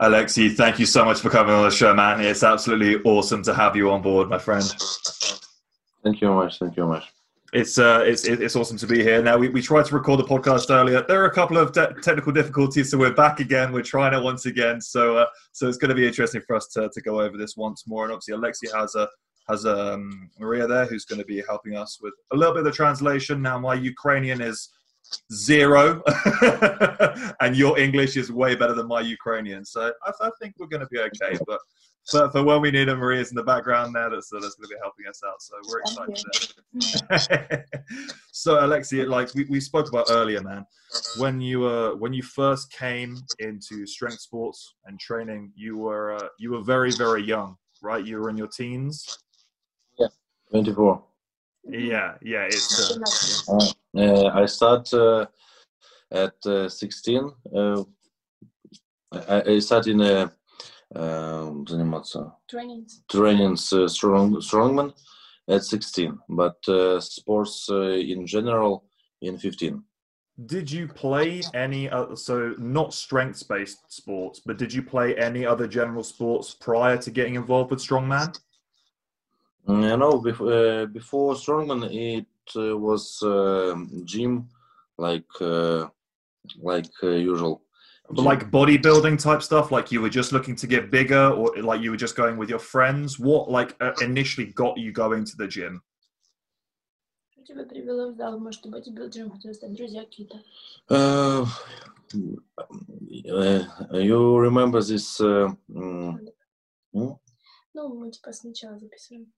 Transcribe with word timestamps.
Alexi, 0.00 0.56
thank 0.56 0.78
you 0.78 0.86
so 0.86 1.04
much 1.04 1.20
for 1.20 1.28
coming 1.28 1.54
on 1.54 1.62
the 1.62 1.70
show, 1.70 1.92
man. 1.92 2.20
It's 2.22 2.42
absolutely 2.42 2.96
awesome 3.04 3.42
to 3.42 3.52
have 3.52 3.76
you 3.76 3.90
on 3.90 4.00
board, 4.00 4.30
my 4.30 4.38
friend. 4.38 4.64
Thank 6.02 6.22
you 6.22 6.28
very 6.28 6.34
much. 6.34 6.58
Thank 6.58 6.76
you 6.76 6.84
very 6.84 6.94
much. 6.94 7.12
It's 7.52 7.78
uh, 7.78 8.04
it's 8.06 8.24
it's 8.24 8.56
awesome 8.56 8.78
to 8.78 8.86
be 8.86 9.02
here. 9.02 9.20
Now 9.22 9.36
we, 9.36 9.48
we 9.48 9.60
tried 9.60 9.84
to 9.86 9.94
record 9.94 10.20
the 10.20 10.24
podcast 10.24 10.70
earlier. 10.70 11.02
There 11.02 11.20
are 11.20 11.26
a 11.26 11.34
couple 11.34 11.58
of 11.58 11.72
te- 11.72 12.00
technical 12.00 12.32
difficulties, 12.32 12.90
so 12.90 12.96
we're 12.96 13.12
back 13.12 13.40
again. 13.40 13.72
We're 13.72 13.82
trying 13.82 14.14
it 14.14 14.22
once 14.22 14.46
again. 14.46 14.80
So 14.80 15.18
uh, 15.18 15.26
so 15.52 15.68
it's 15.68 15.76
going 15.76 15.88
to 15.88 15.94
be 15.94 16.06
interesting 16.06 16.40
for 16.46 16.56
us 16.56 16.68
to, 16.68 16.88
to 16.88 17.00
go 17.02 17.20
over 17.20 17.36
this 17.36 17.56
once 17.56 17.86
more. 17.86 18.04
And 18.04 18.12
obviously, 18.12 18.34
Alexi 18.34 18.72
has 18.74 18.94
a 18.94 19.08
has 19.48 19.66
um, 19.66 20.30
Maria 20.38 20.66
there 20.66 20.86
who's 20.86 21.04
going 21.04 21.18
to 21.18 21.26
be 21.26 21.42
helping 21.46 21.76
us 21.76 21.98
with 22.00 22.14
a 22.32 22.36
little 22.36 22.54
bit 22.54 22.60
of 22.60 22.66
the 22.66 22.72
translation. 22.72 23.42
Now 23.42 23.58
my 23.58 23.74
Ukrainian 23.74 24.40
is 24.40 24.70
zero, 25.32 26.02
and 27.40 27.56
your 27.56 27.78
English 27.78 28.16
is 28.16 28.30
way 28.30 28.54
better 28.54 28.74
than 28.74 28.86
my 28.86 29.00
Ukrainian. 29.00 29.64
So 29.64 29.92
I, 30.04 30.12
I 30.20 30.30
think 30.40 30.54
we're 30.58 30.66
going 30.66 30.80
to 30.80 30.88
be 30.88 31.00
okay. 31.00 31.38
But 31.46 31.60
for, 32.08 32.30
for 32.30 32.42
when 32.42 32.60
we 32.60 32.70
need 32.70 32.88
it, 32.88 32.96
Maria's 32.96 33.30
in 33.30 33.36
the 33.36 33.42
background 33.42 33.94
there. 33.94 34.10
That's 34.10 34.28
that's 34.30 34.54
going 34.54 34.68
to 34.68 34.68
be 34.68 34.76
helping 34.82 35.06
us 35.08 35.22
out. 35.26 35.40
So 35.42 35.54
we're 35.68 35.80
excited. 35.80 37.64
so 38.32 38.56
Alexi, 38.56 39.06
like 39.06 39.34
we, 39.34 39.44
we 39.44 39.60
spoke 39.60 39.88
about 39.88 40.06
earlier, 40.10 40.42
man, 40.42 40.64
when 41.18 41.40
you 41.40 41.60
were 41.60 41.96
when 41.96 42.12
you 42.12 42.22
first 42.22 42.72
came 42.72 43.16
into 43.38 43.86
strength 43.86 44.20
sports 44.20 44.74
and 44.86 44.98
training, 44.98 45.52
you 45.54 45.76
were 45.76 46.14
uh, 46.16 46.28
you 46.38 46.52
were 46.52 46.62
very 46.62 46.90
very 46.92 47.22
young, 47.22 47.56
right? 47.82 48.04
You 48.04 48.18
were 48.18 48.30
in 48.30 48.36
your 48.36 48.48
teens. 48.48 49.18
Yeah, 49.98 50.08
twenty 50.50 50.72
four. 50.72 51.04
Yeah, 51.67 52.15
yeah. 52.21 52.45
It's 52.45 52.91
uh, 53.49 53.71
uh, 53.97 54.27
I 54.33 54.45
start 54.45 54.93
uh, 54.93 55.25
at 56.11 56.35
uh, 56.45 56.69
sixteen. 56.69 57.31
Uh, 57.53 57.83
I, 59.11 59.41
I 59.53 59.59
start 59.59 59.87
in 59.87 60.01
a 60.01 60.31
заниматься 60.93 62.33
trainings, 62.47 63.03
trainings 63.09 63.73
uh, 63.73 63.87
strong 63.87 64.35
strongman 64.39 64.93
at 65.47 65.63
16 65.63 66.17
but 66.29 66.57
uh, 66.67 66.99
sports 66.99 67.67
uh, 67.69 67.91
in 67.91 68.25
general 68.25 68.85
in 69.21 69.37
15 69.37 69.83
did 70.45 70.69
you 70.71 70.87
play 70.87 71.41
any 71.53 71.89
other 71.89 72.15
so 72.15 72.53
not 72.57 72.93
strength 72.93 73.47
based 73.47 73.79
sports 73.91 74.41
but 74.45 74.57
did 74.57 74.73
you 74.73 74.83
play 74.83 75.15
any 75.17 75.45
other 75.45 75.67
general 75.67 76.03
sports 76.03 76.53
prior 76.53 76.97
to 76.97 77.11
getting 77.11 77.35
involved 77.35 77.71
with 77.71 77.79
strongman 77.79 78.37
mm, 79.67 79.99
no 79.99 80.19
before, 80.19 80.53
uh, 80.53 80.85
before 80.85 81.35
strongman 81.35 81.83
it 81.91 82.27
uh, 82.55 82.77
was 82.77 83.21
uh, 83.23 83.75
gym 84.05 84.49
like 84.97 85.27
like 86.61 86.91
usual 87.01 87.65
but 88.09 88.21
like 88.21 88.51
bodybuilding 88.51 89.21
type 89.21 89.41
stuff, 89.41 89.71
like 89.71 89.91
you 89.91 90.01
were 90.01 90.09
just 90.09 90.31
looking 90.31 90.55
to 90.57 90.67
get 90.67 90.91
bigger, 90.91 91.29
or 91.29 91.55
like 91.57 91.81
you 91.81 91.91
were 91.91 91.97
just 91.97 92.15
going 92.15 92.37
with 92.37 92.49
your 92.49 92.59
friends. 92.59 93.19
What 93.19 93.49
like 93.49 93.75
uh, 93.81 93.93
initially 94.01 94.47
got 94.47 94.77
you 94.77 94.91
going 94.91 95.25
to 95.25 95.37
the 95.37 95.47
gym? 95.47 95.81
Uh, 100.89 101.49
you 103.93 104.37
remember 104.37 104.81
this? 104.81 105.19
Uh, 105.19 105.51
mm, 105.69 106.19
ну, 107.73 107.93
мы 107.93 108.09
типа 108.09 108.31
сначала 108.31 108.79
записываем. 108.79 109.33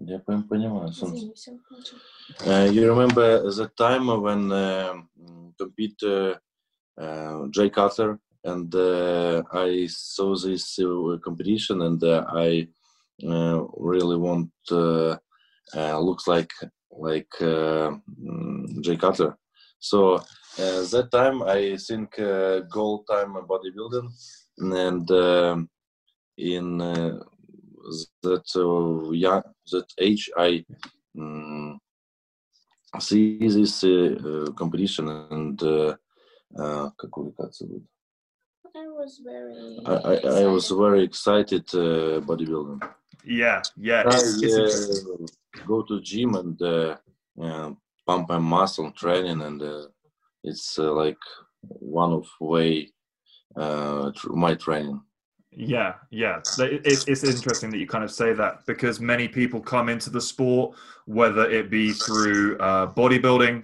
Я 0.00 0.18
понимаю. 0.18 0.90
Uh, 2.46 2.68
you 2.72 2.88
remember 2.88 3.42
the 3.50 3.68
time 3.76 4.06
when 4.22 4.50
uh, 4.50 4.94
compete 5.58 6.02
uh, 6.02 6.34
uh, 6.98 7.46
Jay 7.50 7.68
Cutler, 7.70 8.18
and 8.44 8.74
uh, 8.74 9.42
I 9.52 9.86
saw 9.88 10.34
this 10.34 10.78
uh, 10.78 11.18
competition, 11.22 11.82
and 11.82 12.02
I 12.02 12.68
really 13.22 14.16
want 14.16 14.50
looks 15.74 16.26
like 16.26 16.52
like 16.90 17.30
mm, 17.40 18.80
Jay 18.80 18.96
Cutler. 18.96 19.36
So 19.78 20.14
uh, 20.14 20.82
that 20.92 21.08
time 21.10 21.42
I 21.42 21.76
think 21.76 22.18
uh, 22.18 22.60
gold 22.70 23.06
time 23.10 23.34
bodybuilding 23.34 24.08
and 24.58 25.10
uh, 25.10 25.56
in 26.36 26.80
that 28.22 29.12
yeah 29.14 29.40
that 29.72 29.86
age 29.98 30.30
I 30.36 30.64
um, 31.18 31.80
see 32.98 33.38
this 33.38 33.84
competition 34.54 35.08
and 35.08 35.62
uh, 35.62 36.90
как 36.96 37.16
увлекаться 37.16 37.66
будет? 37.66 37.84
I 38.74 38.88
was 38.88 39.20
very. 39.22 39.78
I, 39.84 39.94
I, 39.94 40.42
I 40.42 40.46
was 40.46 40.70
very 40.70 41.04
excited 41.04 41.64
uh, 41.74 42.20
bodybuilding. 42.20 42.82
Yeah, 43.24 43.62
yeah. 43.76 44.02
I 44.06 44.16
uh, 44.16 45.26
go 45.66 45.82
to 45.82 46.00
gym 46.00 46.34
and 46.34 46.60
uh, 46.62 46.96
pump 48.06 48.28
my 48.28 48.38
muscle 48.38 48.90
training, 48.92 49.42
and 49.42 49.62
uh, 49.62 49.86
it's 50.42 50.78
uh, 50.78 50.92
like 50.92 51.18
one 51.60 52.12
of 52.12 52.26
way 52.40 52.92
uh, 53.56 54.10
my 54.30 54.54
training. 54.54 55.00
Yeah, 55.59 55.95
yeah. 56.11 56.39
It's, 56.59 57.23
interesting 57.23 57.71
that 57.71 57.79
you 57.79 57.87
kind 57.87 58.03
of 58.03 58.11
say 58.11 58.31
that 58.31 58.63
because 58.67 58.99
many 58.99 59.27
people 59.27 59.59
come 59.59 59.89
into 59.89 60.11
the 60.11 60.21
sport, 60.21 60.77
whether 61.05 61.49
it 61.49 61.71
be 61.71 61.93
through 61.93 62.59
uh, 62.59 62.93
bodybuilding, 62.93 63.63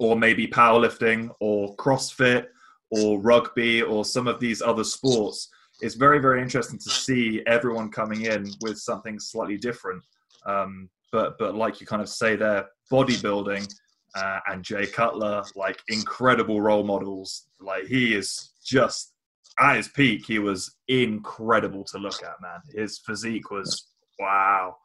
or 0.00 0.16
maybe 0.16 0.48
powerlifting 0.48 1.30
or 1.38 1.76
CrossFit 1.76 2.46
or 2.90 3.20
rugby 3.20 3.80
or 3.80 4.04
some 4.04 4.26
of 4.26 4.40
these 4.40 4.60
other 4.60 4.82
sports, 4.82 5.50
it's 5.80 5.94
very, 5.94 6.18
very 6.18 6.42
interesting 6.42 6.80
to 6.80 6.90
see 6.90 7.44
everyone 7.46 7.92
coming 7.92 8.22
in 8.22 8.50
with 8.60 8.76
something 8.76 9.20
slightly 9.20 9.56
different. 9.56 10.02
Um, 10.46 10.90
but, 11.12 11.38
but 11.38 11.54
like 11.54 11.80
you 11.80 11.86
kind 11.86 12.02
of 12.02 12.08
say 12.08 12.34
there, 12.34 12.66
bodybuilding 12.90 13.72
uh, 14.16 14.40
and 14.48 14.64
Jay 14.64 14.88
Cutler, 14.88 15.44
like 15.54 15.80
incredible 15.86 16.60
role 16.60 16.82
models. 16.82 17.46
Like 17.60 17.84
he 17.84 18.16
is 18.16 18.50
just 18.64 19.13
at 19.58 19.76
his 19.76 19.88
peak, 19.88 20.26
he 20.26 20.38
was 20.38 20.76
incredible 20.88 21.84
to 21.84 21.98
look 21.98 22.22
at, 22.22 22.40
man. 22.40 22.60
His 22.74 22.98
physique 22.98 23.50
was 23.50 23.88
wow. 24.18 24.76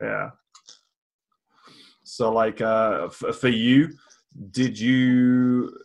Yeah. 0.00 0.30
So, 2.02 2.32
like, 2.32 2.60
uh, 2.60 3.08
f- 3.10 3.36
for 3.36 3.48
you, 3.48 3.88
did 4.50 4.78
you 4.78 5.76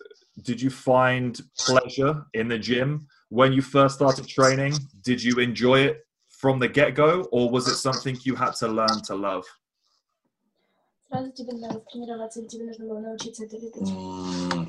did 0.44 0.62
you 0.62 0.70
find 0.70 1.40
pleasure 1.58 2.25
in 2.34 2.47
the 2.47 2.58
gym 2.58 3.08
when 3.30 3.53
you 3.53 3.62
first 3.62 3.96
started 3.96 4.28
training? 4.28 4.74
Did 5.03 5.22
you 5.22 5.40
enjoy 5.40 5.80
it 5.81 6.06
from 6.30 6.59
the 6.59 6.68
get 6.68 6.96
go, 6.96 7.24
or 7.31 7.50
was 7.50 7.68
it 7.68 7.75
something 7.75 8.18
you 8.24 8.36
had 8.36 8.53
to 8.56 8.68
learn 8.68 9.02
to 9.03 9.16
love? 9.16 9.46
Mm, 13.81 14.60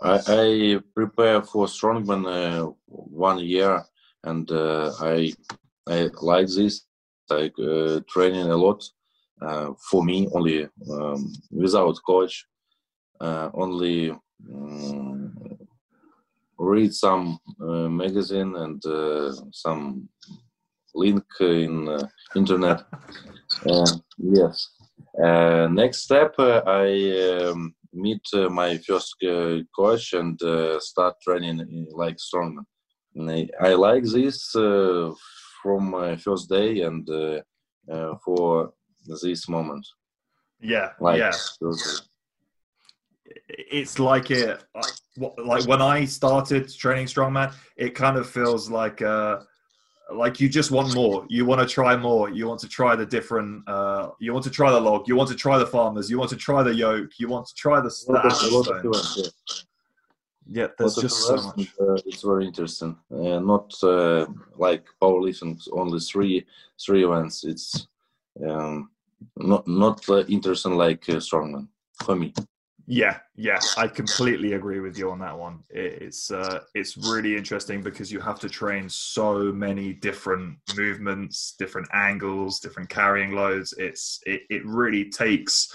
I, 0.00 0.20
I 0.26 0.80
prepare 0.94 1.42
for 1.42 1.66
strongman 1.66 2.26
uh, 2.26 2.70
one 2.86 3.40
year, 3.40 3.84
and 4.24 4.50
uh, 4.50 4.92
I 5.00 5.32
I 5.88 6.10
like 6.22 6.48
this. 6.48 6.84
Like 7.30 7.52
uh, 7.58 8.00
training 8.08 8.50
a 8.50 8.56
lot, 8.56 8.82
uh, 9.40 9.72
for 9.90 10.04
me 10.04 10.28
only 10.32 10.68
um, 10.90 11.32
without 11.50 11.96
coach 12.04 12.46
uh, 13.20 13.50
only 13.54 14.10
um, 14.52 15.32
read 16.58 16.92
some 16.92 17.38
uh, 17.60 17.88
magazine 17.88 18.56
and 18.56 18.82
some 19.52 20.08
link 20.94 21.24
in 21.40 22.08
internet 22.34 22.84
yes 24.18 24.70
next 25.70 25.98
step 25.98 26.34
i 26.38 27.44
um, 27.44 27.74
meet 27.98 28.22
uh, 28.32 28.48
my 28.48 28.78
first 28.78 29.14
uh, 29.24 29.58
coach 29.74 30.12
and 30.12 30.40
uh, 30.42 30.78
start 30.80 31.14
training 31.22 31.86
like 31.92 32.16
strongman. 32.16 32.64
I, 33.60 33.74
like 33.74 34.04
this 34.04 34.50
from 34.52 35.90
my 35.90 36.16
first 36.16 36.48
day 36.48 36.82
and 36.82 37.08
for 38.24 38.72
this 39.06 39.48
moment. 39.48 39.86
Yeah, 40.60 40.90
like, 41.00 41.18
yeah. 41.18 41.32
It's 43.48 43.98
like 43.98 44.30
it, 44.30 44.64
like 45.16 45.66
when 45.66 45.82
I 45.82 46.04
started 46.04 46.68
training 46.74 47.06
strongman, 47.06 47.52
it 47.76 47.94
kind 47.94 48.16
of 48.16 48.28
feels 48.28 48.70
like, 48.70 49.02
uh, 49.02 49.40
like 50.12 50.40
you 50.40 50.48
just 50.48 50.70
want 50.70 50.94
more. 50.94 51.26
You 51.28 51.44
want 51.44 51.60
to 51.60 51.66
try 51.66 51.96
more. 51.96 52.30
You 52.30 52.46
want 52.48 52.60
to 52.60 52.68
try 52.68 52.96
the 52.96 53.06
different. 53.06 53.68
Uh, 53.68 54.10
you 54.18 54.32
want 54.32 54.44
to 54.44 54.50
try 54.50 54.70
the 54.70 54.80
log. 54.80 55.06
You 55.06 55.16
want 55.16 55.28
to 55.30 55.36
try 55.36 55.58
the 55.58 55.66
farmers. 55.66 56.10
You 56.10 56.18
want 56.18 56.30
to 56.30 56.36
try 56.36 56.62
the 56.62 56.74
yoke. 56.74 57.18
You 57.18 57.28
want 57.28 57.46
to 57.46 57.54
try 57.54 57.80
the. 57.80 57.90
the 58.06 59.32
yeah. 60.50 60.62
yeah, 60.62 60.68
there's 60.78 60.96
just 60.96 61.26
so 61.26 61.36
much. 61.36 61.68
Uh, 61.80 61.94
it's 62.06 62.22
very 62.22 62.46
interesting. 62.46 62.96
Uh, 63.12 63.38
not 63.40 63.74
uh, 63.82 64.26
like 64.56 64.84
powerlifting, 65.00 65.60
only 65.72 66.00
three 66.00 66.46
three 66.80 67.04
events. 67.04 67.44
It's 67.44 67.86
um, 68.46 68.90
not 69.36 69.68
not 69.68 70.08
uh, 70.08 70.24
interesting 70.26 70.76
like 70.76 71.08
uh, 71.08 71.16
strongman 71.16 71.68
for 72.02 72.16
me. 72.16 72.32
Yeah, 72.90 73.18
yeah, 73.36 73.60
I 73.76 73.86
completely 73.86 74.54
agree 74.54 74.80
with 74.80 74.96
you 74.96 75.10
on 75.10 75.18
that 75.18 75.38
one. 75.38 75.58
It's 75.68 76.30
uh, 76.30 76.60
it's 76.74 76.96
really 76.96 77.36
interesting 77.36 77.82
because 77.82 78.10
you 78.10 78.18
have 78.18 78.40
to 78.40 78.48
train 78.48 78.88
so 78.88 79.52
many 79.52 79.92
different 79.92 80.56
movements, 80.74 81.54
different 81.58 81.86
angles, 81.92 82.60
different 82.60 82.88
carrying 82.88 83.32
loads. 83.32 83.74
It's 83.76 84.20
it, 84.24 84.40
it 84.48 84.64
really 84.64 85.10
takes 85.10 85.68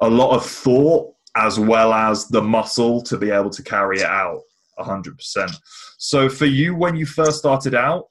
a 0.00 0.08
lot 0.08 0.36
of 0.36 0.46
thought 0.46 1.12
as 1.34 1.58
well 1.58 1.92
as 1.92 2.28
the 2.28 2.42
muscle 2.42 3.02
to 3.02 3.18
be 3.18 3.30
able 3.32 3.50
to 3.50 3.62
carry 3.64 3.98
it 3.98 4.06
out 4.06 4.40
100%. 4.78 5.56
So 5.98 6.28
for 6.28 6.46
you 6.46 6.76
when 6.76 6.94
you 6.94 7.04
first 7.04 7.38
started 7.38 7.74
out, 7.74 8.04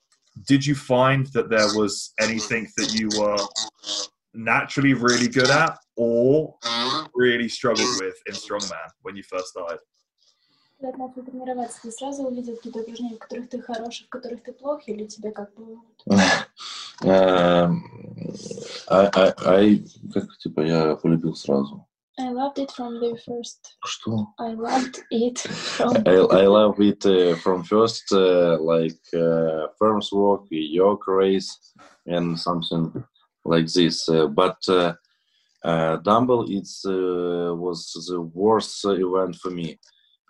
did 0.50 0.66
you 0.66 0.76
find 0.76 1.28
that 1.28 1.50
there 1.50 1.70
was 1.78 2.12
anything 2.20 2.68
that 2.76 2.94
you 2.94 3.08
were 3.18 3.38
naturally 4.34 4.94
really 4.94 5.30
good 5.30 5.50
at 5.50 5.78
or 5.96 6.56
really 7.14 7.50
struggled 7.50 8.00
with 8.00 8.16
in 8.28 8.34
strongman 8.34 8.90
when 9.02 9.16
you 9.16 9.24
first 9.24 9.48
started? 9.48 9.80
Когда 10.80 10.92
ты 10.92 10.98
начал 10.98 11.24
тренироваться, 11.24 11.82
ты 11.82 11.92
сразу 11.92 12.24
увидел 12.24 12.58
какие-то 12.58 12.80
упражнения, 12.80 13.16
в 13.16 13.20
которых 13.20 13.50
ты 13.50 13.62
хорош, 13.62 14.04
в 14.06 14.10
которых 14.10 14.44
ты 14.44 14.52
плох, 14.52 14.86
или 14.88 15.06
тебе 15.06 15.32
как 15.32 15.54
бы... 15.54 15.78
Эм, 17.04 17.84
I, 18.90 19.10
I, 19.16 19.34
I, 19.46 19.86
как 20.14 20.38
типа 20.40 20.62
я 20.62 20.96
полюбил 20.98 21.36
сразу. 21.36 21.88
I 22.20 22.30
loved 22.32 22.60
it 22.60 22.70
from 22.70 23.00
the 23.00 23.18
first. 23.26 23.78
Что? 23.86 24.28
I 24.38 24.54
loved 24.54 25.02
it 25.10 25.40
from... 25.40 26.04
I, 26.06 26.44
I 26.44 26.48
love 26.48 26.80
it 26.80 27.06
uh, 27.06 27.36
from 27.38 27.64
first, 27.64 28.12
uh, 28.12 28.60
like 28.60 29.00
uh, 29.16 29.68
firms 29.80 30.12
work, 30.12 30.44
yoke 30.52 31.08
race, 31.08 31.58
and 32.06 32.38
something 32.38 32.92
like 33.46 33.68
this. 33.68 34.08
Uh, 34.10 34.28
but 34.28 34.58
uh, 34.68 34.94
Uh, 35.64 35.96
Dumbbell 35.98 36.44
it 36.50 36.68
uh, 36.86 37.56
was 37.56 37.94
the 38.10 38.22
worst 38.22 38.84
event 38.84 39.36
for 39.38 39.50
me. 39.50 39.80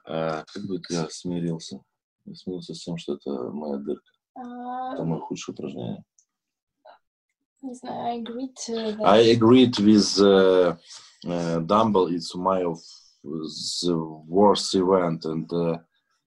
Uh, 0.06 0.44
как 0.54 0.64
бы 0.68 0.80
ты 0.80 1.08
смирился? 1.10 1.82
Я 2.26 2.36
смирился 2.36 2.76
с 2.76 2.84
тем, 2.84 2.98
что 2.98 3.16
это 3.16 3.32
моя 3.52 3.78
дырка. 3.78 4.12
Это 4.36 5.04
мое 5.04 5.20
худшее 5.22 5.54
упражнение. 5.54 6.04
I 7.86 8.20
agreed 8.20 8.54
to 8.68 8.92
that. 8.92 9.06
I 9.06 9.20
with 9.80 10.20
uh, 10.20 10.76
uh, 11.26 11.60
Dumbbell. 11.60 12.08
It's 12.08 12.36
my 12.36 12.62
of 12.62 12.80
the 13.24 13.96
worst 14.28 14.76
event, 14.76 15.24
and 15.24 15.52
uh, 15.54 15.78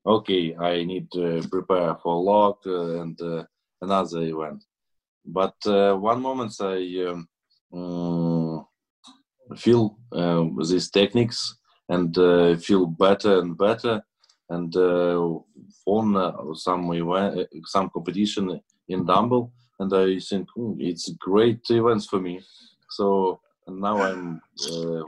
okay, 0.07 0.57
I 0.57 0.85
need 0.85 1.11
to 1.13 1.47
prepare 1.51 1.95
for 1.97 2.17
log 2.17 2.57
uh, 2.67 3.03
and 3.03 3.21
another 3.83 4.23
event. 4.23 4.65
But 5.25 5.55
one 5.65 6.23
moment 6.23 6.57
I. 6.61 6.79
Um, 7.07 7.29
mm, 7.71 8.26
feel 9.57 9.99
uh, 10.13 10.45
these 10.69 10.91
techniques 10.91 11.57
and 11.89 12.17
uh, 12.19 12.57
feel 12.57 12.87
better 12.87 13.41
and 13.41 13.57
better. 13.57 14.03
And 14.49 14.75
uh, 14.77 15.39
on 15.87 16.17
uh, 16.17 16.55
some 16.55 16.93
event, 16.93 17.49
some 17.65 17.91
competition 17.91 18.61
in 18.89 19.05
Dumbbell, 19.05 19.53
and 19.81 19.93
I 19.93 20.19
think 20.21 20.49
"Hmm, 20.55 20.75
it's 20.79 21.11
great 21.19 21.61
events 21.69 22.07
for 22.07 22.21
me. 22.21 22.41
So 22.91 23.41
now 23.69 24.01
I'm 24.01 24.41
uh, 24.71 25.03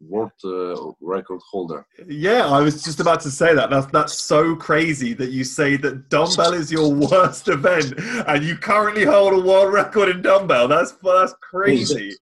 world 0.00 0.32
uh, 0.44 0.92
record 1.00 1.40
holder. 1.50 1.86
Yeah, 2.06 2.46
I 2.46 2.60
was 2.60 2.84
just 2.84 3.00
about 3.00 3.20
to 3.22 3.30
say 3.30 3.54
that. 3.54 3.70
That's 3.70 3.86
that's 3.86 4.14
so 4.14 4.54
crazy 4.54 5.14
that 5.14 5.30
you 5.30 5.42
say 5.44 5.76
that 5.78 6.08
dumbbell 6.08 6.54
is 6.54 6.70
your 6.70 6.92
worst 7.10 7.48
event, 7.48 7.94
and 7.98 8.44
you 8.44 8.56
currently 8.56 9.04
hold 9.04 9.32
a 9.34 9.40
world 9.40 9.72
record 9.72 10.08
in 10.10 10.22
dumbbell. 10.22 10.68
That's 10.68 10.92
that's 11.02 11.34
crazy. 11.40 12.16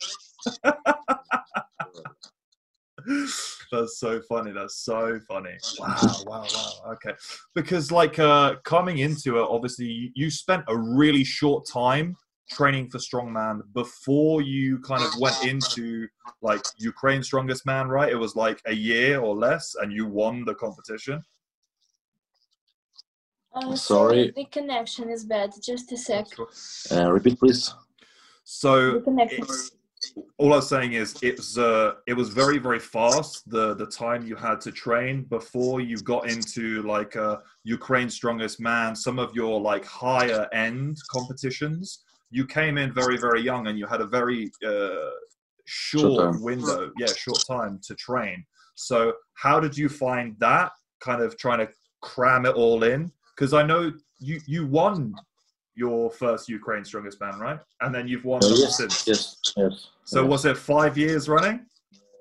That's 3.71 3.99
so 3.99 4.21
funny. 4.29 4.53
That's 4.53 4.77
so 4.77 5.21
funny. 5.29 5.57
Wow, 5.79 6.23
wow, 6.25 6.47
wow. 6.55 6.93
Okay. 6.93 7.13
Because 7.55 7.91
like 7.93 8.19
uh 8.19 8.57
coming 8.65 8.99
into 8.99 9.39
it, 9.39 9.43
obviously 9.49 9.87
you- 9.87 10.11
you 10.15 10.31
spent 10.31 10.65
a 10.69 10.77
really 10.77 11.25
short 11.25 11.67
time 11.67 12.17
training 12.51 12.89
for 12.91 12.99
strongman 12.99 13.61
before 13.73 14.41
you 14.43 14.79
kind 14.81 15.03
of 15.03 15.11
went 15.21 15.37
into 15.43 16.07
like 16.41 16.63
Ukraine 16.77 17.23
strongest 17.23 17.67
man, 17.67 17.89
right? 17.89 18.11
It 18.13 18.17
was 18.17 18.37
like 18.37 18.61
a 18.67 18.73
year 18.75 19.21
or 19.21 19.35
less 19.35 19.75
and 19.81 19.93
you 19.93 20.07
won 20.07 20.45
the 20.45 20.55
competition. 20.55 21.23
Uh, 23.55 23.75
Sorry. 23.77 24.33
The 24.35 24.45
connection 24.47 25.09
is 25.11 25.25
bad. 25.25 25.53
Just 25.63 25.93
a 25.93 25.97
sec. 25.97 26.27
Uh, 26.91 27.11
repeat, 27.13 27.39
please. 27.39 27.73
So 28.45 28.95
The 28.95 29.01
connection. 29.03 29.43
it's- 29.43 29.71
all 30.39 30.53
I 30.53 30.57
was 30.57 30.69
saying 30.69 30.93
is 30.95 31.17
it 31.23 31.37
was 31.37 31.59
uh, 31.59 31.95
it 32.07 32.15
was 32.15 32.29
very 32.31 32.59
very 32.59 32.79
fast 32.79 33.49
the 33.51 33.75
the 33.75 33.87
time 33.87 34.27
you 34.27 34.37
had 34.37 34.61
to 34.63 34.73
train 34.73 35.25
before 35.25 35.81
you 35.81 35.97
got 35.99 36.29
into 36.29 36.83
like 36.83 37.17
uh, 37.17 37.39
Ukraine 37.65 38.11
Strongest 38.11 38.61
Man 38.61 38.95
some 38.95 39.19
of 39.19 39.35
your 39.35 39.61
like 39.61 39.85
higher 39.85 40.49
end 40.53 40.97
competitions. 41.11 42.05
You 42.31 42.47
came 42.47 42.79
in 42.79 42.93
very 42.93 43.17
very 43.17 43.43
young 43.43 43.67
and 43.69 43.79
you 43.79 43.87
had 43.87 44.01
a 44.01 44.07
very 44.07 44.51
uh, 44.67 45.11
short, 45.67 46.21
Short 46.21 46.41
window 46.41 46.91
yeah 46.99 47.13
short 47.25 47.43
time 47.47 47.81
to 47.87 47.95
train. 47.95 48.45
So 48.75 49.15
how 49.35 49.61
did 49.61 49.77
you 49.77 49.89
find 49.89 50.37
that 50.41 50.73
kind 51.01 51.23
of 51.23 51.37
trying 51.39 51.61
to 51.65 51.69
cram 52.03 52.45
it 52.47 52.55
all 52.55 52.83
in? 52.83 53.11
Because 53.35 53.53
I 53.55 53.63
know 53.63 53.93
you 54.19 54.41
you 54.47 54.67
won 54.67 55.15
your 55.77 56.11
first 56.11 56.49
Ukraine 56.49 56.85
Strongest 56.85 57.21
Man 57.21 57.39
right? 57.39 57.61
And 57.81 57.95
then 57.95 58.07
you've 58.09 58.25
won 58.25 58.43
Uh, 58.45 58.49
yes, 58.49 58.77
since. 58.79 59.07
yes, 59.07 59.37
yes. 59.57 59.89
So 60.05 60.23
yes. 60.23 60.31
was 60.31 60.45
it 60.45 60.57
five 60.57 60.97
years 60.97 61.29
running? 61.29 61.67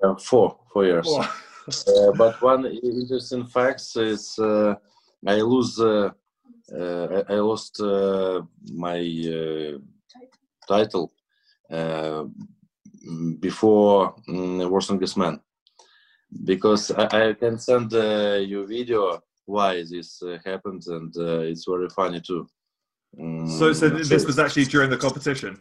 Uh, 0.04 0.16
four, 0.16 0.60
four 0.72 0.86
years. 0.86 1.08
Wow. 1.08 1.30
Uh, 1.88 2.12
but 2.18 2.42
one 2.42 2.66
interesting 2.66 3.46
fact 3.46 3.82
is 3.96 4.38
uh, 4.40 4.76
I 5.26 5.36
lose. 5.36 5.80
Uh, 5.80 6.10
uh, 6.78 7.24
I 7.30 7.36
lost 7.36 7.80
uh, 7.82 8.42
my 8.72 9.00
uh, 9.00 9.78
title 10.68 11.14
uh, 11.70 12.24
mm, 13.06 13.40
before 13.40 14.16
um, 14.28 14.60
World 14.70 14.84
Strongest 14.84 15.18
Man 15.18 15.40
because 16.44 16.92
I, 16.92 17.30
I 17.30 17.34
can 17.34 17.60
send 17.60 17.94
uh, 17.94 18.40
you 18.40 18.66
video 18.66 19.22
why 19.46 19.84
this 19.90 20.22
uh, 20.22 20.38
happens 20.46 20.88
and 20.88 21.14
uh, 21.18 21.40
it's 21.40 21.66
very 21.66 21.90
funny 21.90 22.22
too. 22.22 22.48
Mm, 23.20 23.50
So, 23.60 23.74
so 23.74 23.90
this 23.90 24.26
was 24.26 24.40
actually 24.40 24.66
during 24.66 24.90
the 24.90 24.98
competition. 24.98 25.60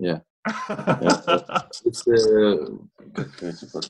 Yeah. 0.00 0.20
It's, 1.84 2.06
uh, 2.06 2.78
как, 3.14 3.42
э, 3.42 3.52
типа, 3.52 3.80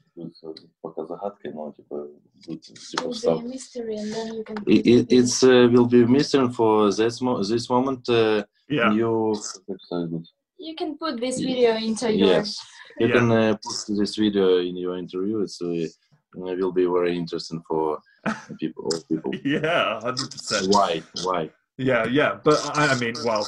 пока 0.81 1.05
загадки, 1.07 1.49
но 1.49 1.73
типа, 1.73 2.09
будет, 2.47 2.63
типа, 2.63 3.03
Will 3.03 3.13
встал. 3.13 3.41
be 3.41 3.45
a 3.45 3.49
mystery, 3.49 3.97
and 3.97 4.13
then 4.15 4.35
you 4.35 4.45
can. 4.45 4.57
It, 4.67 4.87
it, 4.87 5.13
it's 5.13 5.43
uh, 5.43 5.69
will 5.71 5.87
be 5.87 6.05
missing 6.07 6.51
for 6.51 6.91
this 6.93 7.21
mo- 7.21 7.43
this 7.43 7.69
moment. 7.69 8.09
Uh, 8.09 8.45
yeah. 8.69 8.93
You 8.93 9.35
как 9.67 9.81
сказать 9.83 10.11
будет? 10.11 10.27
You 10.59 10.75
can 10.77 10.97
put 10.99 11.21
this 11.21 11.39
Yeah. 11.41 11.47
video 11.47 11.75
into 11.77 12.11
your. 12.13 12.29
yes, 12.29 12.59
you 12.99 13.09
Yeah. 13.09 13.13
can 13.19 13.31
uh, 13.33 13.57
put 13.63 13.97
this 13.97 14.17
video 14.17 14.59
in 14.59 14.77
your 14.77 14.97
interview. 14.97 15.41
It's 15.43 15.61
uh, 15.61 15.69
it 15.73 16.59
will 16.59 16.73
be 16.73 16.87
very 16.87 17.17
interesting 17.17 17.63
for 17.69 17.99
people. 18.59 18.85
All 18.85 19.01
people. 19.09 19.33
Yeah, 19.45 20.01
hundred 20.01 20.31
percent. 20.31 20.73
Why? 20.73 21.03
Why? 21.23 21.51
Yeah, 21.82 22.06
yeah. 22.06 22.38
But 22.44 22.78
I, 22.78 22.88
I 22.90 23.00
mean, 23.00 23.16
well, 23.26 23.48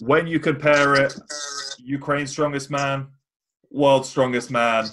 when 0.00 0.26
you 0.26 0.40
compare 0.40 0.94
it, 0.94 1.14
Ukraine's 1.78 2.30
strongest 2.30 2.70
man, 2.70 3.08
world's 3.70 4.08
strongest 4.08 4.50
man. 4.50 4.86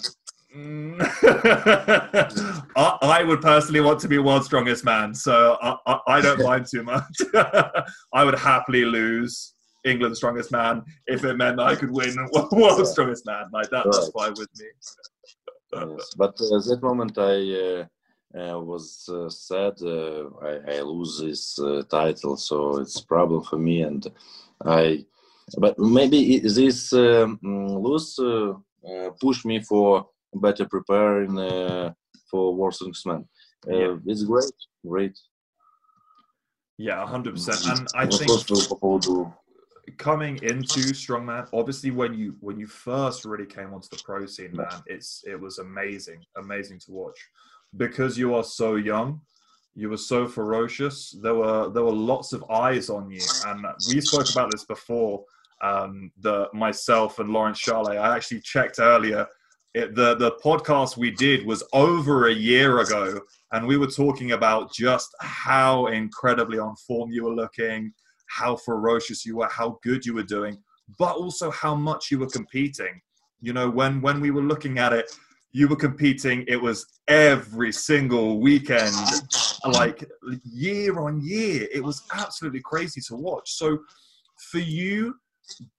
mm, 0.54 0.98
I, 2.76 2.98
I 3.00 3.24
would 3.24 3.40
personally 3.40 3.80
want 3.80 4.00
to 4.00 4.08
be 4.08 4.18
world's 4.18 4.46
strongest 4.46 4.84
man, 4.84 5.14
so 5.14 5.56
I, 5.62 5.76
I, 5.86 5.98
I 6.08 6.20
don't 6.20 6.42
mind 6.50 6.66
too 6.70 6.82
much. 6.82 7.16
I 8.12 8.22
would 8.22 8.38
happily 8.38 8.84
lose 8.84 9.54
England's 9.84 10.18
strongest 10.18 10.52
man 10.52 10.82
if 11.06 11.24
it 11.24 11.36
meant 11.36 11.56
that 11.56 11.66
I 11.66 11.76
could 11.76 11.90
win 11.90 12.14
world's 12.52 12.90
strongest 12.90 13.24
man. 13.24 13.44
Like 13.50 13.70
that, 13.70 13.86
that's 13.90 14.10
fine 14.10 14.34
with 14.36 14.50
me. 14.58 14.66
yes. 15.72 16.14
But 16.18 16.34
uh, 16.38 16.60
that 16.68 16.80
moment 16.82 17.16
I 17.16 17.80
uh, 17.80 17.86
uh, 18.36 18.58
was 18.58 19.08
uh, 19.08 19.28
said, 19.28 19.74
uh, 19.82 20.28
I, 20.42 20.76
I, 20.76 20.80
lose 20.80 21.20
this 21.20 21.58
uh, 21.58 21.82
title, 21.88 22.36
so 22.36 22.78
it's 22.78 23.00
problem 23.00 23.44
for 23.44 23.58
me. 23.58 23.82
And 23.82 24.04
I, 24.64 25.04
but 25.58 25.78
maybe 25.78 26.40
this 26.40 26.92
um, 26.92 27.38
lose 27.42 28.18
uh, 28.18 28.54
push 29.20 29.44
me 29.44 29.60
for 29.62 30.08
better 30.34 30.64
preparing 30.64 31.36
for 32.30 32.54
Warsaw 32.54 32.90
Man. 33.06 33.24
Yeah. 33.66 33.96
It's 34.06 34.24
great, 34.24 34.52
great. 34.84 35.18
Yeah, 36.76 37.06
hundred 37.06 37.34
percent. 37.34 37.58
Mm-hmm. 37.58 37.80
And 37.80 37.88
I 37.94 38.06
think 38.06 39.32
coming 39.98 40.42
into 40.42 40.80
strongman 40.92 41.46
obviously 41.52 41.90
when 41.90 42.14
you 42.14 42.34
when 42.40 42.58
you 42.58 42.66
first 42.66 43.24
really 43.24 43.46
came 43.46 43.74
onto 43.74 43.88
the 43.90 44.02
pro 44.02 44.24
scene 44.24 44.50
man 44.54 44.82
it's 44.86 45.22
it 45.26 45.38
was 45.38 45.58
amazing 45.58 46.24
amazing 46.36 46.78
to 46.78 46.90
watch 46.90 47.18
because 47.76 48.16
you 48.16 48.34
are 48.34 48.44
so 48.44 48.76
young 48.76 49.20
you 49.74 49.90
were 49.90 49.96
so 49.96 50.26
ferocious 50.26 51.16
there 51.22 51.34
were 51.34 51.68
there 51.70 51.82
were 51.82 51.92
lots 51.92 52.32
of 52.32 52.44
eyes 52.50 52.88
on 52.88 53.10
you. 53.10 53.20
And 53.46 53.66
we 53.88 54.00
spoke 54.00 54.30
about 54.30 54.50
this 54.52 54.64
before 54.64 55.24
um 55.62 56.10
the 56.20 56.48
myself 56.52 57.18
and 57.18 57.30
Laurence 57.30 57.60
Shahlaei. 57.60 57.98
I 57.98 58.16
actually 58.16 58.40
checked 58.40 58.78
earlier. 58.78 59.26
It, 59.74 59.96
the 59.96 60.14
the 60.14 60.32
podcast 60.44 60.96
we 60.96 61.10
did 61.10 61.44
was 61.44 61.64
over 61.72 62.28
a 62.28 62.32
year 62.32 62.78
ago, 62.78 63.20
and 63.52 63.66
we 63.66 63.76
were 63.76 63.88
talking 63.88 64.32
about 64.32 64.72
just 64.72 65.08
how 65.20 65.86
incredibly 65.86 66.58
on 66.60 66.76
form 66.76 67.10
you 67.10 67.24
were 67.24 67.34
looking, 67.34 67.92
how 68.26 68.54
ferocious 68.54 69.26
you 69.26 69.38
were, 69.38 69.48
how 69.48 69.78
good 69.82 70.06
you 70.06 70.14
were 70.14 70.22
doing, 70.22 70.56
but 70.98 71.16
also 71.16 71.50
how 71.50 71.74
much 71.74 72.12
you 72.12 72.20
were 72.20 72.28
competing. 72.28 73.00
You 73.40 73.52
know, 73.52 73.68
when 73.68 74.00
when 74.00 74.20
we 74.20 74.30
were 74.30 74.42
looking 74.42 74.78
at 74.78 74.92
it, 74.92 75.10
you 75.54 75.68
were 75.68 75.76
competing. 75.76 76.44
It 76.48 76.60
was 76.60 76.84
every 77.06 77.72
single 77.72 78.40
weekend, 78.40 78.92
like 79.64 80.04
year 80.44 80.98
on 80.98 81.24
year. 81.24 81.68
It 81.72 81.82
was 81.82 82.02
absolutely 82.12 82.60
crazy 82.60 83.00
to 83.08 83.14
watch. 83.14 83.52
So, 83.52 83.78
for 84.50 84.58
you 84.58 85.14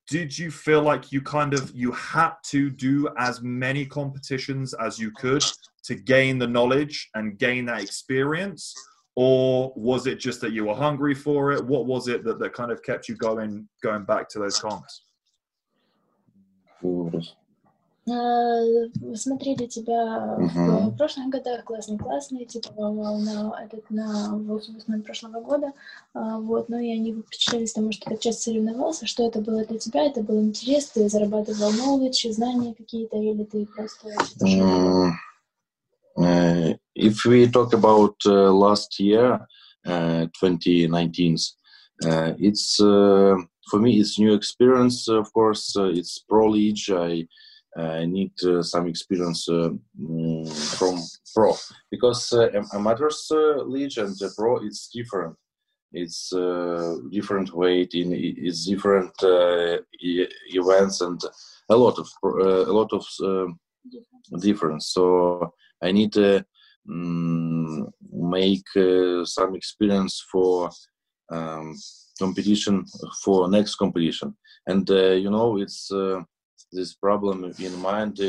did 0.08 0.38
you 0.38 0.51
feel 0.51 0.82
like 0.82 1.12
you 1.12 1.22
kind 1.22 1.53
of 1.53 1.72
you 1.75 1.91
had 1.91 2.34
to 2.44 2.70
do 2.70 3.10
as 3.17 3.41
many 3.41 3.86
competitions 3.86 4.74
as 4.75 5.00
you 5.00 5.12
could 5.12 5.44
to 5.84 5.96
gain 5.96 6.38
the 6.38 6.48
knowledge 6.48 7.10
and 7.15 7.39
gain 7.39 7.65
that 7.65 7.82
experience 7.82 8.74
or 9.15 9.74
was 9.75 10.05
it 10.05 10.20
just 10.20 10.39
that 10.41 10.51
you 10.51 10.65
were 10.65 10.75
hungry 10.75 11.15
for 11.15 11.51
it 11.51 11.65
what 11.65 11.88
was 11.88 12.08
it 12.08 12.24
that, 12.24 12.38
that 12.38 12.53
kind 12.53 12.72
of 12.72 12.84
kept 12.84 13.10
you 13.10 13.15
going 13.15 13.67
going 13.82 14.03
back 14.03 14.29
to 14.29 14.38
those 14.38 14.60
comps 14.60 15.01
смотрели 18.06 19.66
тебя 19.66 20.38
uh-huh. 20.40 20.92
в 20.92 20.98
прошлых 20.98 21.30
годах, 21.30 21.64
классные, 21.64 21.98
классные, 21.98 22.46
типа 22.46 22.72
на 22.72 23.60
этот 23.64 23.90
на 23.90 24.38
Волсбусмен 24.38 25.02
прошлого 25.02 25.42
года, 25.42 25.74
вот, 26.14 26.70
но 26.70 26.78
и 26.78 26.92
они 26.92 27.14
впечатлились 27.14 27.74
тому, 27.74 27.92
что 27.92 28.12
ты 28.12 28.18
часто 28.18 28.44
соревновался, 28.44 29.08
что 29.08 29.26
это 29.26 29.42
было 29.42 29.66
для 29.66 29.80
тебя, 29.80 30.06
это 30.06 30.22
был 30.22 30.40
интерес, 30.40 30.86
ты 30.90 31.10
зарабатывал 31.10 31.72
knowledge, 31.72 32.32
знания 32.32 32.76
какие-то, 32.76 33.18
или 33.18 33.44
ты 33.44 33.66
просто... 33.66 34.10
Mm, 34.44 35.12
uh, 36.18 36.74
if 36.96 37.26
we 37.26 37.48
talk 37.48 37.74
about 37.74 38.16
uh, 38.26 38.52
last 38.52 39.00
year, 39.00 39.40
uh, 39.86 40.28
2019, 40.40 41.38
uh, 42.04 42.34
it's 42.40 42.80
uh, 42.80 43.36
for 43.70 43.80
me 43.80 44.00
it's 44.00 44.20
new 44.20 44.34
experience. 44.34 45.08
Of 45.08 45.32
course, 45.34 45.76
uh, 45.78 45.92
it's 45.94 46.20
pro 46.20 46.50
league. 46.50 46.80
I 46.90 47.28
I 47.75 48.05
need 48.05 48.32
uh, 48.44 48.63
some 48.63 48.88
experience 48.88 49.50
uh, 49.50 49.70
mm, 50.00 50.77
from 50.77 51.01
pro 51.34 51.55
because 51.91 52.32
uh, 52.32 52.50
amateurs 52.74 53.29
league 53.65 53.98
and 53.98 54.15
pro 54.36 54.58
it's 54.58 54.89
different. 54.94 55.36
It's 55.91 56.29
different 57.12 57.53
weight 57.53 57.94
in 57.94 58.12
it's 58.13 58.65
different 58.65 59.13
events 60.01 61.01
and 61.01 61.22
a 61.70 61.75
lot 61.75 61.98
of 62.00 62.10
a 62.24 62.72
lot 62.72 62.91
of 62.91 64.41
difference. 64.41 64.88
So 64.88 65.53
I 65.82 65.91
need 65.91 66.12
to 66.13 66.46
um, 66.89 67.88
make 68.12 68.65
uh, 68.75 69.25
some 69.25 69.55
experience 69.55 70.24
for 70.32 70.70
um, 71.32 71.75
competition 72.20 72.86
for 73.24 73.50
next 73.50 73.75
competition. 73.75 74.36
And 74.67 74.89
uh, 74.89 75.12
you 75.12 75.29
know, 75.29 75.58
it's 75.58 75.91
uh, 75.91 76.22
this 76.75 76.94
problem 76.94 77.53
in 77.60 77.75
mind. 77.79 78.20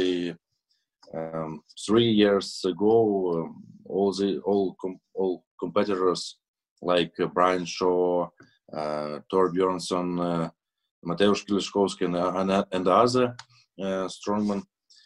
Um, 1.14 1.62
three 1.86 2.10
years 2.10 2.60
ago, 2.64 3.32
um, 3.34 3.62
all 3.84 4.12
the 4.12 4.40
all 4.40 4.74
com- 4.80 5.00
all 5.14 5.44
competitors 5.60 6.38
like 6.82 7.12
uh, 7.20 7.26
Brian 7.26 7.64
Shaw, 7.64 8.28
uh, 8.72 9.20
Thor 9.30 9.52
Bjornsson, 9.52 10.08
uh, 10.20 10.50
Mateusz 11.06 11.44
Kieliszkowski, 11.46 12.06
and, 12.06 12.50
and, 12.50 12.66
and 12.72 12.88
other 12.88 13.36
uh, 13.80 14.08
strongmen 14.08 14.62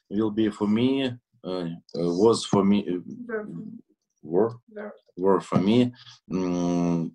will 0.09 0.31
be 0.31 0.49
for 0.51 0.67
me 0.67 1.13
uh, 1.45 1.49
uh, 1.49 1.69
was 1.95 2.45
for 2.45 2.65
me 2.65 2.99
were 4.23 4.55
were 5.17 5.41
for 5.41 5.59
me 5.59 5.93
um, 6.33 7.13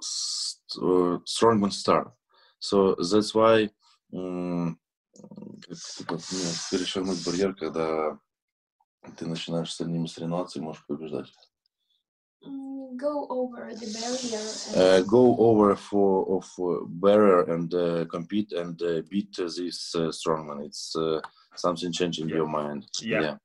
st- 0.00 1.22
strongman 1.26 1.72
star. 1.72 2.12
So 2.58 2.94
that's 2.94 3.34
why 3.34 3.68
um, 4.14 4.78
типа, 5.97 6.13
ну, 6.13 6.19
перешагнуть 6.71 7.25
барьер, 7.25 7.55
когда 7.55 8.17
ты 9.17 9.25
начинаешь 9.25 9.73
с 9.73 9.81
одним 9.81 10.07
соревноваться 10.07 10.59
и 10.59 10.61
можешь 10.61 10.85
побеждать. 10.85 11.31
Go 12.97 13.27
over 13.29 13.73
the 13.73 13.87
barrier. 13.91 14.39
And... 14.73 14.77
Uh, 14.77 15.01
go 15.01 15.35
over 15.37 15.75
for 15.75 16.37
of 16.37 16.49
uh, 16.59 16.85
barrier 16.87 17.41
and 17.51 17.73
uh, 17.73 18.05
compete 18.05 18.53
and 18.53 18.81
uh, 18.81 19.01
beat 19.09 19.35
this 19.35 19.93
uh, 19.95 20.11
strongman. 20.11 20.65
It's 20.65 20.95
uh, 20.95 21.19
something 21.55 21.91
changing 21.91 22.29
yeah. 22.29 22.35
your 22.35 22.47
mind. 22.47 22.87
Yeah. 23.01 23.21
yeah. 23.21 23.37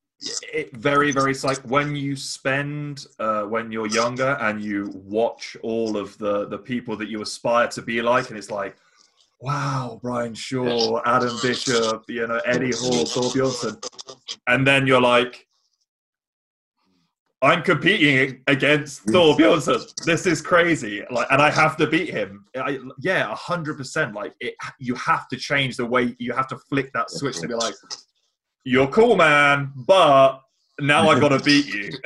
It 0.52 0.76
very 0.76 1.10
very 1.10 1.32
it's 1.32 1.44
like 1.44 1.58
when 1.62 1.96
you 1.96 2.14
spend 2.14 3.06
uh, 3.18 3.44
when 3.44 3.72
you're 3.72 3.88
younger 3.88 4.36
and 4.40 4.62
you 4.62 4.92
watch 4.94 5.56
all 5.62 5.96
of 5.96 6.16
the 6.18 6.46
the 6.46 6.58
people 6.58 6.94
that 6.98 7.08
you 7.08 7.22
aspire 7.22 7.68
to 7.68 7.82
be 7.82 8.02
like 8.02 8.28
and 8.28 8.38
it's 8.38 8.50
like 8.50 8.76
wow, 9.39 9.99
Brian 10.01 10.33
Shaw, 10.33 11.01
Adam 11.05 11.37
Bishop, 11.41 12.03
you 12.07 12.27
know, 12.27 12.41
Eddie 12.45 12.71
Hall, 12.75 13.05
Thor 13.05 13.31
Bjornsson. 13.31 13.83
And 14.47 14.65
then 14.65 14.87
you're 14.87 15.01
like, 15.01 15.45
I'm 17.41 17.61
competing 17.61 18.41
against 18.47 19.05
mm. 19.05 19.11
Thor 19.11 19.35
Bjornsson. 19.35 19.93
This 20.03 20.25
is 20.25 20.41
crazy. 20.41 21.03
Like, 21.11 21.27
and 21.29 21.41
I 21.41 21.51
have 21.51 21.77
to 21.77 21.87
beat 21.87 22.09
him. 22.09 22.45
I, 22.55 22.79
yeah, 22.99 23.33
hundred 23.35 23.77
percent. 23.77 24.15
Like, 24.15 24.33
it, 24.39 24.55
you 24.79 24.95
have 24.95 25.27
to 25.27 25.37
change 25.37 25.77
the 25.77 25.85
way 25.85 26.15
you 26.17 26.33
have 26.33 26.47
to 26.47 26.57
flick 26.57 26.91
that 26.93 27.11
switch 27.11 27.39
to 27.41 27.47
be 27.47 27.53
like, 27.53 27.75
you're 28.63 28.87
cool, 28.87 29.15
man, 29.15 29.71
but 29.75 30.41
now 30.79 31.07
I've 31.07 31.21
got 31.21 31.29
to 31.29 31.39
beat 31.39 31.67
you. 31.67 31.91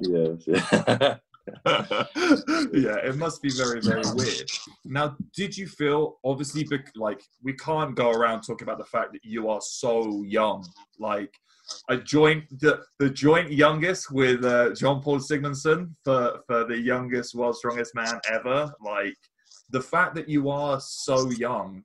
yes. 0.00 0.46
yeah, 0.46 1.16
it 1.66 3.16
must 3.16 3.42
be 3.42 3.50
very, 3.50 3.80
very 3.80 4.02
weird. 4.14 4.50
Now, 4.84 5.16
did 5.34 5.56
you 5.56 5.66
feel 5.66 6.18
obviously 6.24 6.66
like 6.96 7.22
we 7.42 7.52
can't 7.54 7.94
go 7.94 8.10
around 8.10 8.42
talking 8.42 8.66
about 8.66 8.78
the 8.78 8.84
fact 8.84 9.12
that 9.12 9.24
you 9.24 9.48
are 9.48 9.60
so 9.60 10.22
young? 10.22 10.66
Like 10.98 11.32
a 11.88 11.96
joint, 11.96 12.44
the, 12.60 12.82
the 12.98 13.10
joint 13.10 13.52
youngest 13.52 14.10
with 14.10 14.44
uh, 14.44 14.72
John 14.74 15.02
Paul 15.02 15.18
Sigmarsson 15.18 15.94
for 16.04 16.40
for 16.46 16.64
the 16.64 16.78
youngest 16.78 17.34
world's 17.34 17.58
strongest 17.58 17.94
man 17.94 18.20
ever. 18.30 18.72
Like 18.84 19.16
the 19.70 19.80
fact 19.80 20.14
that 20.16 20.28
you 20.28 20.50
are 20.50 20.80
so 20.80 21.30
young. 21.30 21.84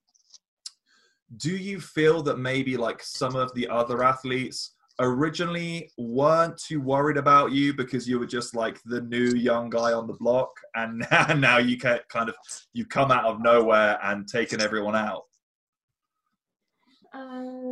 Do 1.38 1.56
you 1.56 1.80
feel 1.80 2.22
that 2.24 2.40
maybe 2.40 2.76
like 2.76 3.02
some 3.02 3.38
of 3.38 3.54
the 3.54 3.70
other 3.70 4.04
athletes? 4.04 4.76
originally 4.99 5.91
weren't 5.99 6.57
too 6.57 6.81
worried 6.81 7.19
about 7.19 7.53
you 7.53 7.75
because 7.75 8.09
you 8.09 8.19
were 8.19 8.27
just 8.27 8.55
like 8.55 8.81
the 8.85 9.03
new 9.03 9.29
young 9.35 9.69
guy 9.69 9.93
on 9.93 10.07
the 10.07 10.15
block 10.15 10.49
and 10.75 11.07
now, 11.11 11.27
now 11.35 11.59
you 11.59 11.77
can 11.77 11.99
kind 12.09 12.29
of 12.29 12.35
you 12.73 12.87
come 12.87 13.11
out 13.11 13.27
of 13.27 13.41
nowhere 13.41 13.99
and 14.03 14.27
taken 14.27 14.61
everyone 14.61 14.97
out 14.97 15.25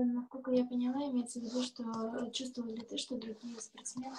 насколько 0.05 0.53
я 0.53 0.65
поняла, 0.65 1.11
имеется 1.11 1.41
в 1.41 1.43
виду, 1.43 1.63
что 1.63 2.31
чувствовал 2.33 2.71
ли 2.71 2.83
ты, 2.83 2.97
что 2.97 3.17
другие 3.17 3.61
спортсмены, 3.61 4.17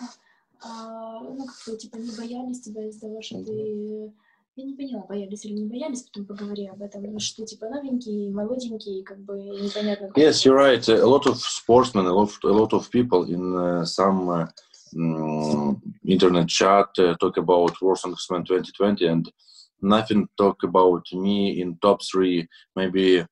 ну, 0.64 1.46
как-то, 1.46 1.78
типа, 1.78 1.98
не 1.98 2.16
боялись 2.16 2.62
тебя 2.62 2.88
из-за 2.88 3.02
того, 3.02 3.22
что 3.22 3.44
ты 3.44 4.14
Я 4.61 4.67
не 4.67 4.75
поняла, 4.75 5.07
боялись 5.09 5.47
или 5.47 5.55
не 5.55 5.67
боялись, 5.67 6.03
потом 6.03 6.27
поговори 6.27 6.67
об 6.67 6.83
этом, 6.83 7.19
что 7.19 7.47
типа 7.47 7.67
новенький, 7.71 8.29
молоденький, 8.31 9.03
как 9.03 9.19
бы 9.21 9.39
непонятно. 9.39 10.13
Yes, 10.17 10.45
you're 10.45 10.55
right. 10.55 10.87
A 10.87 11.07
lot 11.07 11.27
of 11.27 11.39
sportsmen, 11.39 12.07
a 12.07 12.13
lot, 12.13 12.31
a 12.45 12.53
lot 12.53 12.75
of 12.75 12.91
people 12.91 13.25
in 13.25 13.57
uh, 13.57 13.87
some 13.87 14.29
uh, 14.29 14.47
um, 14.95 15.81
internet 16.05 16.47
chat 16.49 16.89
uh, 16.99 17.15
talk 17.19 17.39
about 17.39 17.81
World 17.81 18.01
Songman 18.01 18.45
2020 18.45 19.07
and 19.07 19.33
nothing 19.81 20.29
talk 20.37 20.63
about 20.63 21.07
me 21.15 21.63
in 21.63 21.79
top 21.81 22.03
three, 22.03 22.47
maybe 22.77 23.25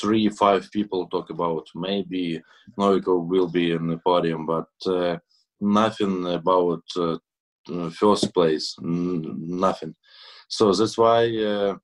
three, 0.00 0.28
five 0.28 0.68
people 0.72 1.06
talk 1.06 1.30
about 1.30 1.68
maybe 1.76 2.42
Noviko 2.76 3.24
will 3.24 3.48
be 3.48 3.70
in 3.70 3.86
the 3.86 3.98
podium, 3.98 4.44
but 4.44 4.66
uh, 4.86 5.18
nothing 5.60 6.26
about 6.26 6.82
uh, 6.96 7.16
first 7.90 8.34
place, 8.34 8.74
nothing. 8.80 9.94
So 10.47 10.71
that's 10.73 10.97
why 10.97 11.25
uh, 11.37 11.75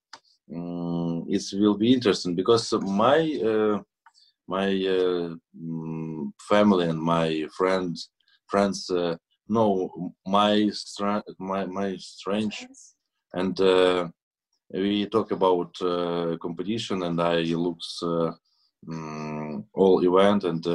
um, 0.53 1.25
it 1.29 1.43
will 1.53 1.77
be 1.77 1.93
interesting 1.93 2.35
because 2.35 2.71
my 2.73 3.39
uh, 3.43 3.81
my 4.47 4.67
uh, 4.67 5.35
mm, 5.57 6.31
family 6.49 6.87
and 6.87 6.99
my 6.99 7.47
friends 7.57 8.09
friends 8.47 8.89
uh, 8.89 9.15
know 9.47 10.13
my 10.25 10.69
stra- 10.71 11.23
my 11.39 11.65
my 11.65 11.97
strange 11.97 12.67
and 13.33 13.59
uh, 13.59 14.07
we 14.73 15.05
talk 15.07 15.31
about 15.31 15.73
uh, 15.81 16.37
competition 16.41 17.03
and 17.03 17.21
I 17.21 17.41
looks 17.41 18.01
um, 18.03 19.65
all 19.73 20.03
event 20.03 20.43
and 20.43 20.65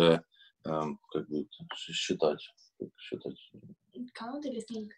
um, 0.66 0.98
как 1.12 1.28
бы 1.28 1.46
считать 1.74 2.40
считать 2.98 3.36
count 4.14 4.44
или 4.46 4.60
think 4.60 4.92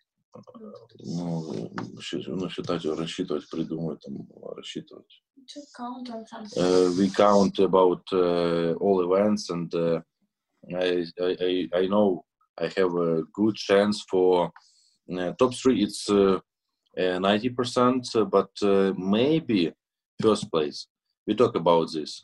ну, 1.00 1.70
щи- 2.00 2.24
ну, 2.28 2.48
считать, 2.48 2.84
рассчитывать, 2.84 3.48
придумывать, 3.50 4.00
там, 4.00 4.26
рассчитывать. 4.56 5.22
To 5.54 5.60
count 5.76 6.08
on 6.10 6.24
something. 6.26 6.62
Uh, 6.62 6.92
we 6.96 7.10
count 7.10 7.58
about 7.58 8.02
uh, 8.12 8.74
all 8.80 9.00
events, 9.02 9.50
and 9.50 9.74
uh, 9.74 10.00
I, 10.70 11.04
I 11.20 11.36
I- 11.40 11.68
I 11.82 11.86
know 11.88 12.24
I 12.56 12.68
have 12.76 12.94
a 12.96 13.22
good 13.32 13.56
chance 13.56 14.04
for 14.08 14.52
uh, 15.10 15.32
top 15.38 15.52
three. 15.54 15.82
It's 15.82 16.08
ninety 16.96 17.48
percent, 17.50 18.06
but 18.30 18.50
uh, 18.62 18.92
maybe 18.96 19.72
first 20.20 20.50
place. 20.50 20.86
We 21.26 21.34
talk 21.34 21.56
about 21.56 21.90
this, 21.92 22.22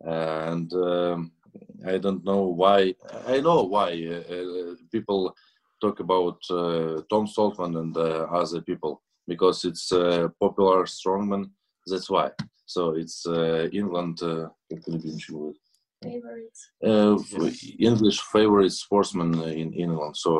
and 0.00 0.72
um, 0.72 1.32
I 1.86 1.98
don't 1.98 2.24
know 2.24 2.44
why. 2.46 2.94
I 3.26 3.40
know 3.40 3.64
why 3.64 3.90
uh, 4.06 4.32
uh, 4.34 4.74
people 4.90 5.34
talk 5.83 5.99
about 5.99 6.39
uh, 6.49 7.01
Tom 7.09 7.25
Stoltman 7.27 7.73
and 7.81 7.95
uh, 7.97 8.25
other 8.39 8.61
people 8.61 9.01
because 9.27 9.65
it's 9.65 9.91
uh, 9.91 10.27
popular 10.39 10.85
strongman. 10.85 11.43
That's 11.85 12.09
why. 12.09 12.31
So 12.65 12.81
it's 13.01 13.25
England. 13.79 14.17
Favorites. 16.01 16.61
English 17.89 18.19
favorite 18.35 18.71
sportsman 18.71 19.31
in 19.63 19.73
England. 19.73 20.15
So 20.17 20.31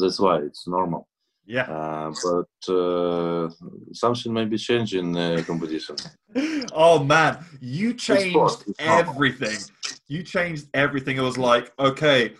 that's 0.00 0.20
why 0.20 0.36
it's 0.48 0.66
normal. 0.66 1.08
Yeah. 1.44 1.62
Uh, 1.62 2.12
but 2.24 2.72
uh, 2.72 3.50
something 3.92 4.32
may 4.32 4.44
be 4.44 4.58
changing 4.58 5.16
uh, 5.16 5.42
competition. 5.46 5.96
oh 6.72 7.02
man, 7.02 7.44
you 7.60 7.94
changed 7.94 8.36
it's 8.36 8.62
it's 8.68 8.80
everything. 8.80 9.58
Normal. 9.58 9.98
You 10.08 10.22
changed 10.22 10.68
everything. 10.74 11.16
It 11.16 11.22
was 11.22 11.38
like, 11.38 11.72
okay, 11.78 12.34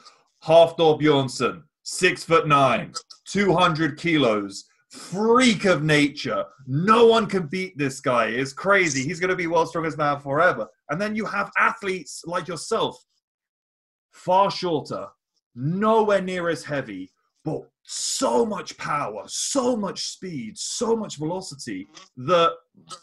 Hafthor 0.45 1.01
Bjornsson, 1.01 1.63
six 1.83 2.25
foot 2.25 2.47
nine, 2.47 2.93
200 3.27 3.99
kilos, 3.99 4.65
freak 4.91 5.65
of 5.65 5.83
nature. 5.83 6.45
No 6.67 7.07
one 7.07 7.27
can 7.27 7.47
beat 7.47 7.77
this 7.79 8.01
guy. 8.01 8.27
It's 8.27 8.53
crazy. 8.53 9.03
He's 9.03 9.21
going 9.21 9.31
to 9.31 9.37
be 9.37 9.47
world's 9.47 9.71
strongest 9.71 9.99
man 9.99 10.21
forever. 10.21 10.69
And 10.91 11.01
then 11.01 11.17
you 11.17 11.25
have 11.25 11.51
athletes 11.59 12.23
like 12.27 12.47
yourself, 12.47 13.03
far 14.11 14.51
shorter, 14.51 15.07
nowhere 15.55 16.21
near 16.21 16.49
as 16.49 16.65
heavy, 16.65 17.11
but 17.45 17.63
so 17.85 18.47
much 18.47 18.77
power, 18.77 19.25
so 19.27 19.77
much 19.77 20.07
speed, 20.09 20.57
so 20.57 20.95
much 20.95 21.17
velocity 21.17 21.89
that 22.17 22.53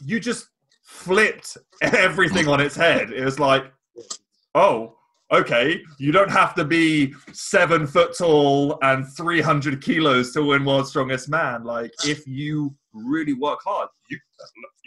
you 0.06 0.20
just 0.20 0.48
flipped 0.84 1.58
everything 1.82 2.48
on 2.48 2.62
its 2.62 2.76
head. 2.76 3.12
It 3.12 3.26
was 3.26 3.40
like, 3.40 3.72
oh, 4.56 4.96
okay, 5.32 5.82
you 5.98 6.12
don't 6.12 6.32
have 6.32 6.56
to 6.56 6.66
be 6.66 7.14
seven 7.34 7.86
foot 7.86 8.18
tall 8.18 8.78
and 8.82 9.08
300 9.16 9.82
kilos 9.82 10.32
to 10.34 10.44
win 10.44 10.66
world's 10.66 10.90
strongest 10.90 11.30
man. 11.30 11.64
Like, 11.64 11.92
if 12.06 12.26
you 12.28 12.76
really 12.94 13.34
work 13.34 13.60
hard, 13.64 13.90
you, 14.10 14.20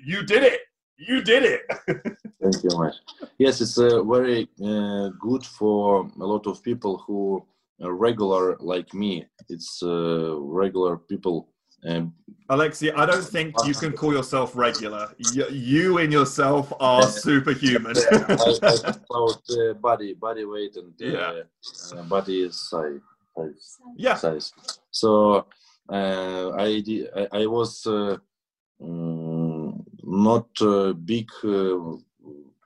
you 0.05 0.25
did 0.25 0.43
it. 0.43 0.61
You 0.97 1.23
did 1.23 1.45
it. 1.45 1.63
Thank 2.43 2.63
you 2.63 2.71
much. 2.79 2.95
Yes, 3.39 3.61
it's 3.61 3.79
uh, 3.79 4.03
very 4.05 4.49
uh, 4.65 5.09
good 5.21 5.45
for 5.45 6.11
a 6.21 6.25
lot 6.25 6.47
of 6.47 6.63
people 6.63 6.99
who 7.07 7.45
are 7.83 7.93
regular 7.93 8.57
like 8.59 8.93
me. 8.95 9.27
It's 9.49 9.83
uh, 9.83 10.37
regular 10.39 10.97
people. 10.97 11.52
Um, 11.85 12.15
Alexia, 12.49 12.93
I 12.97 13.07
don't 13.07 13.25
think 13.25 13.55
you 13.65 13.75
can 13.75 13.93
call 13.93 14.13
yourself 14.13 14.55
regular. 14.55 15.09
You, 15.19 15.49
you 15.49 15.99
in 15.99 16.13
yourself 16.13 16.73
are 16.79 17.09
superhuman. 17.09 17.97
I, 18.11 18.59
I 18.63 18.75
about 19.11 19.43
uh, 19.51 19.73
body 19.75 20.15
body 20.15 20.45
weight 20.45 20.77
and 20.77 20.93
uh, 21.03 21.07
Yeah. 21.07 21.43
uh, 21.99 22.03
body 22.05 22.51
size. 22.51 23.01
size. 23.37 23.79
yeah, 23.97 24.15
size. 24.15 24.53
So 24.91 25.47
uh, 25.91 26.51
I, 26.57 26.81
di- 26.81 27.09
I 27.17 27.43
I 27.43 27.47
was 27.47 27.85
uh, 27.87 28.17
mm, 28.81 29.85
not 30.05 30.49
a 30.61 30.95
big 30.95 31.31
uh, 31.45 31.97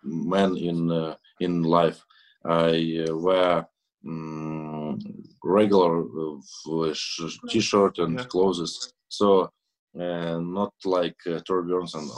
man 0.03 0.57
in 0.57 0.91
uh, 0.91 1.15
in 1.41 1.63
life. 1.63 2.05
I 2.45 3.05
uh, 3.09 3.17
wear 3.17 3.67
mm, 4.05 5.01
regular 5.43 6.03
uh, 6.03 6.95
t-shirt 7.49 7.99
and 7.99 8.19
Yeah. 8.19 8.25
clothes 8.27 8.93
so 9.17 9.51
uh, 9.99 10.39
not 10.39 10.75
like 10.85 11.17
uh, 11.27 11.41
Thor 11.47 11.63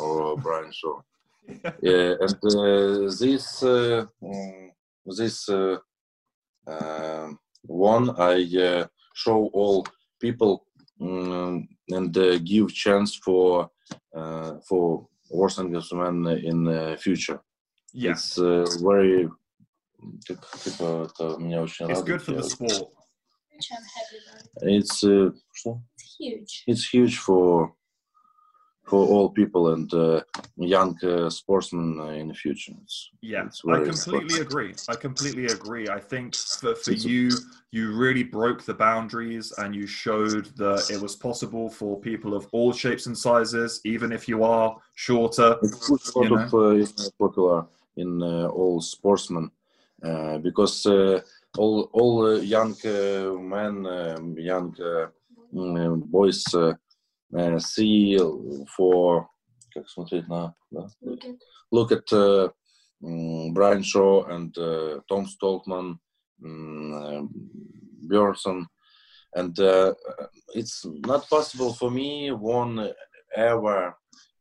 or 0.01 0.37
Brian 0.37 0.73
Shaw. 0.73 1.01
yeah, 1.83 2.15
and 2.21 2.37
uh, 2.45 3.11
this 3.21 3.63
uh, 3.63 4.05
mm, 4.23 4.71
this 5.17 5.49
um, 5.49 7.39
one 7.63 8.11
I 8.19 8.87
show 9.15 9.49
all 9.53 9.87
people 10.21 10.67
um, 11.01 11.69
and 11.89 12.13
give 12.45 12.75
chance 12.75 13.17
for 13.25 13.71
for 14.69 15.07
Warsaw 15.31 15.63
men 15.63 16.27
in 16.45 16.65
the 16.65 16.99
future. 17.01 17.41
Yeah. 17.95 18.11
It's 18.11 18.37
very 18.37 19.29
It's 21.91 22.03
good 22.03 22.23
for 22.23 22.33
the 22.33 22.43
sport. 22.43 22.93
It's, 24.63 25.05
uh. 25.05 25.31
It's 26.19 26.65
huge. 26.65 26.65
it's 26.67 26.89
huge 26.89 27.19
for 27.19 27.73
for 28.87 29.07
all 29.07 29.29
people 29.29 29.75
and 29.75 29.93
uh, 29.93 30.23
young 30.57 30.97
uh, 31.05 31.29
sportsmen 31.29 32.01
uh, 32.01 32.07
in 32.07 32.29
the 32.29 32.35
future. 32.35 32.73
It's, 32.83 33.11
Yeah, 33.21 33.45
it's 33.45 33.63
I 33.69 33.85
completely 33.85 34.41
important. 34.41 34.41
agree. 34.41 34.75
I 34.89 34.97
completely 34.97 35.45
agree. 35.45 35.89
I 35.91 36.01
think 36.01 36.35
for, 36.35 36.75
for 36.75 36.93
you, 36.93 37.29
you 37.71 37.93
really 37.95 38.23
broke 38.23 38.65
the 38.65 38.73
boundaries 38.73 39.53
and 39.59 39.75
you 39.75 39.87
showed 39.87 40.47
that 40.57 40.89
it 40.91 40.99
was 40.99 41.17
possible 41.17 41.69
for 41.69 42.01
people 42.01 42.35
of 42.35 42.49
all 42.53 42.73
shapes 42.73 43.05
and 43.05 43.17
sizes, 43.17 43.83
even 43.85 44.11
if 44.11 44.27
you 44.27 44.43
are 44.43 44.75
shorter. 44.95 45.59
It's 45.63 45.87
good 45.87 46.01
a 46.17 46.25
you 46.25 46.31
lot 46.31 46.55
of 46.55 46.55
uh, 46.55 47.11
popular 47.19 47.67
in 47.99 48.23
uh, 48.23 48.47
all 48.49 48.81
sportsmen 48.81 49.51
uh, 50.03 50.39
because 50.39 50.87
uh, 50.87 51.21
all 51.59 51.91
all 51.93 52.27
uh, 52.27 52.41
young 52.41 52.75
uh, 52.87 53.33
men, 53.39 53.87
um, 53.87 54.39
young 54.39 54.75
boys 55.52 56.44
uh, 56.54 56.74
uh, 57.38 57.60
see 57.60 58.18
for 58.76 59.28
как 59.74 59.90
смотреть 59.90 60.28
на 60.28 60.54
да? 60.72 60.88
Look 61.02 61.24
at 61.26 61.40
look 61.72 61.92
at 61.92 62.14
uh, 62.14 62.50
mm, 63.02 63.54
Brian 63.54 63.84
Shaw 63.84 64.26
and 64.26 64.58
uh, 64.58 65.00
Tom 65.08 65.26
Stoltman, 65.26 65.98
mm, 66.42 66.94
uh, 66.94 67.28
Björnsson, 68.08 68.66
and 69.36 69.60
uh, 69.60 69.94
it's 70.54 70.86
not 71.08 71.30
possible 71.30 71.74
for 71.74 71.92
me 71.92 72.32
one 72.32 72.94
ever 73.36 73.96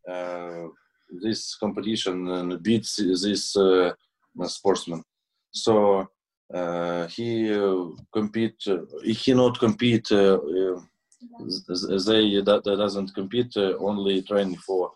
uh, 0.08 0.68
this 1.22 1.56
competition 1.56 2.28
and 2.28 2.62
beat 2.62 2.86
this 2.96 3.56
uh, 3.56 3.92
sportsman. 4.46 5.02
So 5.50 6.08
uh, 6.52 7.06
he 7.06 7.52
uh, 7.52 7.86
compete. 8.12 8.60
Uh, 8.66 8.84
he 9.04 9.34
not 9.34 9.58
compete. 9.58 10.10
Uh, 11.40 11.44
uh, 11.44 12.02
they 12.06 12.40
that, 12.42 12.62
that 12.64 12.76
doesn't 12.76 13.14
compete. 13.14 13.56
Uh, 13.56 13.76
only 13.78 14.22
train 14.22 14.56
for 14.56 14.92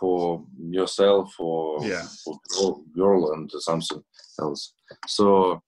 for 0.00 0.44
yourself 0.58 1.34
or 1.38 1.84
Yeah. 1.84 2.06
for 2.24 2.38
girl- 2.48 2.82
girl 2.94 3.32
and 3.32 3.50
something 3.50 4.02
else. 4.40 4.74
So 5.06 5.62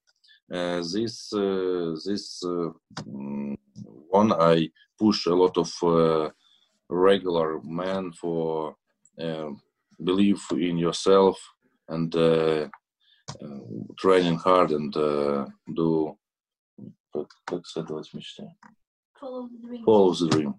uh, 0.52 0.80
this 0.94 1.32
uh, 1.32 1.94
this 2.06 2.42
uh, 2.44 2.70
mm, 3.04 3.56
one 4.10 4.32
I 4.32 4.70
push 4.98 5.26
a 5.26 5.34
lot 5.34 5.56
of 5.58 5.70
uh, 5.82 6.30
regular 6.88 7.60
men 7.62 8.12
for 8.12 8.76
uh, 9.20 9.50
believe 10.02 10.42
in 10.52 10.78
yourself 10.78 11.36
and 11.88 12.14
uh, 12.14 12.68
uh, 13.42 13.60
training 13.98 14.38
hard 14.38 14.70
and 14.72 14.96
uh, 14.96 15.46
do 15.74 16.16
как, 17.12 17.28
как 17.46 17.66
следовать 17.66 18.12
мечте. 18.14 18.54
follow 19.23 19.47
the 19.47 19.67
dream. 19.67 19.85
Follow 19.85 20.13
the 20.13 20.27
dream. 20.27 20.55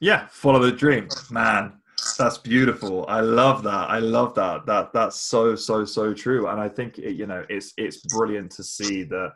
Yeah, 0.00 0.26
follow 0.30 0.60
the 0.60 0.72
dream, 0.72 1.08
man. 1.30 1.72
That's 2.16 2.38
beautiful. 2.38 3.04
I 3.08 3.20
love 3.20 3.64
that. 3.64 3.90
I 3.90 3.98
love 3.98 4.34
that. 4.36 4.66
That 4.66 4.92
that's 4.92 5.16
so 5.16 5.56
so 5.56 5.84
so 5.84 6.14
true. 6.14 6.46
And 6.48 6.60
I 6.60 6.68
think 6.68 6.98
it, 6.98 7.14
you 7.14 7.26
know 7.26 7.44
it's 7.48 7.74
it's 7.76 7.98
brilliant 8.06 8.52
to 8.52 8.62
see 8.62 9.02
that 9.04 9.32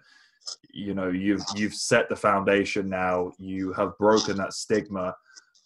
you 0.73 0.95
know 0.95 1.09
you've 1.09 1.43
you've 1.57 1.75
set 1.75 2.09
the 2.09 2.17
foundation 2.17 2.89
now. 2.89 3.33
You 3.39 3.73
have 3.73 3.99
broken 3.99 4.37
that 4.37 4.53
stigma, 4.53 5.15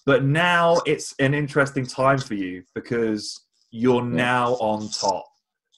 but 0.07 0.25
now 0.25 0.79
it's 0.87 1.15
an 1.19 1.35
interesting 1.35 1.87
time 1.87 2.19
for 2.19 2.35
you 2.35 2.63
because 2.75 3.39
you're 3.71 4.05
now 4.05 4.55
on 4.55 4.89
top. 4.89 5.27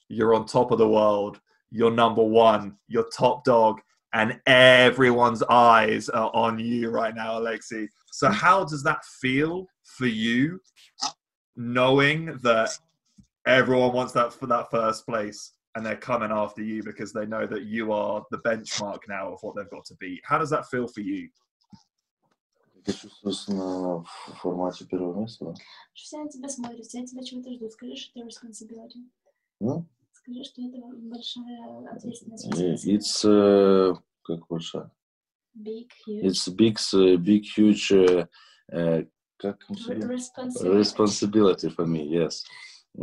You're 0.07 0.33
on 0.33 0.45
top 0.45 0.71
of 0.71 0.77
the 0.77 0.87
world. 0.87 1.41
You're 1.69 1.91
number 1.91 2.23
one. 2.23 2.77
You're 2.87 3.09
top 3.15 3.43
dog, 3.43 3.81
and 4.12 4.40
everyone's 4.46 5.42
eyes 5.42 6.08
are 6.08 6.30
on 6.34 6.58
you 6.58 6.90
right 6.90 7.14
now, 7.14 7.40
Alexi. 7.40 7.88
So 8.12 8.28
how 8.30 8.64
does 8.64 8.82
that 8.84 9.04
feel 9.04 9.66
for 9.82 10.06
you, 10.06 10.60
knowing 11.56 12.38
that 12.42 12.70
everyone 13.46 13.92
wants 13.92 14.12
that 14.12 14.32
for 14.32 14.46
that 14.46 14.70
first 14.70 15.04
place 15.04 15.52
and 15.74 15.84
they're 15.84 15.96
coming 15.96 16.30
after 16.30 16.62
you 16.62 16.82
because 16.84 17.12
they 17.12 17.26
know 17.26 17.46
that 17.46 17.64
you 17.64 17.92
are 17.92 18.24
the 18.30 18.38
benchmark 18.38 19.00
now 19.08 19.32
of 19.32 19.42
what 19.42 19.56
they've 19.56 19.70
got 19.70 19.84
to 19.86 19.96
beat? 19.96 20.20
How 20.24 20.38
does 20.38 20.50
that 20.50 20.68
feel 20.68 20.86
for 20.86 21.00
you? 21.00 21.28
Я 22.86 22.92
чувствую 22.92 23.34
на 23.56 24.04
формате 24.34 24.84
первого 24.84 25.22
места, 25.22 25.46
да? 25.46 25.54
Что 25.94 26.04
все 26.04 26.18
на 26.18 26.28
тебя 26.28 26.48
смотрят, 26.50 26.84
все 26.84 27.00
от 27.00 27.06
тебя 27.06 27.24
чего-то 27.24 27.50
ждут. 27.52 27.72
Скажи, 27.72 27.96
что 27.96 28.20
это 28.20 28.28
responsibility. 28.28 29.08
Ну? 29.58 29.86
Скажи, 30.28 30.44
что 30.44 30.62
это 30.62 30.78
большая 30.96 31.90
ответственность. 31.90 32.86
It's 32.86 33.24
uh, 33.24 33.96
как 34.22 34.46
большая? 34.48 34.90
Big, 35.54 35.88
huge. 36.06 36.24
It's 36.24 36.48
big, 36.48 36.78
uh, 36.92 37.16
big, 37.16 37.44
huge. 37.44 37.92
Uh, 37.92 38.26
uh, 38.72 39.06
как 39.36 39.58
responsibility. 39.68 40.76
responsibility 40.76 41.68
for 41.70 41.86
me. 41.86 42.04
Yes, 42.04 42.44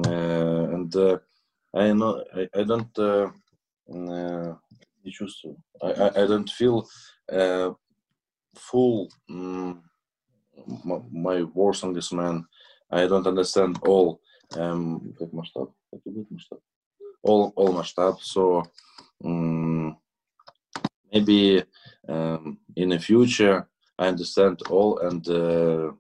uh, 0.06 0.74
and 0.74 0.94
uh, 0.96 1.20
I 1.74 1.94
know 1.94 2.24
I, 2.34 2.50
I 2.54 2.64
don't. 2.64 2.98
Uh, 2.98 3.32
uh, 3.90 4.56
не 5.04 5.12
чувствую. 5.12 5.58
I, 5.82 5.92
I, 5.92 6.24
I 6.24 6.28
don't 6.28 6.50
feel 6.50 6.88
uh, 7.32 7.74
full 8.56 9.10
um, 9.30 9.84
my 11.12 11.44
words 11.44 11.84
on 11.84 11.94
this 11.94 12.12
man. 12.12 12.46
I 12.90 13.08
don't 13.08 13.26
understand 13.26 13.80
all 13.84 14.20
um, 14.58 15.14
как 15.18 15.32
масштаб, 15.32 15.72
как 15.92 16.02
будет 16.04 16.30
масштаб? 16.30 16.60
all 17.23 17.53
all 17.57 17.73
mashed 17.73 17.99
up. 17.99 18.21
So 18.21 18.65
um, 19.25 19.97
maybe 21.13 21.65
um, 22.09 22.59
in 22.77 22.91
the 22.91 22.99
future, 22.99 23.69
I 23.99 24.09
understand 24.09 24.63
all, 24.71 24.99
and 24.99 25.29
uh, 25.29 25.93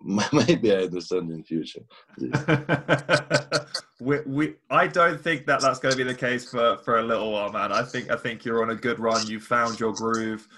maybe 0.32 0.72
I 0.72 0.84
understand 0.84 1.30
in 1.30 1.44
future. 1.44 1.82
we, 4.00 4.20
we, 4.20 4.54
I 4.70 4.86
don't 4.86 5.20
think 5.20 5.46
that 5.46 5.60
that's 5.60 5.78
going 5.78 5.92
to 5.92 5.98
be 5.98 6.04
the 6.04 6.14
case 6.14 6.50
for, 6.50 6.78
for 6.78 6.98
a 6.98 7.02
little 7.02 7.32
while, 7.32 7.52
man. 7.52 7.72
I 7.72 7.82
think 7.82 8.10
I 8.10 8.16
think 8.16 8.44
you're 8.44 8.62
on 8.62 8.70
a 8.70 8.74
good 8.74 8.98
run. 8.98 9.26
You 9.26 9.40
found 9.40 9.78
your 9.78 9.92
groove, 9.92 10.48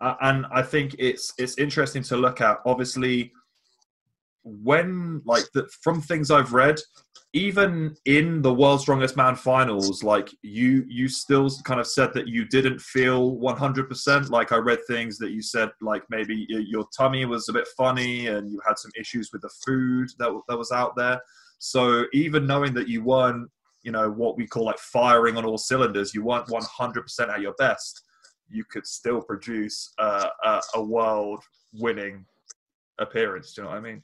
uh, 0.00 0.14
and 0.20 0.46
I 0.52 0.62
think 0.62 0.96
it's 0.98 1.32
it's 1.38 1.58
interesting 1.58 2.02
to 2.04 2.16
look 2.16 2.40
at. 2.40 2.58
Obviously 2.66 3.32
when 4.44 5.22
like 5.24 5.44
the, 5.52 5.68
from 5.82 6.00
things 6.00 6.30
I've 6.30 6.52
read, 6.52 6.78
even 7.32 7.96
in 8.04 8.42
the 8.42 8.54
World's 8.54 8.82
Strongest 8.82 9.16
Man 9.16 9.34
finals, 9.34 10.04
like 10.04 10.30
you 10.42 10.84
you 10.86 11.08
still 11.08 11.50
kind 11.64 11.80
of 11.80 11.86
said 11.86 12.14
that 12.14 12.28
you 12.28 12.44
didn't 12.44 12.80
feel 12.80 13.36
100%. 13.38 14.30
Like 14.30 14.52
I 14.52 14.56
read 14.56 14.78
things 14.86 15.18
that 15.18 15.32
you 15.32 15.42
said 15.42 15.70
like 15.80 16.04
maybe 16.10 16.46
your 16.48 16.84
tummy 16.96 17.24
was 17.24 17.48
a 17.48 17.52
bit 17.52 17.66
funny 17.76 18.28
and 18.28 18.48
you 18.48 18.60
had 18.66 18.78
some 18.78 18.92
issues 18.98 19.30
with 19.32 19.42
the 19.42 19.50
food 19.66 20.10
that 20.18 20.30
that 20.48 20.56
was 20.56 20.70
out 20.70 20.94
there. 20.96 21.20
So 21.58 22.04
even 22.12 22.46
knowing 22.46 22.72
that 22.74 22.88
you 22.88 23.02
weren't, 23.02 23.50
you 23.82 23.90
know, 23.90 24.10
what 24.10 24.36
we 24.36 24.46
call 24.46 24.66
like 24.66 24.78
firing 24.78 25.36
on 25.36 25.44
all 25.44 25.58
cylinders, 25.58 26.14
you 26.14 26.22
weren't 26.22 26.46
100% 26.46 27.28
at 27.28 27.40
your 27.40 27.54
best. 27.54 28.02
You 28.48 28.64
could 28.70 28.86
still 28.86 29.20
produce 29.20 29.92
uh, 29.98 30.28
a, 30.44 30.60
a 30.74 30.82
world 30.82 31.42
winning 31.72 32.26
appearance. 32.98 33.54
Do 33.54 33.62
you 33.62 33.68
know 33.68 33.74
what 33.74 33.78
I 33.78 33.80
mean? 33.80 34.02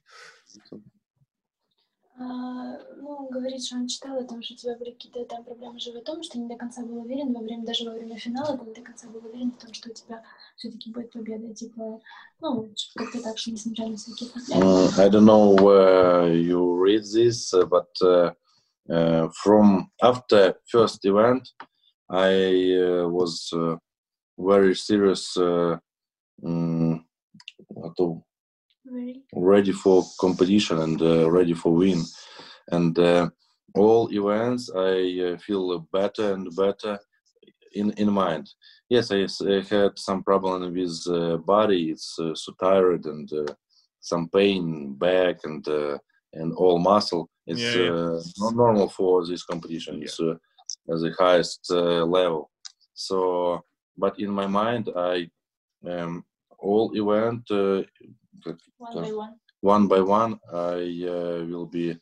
А, 2.20 2.76
ну, 2.96 3.28
говорит, 3.30 3.64
что 3.64 3.76
он 3.76 3.86
читал 3.86 4.18
о 4.18 4.24
том, 4.24 4.42
что 4.42 4.52
у 4.52 4.56
тебя 4.58 4.76
были 4.76 4.90
какие-то 4.90 5.24
там 5.24 5.42
проблемы 5.42 5.80
с 5.80 5.84
животом, 5.84 6.22
что 6.22 6.38
не 6.38 6.48
до 6.48 6.56
конца 6.56 6.82
был 6.82 6.98
уверен 6.98 7.32
во 7.32 7.40
время, 7.40 7.64
даже 7.64 7.88
во 7.88 7.94
время 7.94 8.18
финала, 8.18 8.58
ты 8.58 8.66
не 8.66 8.74
до 8.74 8.82
конца 8.82 9.08
был 9.08 9.24
уверен 9.24 9.52
в 9.52 9.56
том, 9.56 9.72
что 9.72 9.88
у 9.88 9.94
тебя 9.94 10.22
все-таки 10.56 10.90
будет 10.90 11.12
победа, 11.12 11.54
типа, 11.54 12.00
ну, 12.40 12.74
как-то 12.94 13.22
так, 13.22 13.38
что 13.38 13.52
несмотря 13.52 13.88
на 13.88 13.96
всякие 13.96 14.28
проблемы. 14.28 14.62
Uh, 14.62 14.98
I 14.98 15.08
don't 15.08 15.24
know 15.24 15.54
where 15.54 16.30
you 16.34 16.76
read 16.76 17.04
this, 17.04 17.54
but 17.70 17.88
uh, 18.02 18.32
uh, 18.90 19.30
from 19.42 19.90
after 20.02 20.56
first 20.70 21.02
event, 21.06 21.48
I 22.10 22.74
uh, 22.76 23.08
was 23.08 23.50
uh, 23.54 23.76
very 24.36 24.74
serious. 24.74 25.38
Uh, 25.38 25.78
um, 26.44 27.06
ready, 28.86 29.22
ready 29.34 29.72
for 29.72 30.04
competition 30.20 30.78
and 30.78 31.00
uh, 31.02 31.30
ready 31.30 31.54
for 31.54 31.72
win. 31.72 32.02
And 32.70 32.98
uh, 32.98 33.30
all 33.74 34.12
events, 34.12 34.70
I 34.74 35.32
uh, 35.34 35.38
feel 35.38 35.78
better 35.92 36.34
and 36.34 36.54
better 36.56 36.98
in 37.72 37.92
in 37.92 38.12
mind. 38.12 38.50
Yes, 38.88 39.10
I, 39.12 39.26
I 39.48 39.60
had 39.60 39.98
some 39.98 40.22
problem 40.22 40.72
with 40.74 41.06
uh, 41.08 41.36
body. 41.38 41.90
It's 41.90 42.18
uh, 42.18 42.34
so 42.34 42.52
tired 42.60 43.06
and 43.06 43.32
uh, 43.32 43.52
some 44.00 44.28
pain 44.28 44.94
back 44.94 45.40
and 45.44 45.66
and 46.32 46.52
all 46.54 46.78
muscle. 46.78 47.28
It's 47.46 47.60
yeah, 47.60 47.82
yeah. 47.82 48.20
not 48.38 48.54
normal 48.54 48.88
for 48.88 49.26
this 49.26 49.44
competition. 49.44 49.98
Yeah. 49.98 50.04
It's 50.04 50.20
at 50.20 50.38
the 50.86 51.14
highest 51.18 51.70
level. 51.70 52.50
So, 52.94 53.64
but 53.96 54.20
in 54.20 54.30
my 54.30 54.46
mind, 54.46 54.88
I 54.96 55.28
um, 55.88 56.24
all 56.58 56.92
event 56.94 57.50
one 58.78 58.94
by 59.02 59.12
one. 59.12 59.34
One 59.60 59.88
by 59.88 60.00
one, 60.00 60.38
I 60.52 61.04
uh, 61.06 61.44
will 61.44 61.66
be 61.66 61.96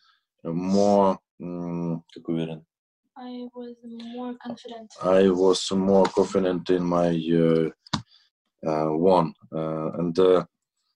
more. 0.44 1.18
Um, 1.42 2.04
I 3.16 3.48
was 3.54 3.74
more 3.84 4.34
confident. 4.46 4.94
I 5.02 5.28
was 5.28 5.70
more 5.72 6.06
confident 6.06 6.70
in 6.70 6.84
my 6.84 7.10
uh, 7.10 7.70
uh, 8.68 8.90
one, 8.96 9.32
uh, 9.54 9.92
and 9.98 10.18
uh, 10.18 10.44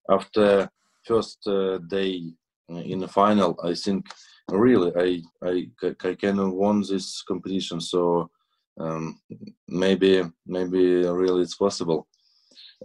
after 0.09 0.69
first 1.05 1.47
uh, 1.47 1.79
day 1.79 2.33
in 2.69 3.01
the 3.01 3.09
final, 3.09 3.59
I 3.65 3.75
think 3.75 4.07
really 4.51 4.93
I 4.97 5.23
I 5.49 5.69
I 6.05 6.15
can 6.15 6.53
won 6.53 6.83
this 6.83 7.23
competition. 7.23 7.81
So 7.81 8.31
um, 8.79 9.21
maybe 9.69 10.23
maybe 10.47 11.05
really 11.07 11.43
it's 11.43 11.57
possible, 11.57 12.07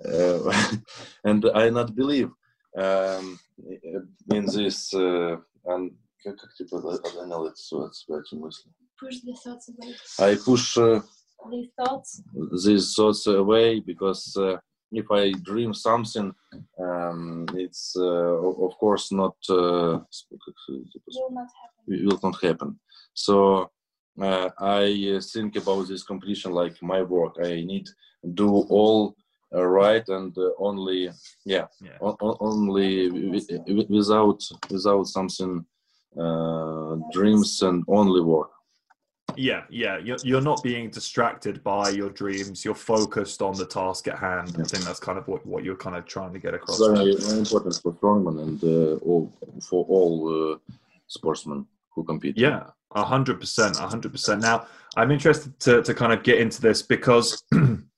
and 1.23 1.45
I 1.53 1.69
not 1.69 1.95
believe 1.95 2.31
in 2.76 4.46
this 4.46 4.92
and 5.64 5.92
как, 6.22 6.36
как 6.38 6.54
типа 6.54 6.78
отгонял 6.78 7.46
эти, 7.46 7.74
эти 8.20 8.34
мысли? 8.34 8.70
Push 9.00 9.22
the 9.24 9.34
thoughts 9.34 9.68
away. 9.68 9.94
I 10.20 10.36
push 10.36 10.78
uh, 10.78 11.00
these 11.50 11.70
thoughts. 11.76 12.22
These 12.64 12.94
thoughts 12.94 13.26
away 13.26 13.80
because 13.80 14.36
uh, 14.36 14.58
if 14.92 15.10
I 15.10 15.32
dream 15.42 15.74
something, 15.74 16.32
um, 16.78 17.46
it's 17.54 17.96
uh, 17.96 18.34
of 18.66 18.76
course 18.78 19.10
not 19.10 19.34
uh, 19.48 20.00
will 21.08 21.30
not 21.30 21.48
happen. 21.60 22.06
Will 22.06 22.20
not 22.22 22.42
happen. 22.42 22.78
So 23.14 23.70
uh, 24.20 24.50
I 24.58 25.18
think 25.32 25.56
about 25.56 25.88
this 25.88 26.04
completion 26.04 26.52
like 26.52 26.80
my 26.82 27.02
work. 27.02 27.36
I 27.42 27.64
need 27.64 27.88
do 28.34 28.48
all 28.68 29.08
uh, 29.08 29.12
right 29.53 30.07
and 30.09 30.37
uh, 30.37 30.49
only 30.57 31.09
yeah, 31.45 31.67
yeah. 31.81 31.97
only 32.01 33.09
without 33.89 34.43
without 34.69 35.07
something 35.07 35.65
uh, 36.19 36.95
dreams 37.11 37.61
and 37.61 37.83
only 37.87 38.21
work. 38.21 38.49
Yeah 39.35 39.63
yeah 39.69 39.97
you're, 39.99 40.17
you're 40.23 40.41
not 40.41 40.63
being 40.63 40.89
distracted 40.89 41.63
by 41.63 41.89
your 41.89 42.09
dreams 42.09 42.65
you're 42.65 42.75
focused 42.75 43.41
on 43.41 43.55
the 43.55 43.65
task 43.65 44.07
at 44.07 44.19
hand. 44.19 44.55
I 44.59 44.63
think 44.63 44.83
that's 44.83 44.99
kind 44.99 45.17
of 45.17 45.27
what, 45.27 45.45
what 45.45 45.63
you're 45.63 45.75
kind 45.75 45.95
of 45.95 46.05
trying 46.05 46.33
to 46.33 46.39
get 46.39 46.53
across. 46.53 46.79
Very, 46.79 47.15
very 47.15 47.39
important 47.39 47.79
for 47.81 47.93
strongman 47.93 48.41
and 48.41 48.63
uh, 48.63 48.95
all, 49.05 49.31
for 49.61 49.85
all 49.85 50.53
uh, 50.53 50.57
sportsmen 51.07 51.67
who 51.93 52.03
compete. 52.03 52.37
Yeah 52.37 52.63
100% 52.95 53.39
100% 53.39 54.41
now 54.41 54.65
i'm 54.95 55.11
interested 55.11 55.59
to, 55.59 55.81
to 55.81 55.93
kind 55.93 56.13
of 56.13 56.23
get 56.23 56.39
into 56.39 56.61
this 56.61 56.81
because 56.81 57.43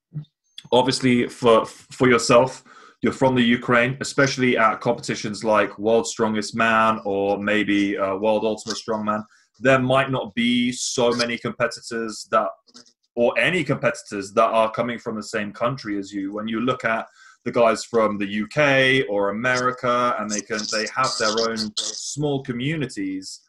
obviously 0.71 1.27
for 1.27 1.65
for 1.65 2.10
yourself 2.10 2.63
you're 3.01 3.13
from 3.13 3.36
the 3.36 3.41
ukraine 3.41 3.97
especially 4.01 4.58
at 4.58 4.82
competitions 4.82 5.43
like 5.43 5.77
world 5.79 6.08
strongest 6.08 6.55
man 6.55 6.99
or 7.05 7.38
maybe 7.38 7.97
uh, 7.97 8.15
world 8.15 8.43
ultimate 8.43 8.77
strongman. 8.77 9.23
There 9.62 9.79
might 9.79 10.10
not 10.10 10.34
be 10.36 10.71
so 10.71 11.12
many 11.12 11.38
competitors 11.38 12.27
that 12.32 12.47
or 13.15 13.38
any 13.38 13.63
competitors 13.63 14.32
that 14.34 14.49
are 14.49 14.71
coming 14.71 14.99
from 14.99 15.15
the 15.15 15.23
same 15.23 15.51
country 15.51 15.97
as 15.97 16.13
you. 16.13 16.34
When 16.34 16.47
you 16.47 16.62
look 16.62 16.86
at 16.86 17.05
the 17.43 17.51
guys 17.51 17.84
from 17.84 18.17
the 18.17 18.43
UK 18.43 19.10
or 19.10 19.29
America 19.29 20.15
and 20.19 20.29
they 20.29 20.41
can 20.41 20.60
they 20.71 20.88
have 20.95 21.12
their 21.19 21.49
own 21.49 21.58
small 21.77 22.43
communities 22.43 23.41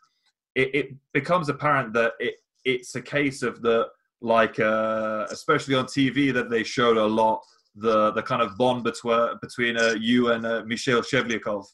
it, 0.54 0.74
it 0.74 0.94
becomes 1.12 1.48
apparent 1.48 1.92
that 1.94 2.12
it 2.18 2.34
it's 2.64 2.94
a 2.94 3.02
case 3.02 3.42
of 3.42 3.62
the 3.62 3.86
like 4.20 4.58
uh, 4.60 5.26
especially 5.30 5.74
on 5.74 5.86
TV 5.86 6.32
that 6.32 6.50
they 6.50 6.62
showed 6.62 6.96
a 6.96 7.06
lot 7.06 7.42
the 7.76 8.10
the 8.12 8.22
kind 8.22 8.42
of 8.42 8.56
bond 8.56 8.84
between 8.84 9.28
between 9.40 9.76
uh, 9.76 9.94
you 9.98 10.32
and 10.32 10.44
uh, 10.44 10.62
Mikhail 10.66 11.02
Shivlyakov 11.02 11.64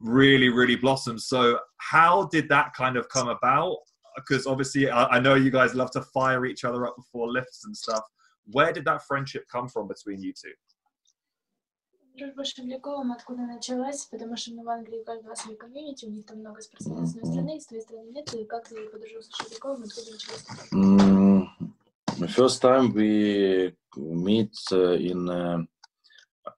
really 0.00 0.48
really 0.48 0.76
blossomed. 0.76 1.20
So 1.20 1.58
how 1.78 2.24
did 2.32 2.48
that 2.48 2.74
kind 2.74 2.96
of 2.96 3.08
come 3.08 3.28
about? 3.28 3.76
Because 4.16 4.46
obviously 4.46 4.90
I, 4.90 5.04
I, 5.16 5.20
know 5.20 5.34
you 5.34 5.50
guys 5.50 5.74
love 5.74 5.90
to 5.90 6.00
fire 6.00 6.46
each 6.46 6.64
other 6.64 6.86
up 6.86 6.96
before 6.96 7.28
lifts 7.30 7.66
and 7.66 7.76
stuff. 7.76 8.02
Where 8.46 8.72
did 8.72 8.86
that 8.86 9.02
friendship 9.06 9.44
come 9.52 9.68
from 9.68 9.88
between 9.88 10.22
you 10.22 10.32
two? 10.32 10.52
Дружба 12.16 12.46
с 12.46 12.54
Шевляковым 12.54 13.12
откуда 13.12 13.42
началась, 13.42 14.06
потому 14.06 14.38
что 14.38 14.52
в 14.52 14.68
Англии 14.70 15.00
у 15.00 15.04
каждого 15.04 15.34
свои 15.34 15.54
комьюнити, 15.54 16.06
у 16.06 16.10
них 16.10 16.24
там 16.24 16.38
много 16.38 16.62
спортсменов 16.62 17.08
с 17.10 17.14
одной 17.14 17.30
страны, 17.30 17.60
с 17.60 17.66
твоей 17.66 17.82
страны 17.82 18.08
нет, 18.10 18.32
и 18.32 18.44
как 18.46 18.66
ты 18.66 18.88
подружился 18.88 19.30
с 19.30 19.36
Шевляковым, 19.36 19.82
откуда 19.82 20.12
началась? 20.12 21.35
First 22.28 22.62
time 22.62 22.92
we 22.92 23.72
meet 23.96 24.52
uh, 24.72 24.92
in 24.92 25.28
uh, 25.28 25.62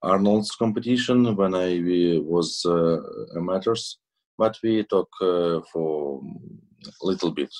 Arnold's 0.03 0.53
competition 0.53 1.37
when 1.37 1.55
I 1.55 1.81
was 2.23 2.65
amateurs, 3.37 3.99
but 4.39 4.57
we 4.63 4.85
talk 4.85 5.09
for 5.73 6.23
a 7.03 7.07
little 7.07 7.33
bit. 7.33 7.51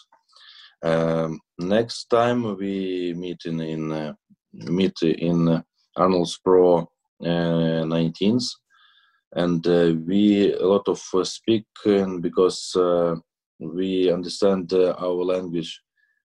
Um, 0.83 1.41
next 1.59 2.05
time 2.09 2.57
we 2.57 3.15
meet 3.17 3.43
in 3.45 3.61
in 3.61 4.17
meet 4.53 4.97
in 5.03 5.63
Arnold's 5.97 6.39
Pro 6.39 6.89
uh, 7.25 7.85
19s, 7.85 8.45
and 9.33 9.67
uh, 9.67 9.93
we 10.07 10.55
a 10.55 10.67
lot 10.67 10.89
of 10.89 11.03
uh, 11.15 11.25
speak 11.25 11.67
because 12.21 12.77
we 13.59 14.11
understand 14.11 14.73
our 14.73 15.25
language 15.25 15.83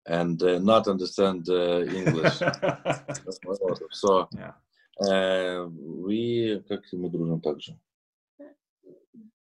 and 0.06 0.42
uh, 0.42 0.58
not 0.58 0.88
understand 0.88 1.48
uh, 1.48 1.80
English. 1.82 2.38
so 3.90 4.28
yeah. 4.32 4.52
uh, 5.06 5.66
we? 5.66 6.60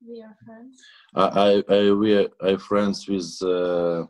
We 0.05 0.21
are 0.23 0.35
friends. 0.43 0.81
I, 1.13 1.63
I, 1.69 1.75
I 1.75 1.91
we 1.91 2.15
are, 2.15 2.29
I 2.41 2.55
friends 2.57 3.07
with 3.07 3.37
uh, 3.43 4.05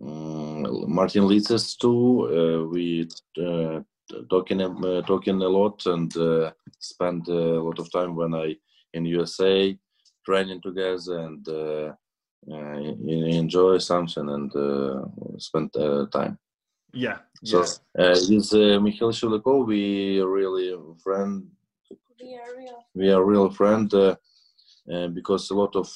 mm, 0.00 0.88
Martin 0.88 1.24
Licis 1.24 1.76
too. 1.78 2.28
Uh, 2.28 2.68
we 2.68 3.08
uh, 3.40 3.80
talking 4.28 4.60
uh, 4.60 5.02
talking 5.02 5.40
a 5.40 5.48
lot 5.48 5.86
and 5.86 6.14
uh, 6.16 6.50
spend 6.80 7.28
a 7.28 7.62
lot 7.62 7.78
of 7.78 7.90
time 7.92 8.16
when 8.16 8.34
I 8.34 8.56
in 8.94 9.06
USA 9.06 9.76
training 10.26 10.60
together 10.60 11.18
and. 11.18 11.48
Uh, 11.48 11.92
uh, 12.50 12.78
enjoy 13.42 13.78
something 13.78 14.28
and 14.28 14.54
uh, 14.56 15.04
spend 15.38 15.74
uh, 15.76 16.06
time. 16.06 16.38
Yeah. 16.92 17.18
So 17.44 17.64
yeah. 17.98 18.14
with 18.28 18.52
Mikhail 18.82 19.12
Shivlyakov, 19.12 19.66
we 19.66 20.20
are 20.20 20.28
really 20.28 20.74
friend. 21.02 21.46
We 22.20 22.34
are 22.34 22.56
real. 22.56 22.86
We 22.94 23.10
are 23.10 23.24
real 23.24 23.50
friend 23.50 23.90
because 25.14 25.50
a 25.50 25.54
lot 25.54 25.74
of 25.76 25.88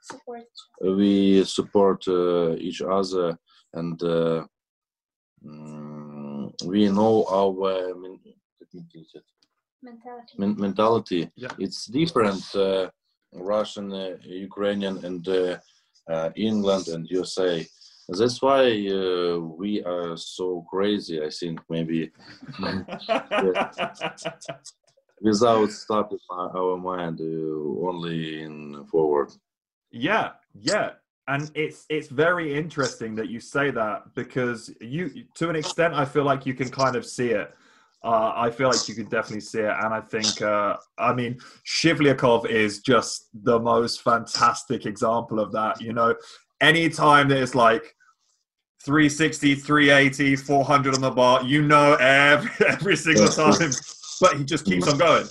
support. 0.00 0.46
we 0.82 1.44
support 1.44 2.06
uh, 2.08 2.54
each 2.56 2.82
other 2.82 3.38
and 3.74 4.02
uh, 4.02 4.44
Mm, 5.44 6.52
we 6.66 6.88
know 6.90 7.24
our 7.30 7.94
mentality. 9.82 10.36
mentality. 10.36 11.30
Yeah. 11.34 11.52
It's 11.58 11.86
different 11.86 12.44
uh, 12.54 12.90
Russian, 13.32 13.92
uh, 13.92 14.16
Ukrainian, 14.24 15.04
and 15.04 15.26
uh, 15.28 15.58
uh 16.08 16.30
England 16.36 16.88
and 16.88 17.08
USA. 17.10 17.66
That's 18.08 18.42
why 18.42 18.62
uh, 18.88 19.38
we 19.38 19.84
are 19.84 20.16
so 20.16 20.66
crazy. 20.68 21.22
I 21.22 21.30
think 21.30 21.60
maybe 21.68 22.10
without 25.20 25.70
stopping 25.70 26.18
our 26.30 26.76
mind, 26.76 27.20
uh, 27.20 27.88
only 27.88 28.42
in 28.42 28.84
forward. 28.90 29.30
Yeah, 29.92 30.30
yeah 30.54 30.90
and 31.30 31.50
it's 31.54 31.86
it's 31.88 32.08
very 32.08 32.54
interesting 32.54 33.14
that 33.14 33.28
you 33.28 33.40
say 33.40 33.70
that 33.70 34.14
because 34.14 34.72
you 34.80 35.24
to 35.34 35.48
an 35.48 35.56
extent 35.56 35.94
i 35.94 36.04
feel 36.04 36.24
like 36.24 36.44
you 36.44 36.54
can 36.54 36.68
kind 36.68 36.96
of 36.96 37.06
see 37.06 37.30
it 37.30 37.54
uh, 38.02 38.32
i 38.34 38.50
feel 38.50 38.68
like 38.68 38.88
you 38.88 38.94
can 38.94 39.06
definitely 39.06 39.40
see 39.40 39.60
it 39.60 39.74
and 39.82 39.94
i 39.94 40.00
think 40.00 40.40
uh, 40.42 40.76
i 40.98 41.12
mean 41.12 41.38
shivlyakov 41.66 42.46
is 42.46 42.80
just 42.80 43.28
the 43.44 43.58
most 43.58 44.02
fantastic 44.02 44.86
example 44.86 45.38
of 45.38 45.52
that 45.52 45.80
you 45.80 45.92
know 45.92 46.14
any 46.60 46.80
anytime 46.80 47.28
there's 47.28 47.54
like 47.54 47.94
360 48.84 49.54
380 49.56 50.36
400 50.36 50.94
on 50.94 51.00
the 51.02 51.10
bar 51.10 51.42
you 51.44 51.62
know 51.62 51.94
every 51.96 52.50
every 52.66 52.96
single 52.96 53.28
time 53.28 53.70
but 54.20 54.36
he 54.36 54.44
just 54.44 54.64
keeps 54.64 54.88
on 54.88 54.96
going 54.96 55.26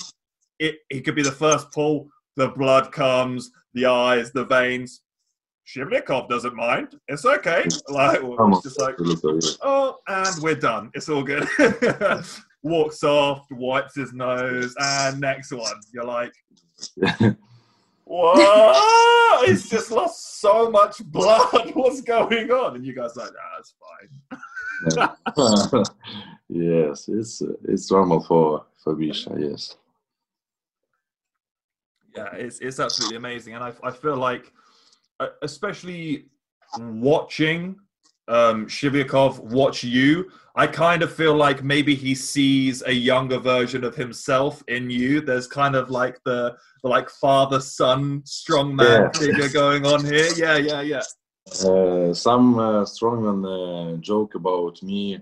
it, 0.59 0.75
it 0.89 1.01
could 1.01 1.15
be 1.15 1.23
the 1.23 1.31
first 1.31 1.71
pull 1.71 2.07
the 2.35 2.49
blood 2.49 2.91
comes 2.91 3.51
the 3.73 3.85
eyes 3.85 4.31
the 4.31 4.45
veins 4.45 5.01
Shivlyakov 5.75 6.29
doesn't 6.29 6.55
mind. 6.55 6.95
It's 7.07 7.25
okay. 7.25 7.63
Like, 7.89 8.21
it's 8.23 8.63
just 8.63 8.79
like, 8.79 8.95
oh, 9.61 9.97
and 10.07 10.41
we're 10.41 10.55
done. 10.55 10.89
It's 10.95 11.09
all 11.09 11.21
good. 11.21 11.47
Walks 12.63 13.03
off, 13.03 13.45
wipes 13.51 13.95
his 13.95 14.13
nose, 14.13 14.75
and 14.79 15.19
next 15.19 15.51
one. 15.51 15.79
You're 15.93 16.03
like, 16.03 16.33
what? 18.03 19.47
He's 19.47 19.69
just 19.69 19.91
lost 19.91 20.41
so 20.41 20.69
much 20.69 20.97
blood. 21.05 21.71
What's 21.73 22.01
going 22.01 22.51
on? 22.51 22.75
And 22.75 22.85
you 22.85 22.93
guys 22.93 23.15
are 23.17 23.25
like, 23.25 23.33
ah, 23.39 23.59
it's 23.59 23.73
fine. 23.79 24.09
yes, 26.49 27.07
it's 27.07 27.41
it's 27.65 27.91
normal 27.91 28.23
for 28.23 28.65
for 28.83 28.95
Misha. 28.95 29.35
Yes. 29.37 29.77
Yeah, 32.15 32.33
it's 32.33 32.59
it's 32.59 32.79
absolutely 32.79 33.17
amazing, 33.17 33.55
and 33.55 33.63
I 33.63 33.73
I 33.83 33.91
feel 33.91 34.17
like 34.17 34.51
especially 35.41 36.25
watching 36.77 37.75
um, 38.29 38.67
Shivlyakov 38.67 39.39
watch 39.39 39.83
you, 39.83 40.31
I 40.55 40.67
kind 40.67 41.01
of 41.01 41.13
feel 41.13 41.35
like 41.35 41.63
maybe 41.63 41.95
he 41.95 42.13
sees 42.13 42.83
a 42.85 42.93
younger 42.93 43.39
version 43.39 43.83
of 43.83 43.95
himself 43.95 44.63
in 44.67 44.89
you. 44.89 45.21
There's 45.21 45.47
kind 45.47 45.75
of 45.75 45.89
like 45.89 46.21
the, 46.23 46.55
the 46.83 46.89
like 46.89 47.09
father 47.09 47.59
son 47.59 48.21
strongman 48.21 49.13
yeah. 49.13 49.19
figure 49.19 49.49
going 49.53 49.85
on 49.85 50.05
here. 50.05 50.29
Yeah, 50.35 50.57
yeah, 50.57 50.81
yeah. 50.81 51.01
Uh, 51.47 52.13
some 52.13 52.59
uh, 52.59 52.83
strongman 52.83 53.95
uh, 53.95 53.97
joke 53.97 54.35
about 54.35 54.81
me 54.83 55.19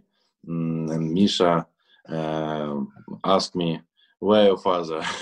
mm, 0.48 0.92
and 0.92 1.14
Misha 1.14 1.66
uh, 2.10 2.82
ask 3.24 3.56
me, 3.56 3.80
"Where 4.20 4.48
your 4.48 4.58
father? 4.58 5.02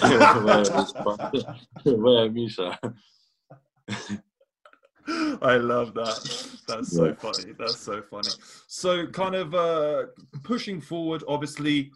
where, 1.84 1.98
where 1.98 2.30
Misha?" 2.38 2.80
I 5.08 5.58
love 5.58 5.94
that. 5.94 6.58
That's 6.68 6.96
so 6.96 7.14
funny. 7.16 7.54
That's 7.58 7.80
so 7.80 8.02
funny. 8.02 8.30
So, 8.68 9.08
kind 9.08 9.36
of 9.36 9.54
uh, 9.54 10.06
pushing 10.44 10.82
forward, 10.82 11.24
obviously, 11.28 11.92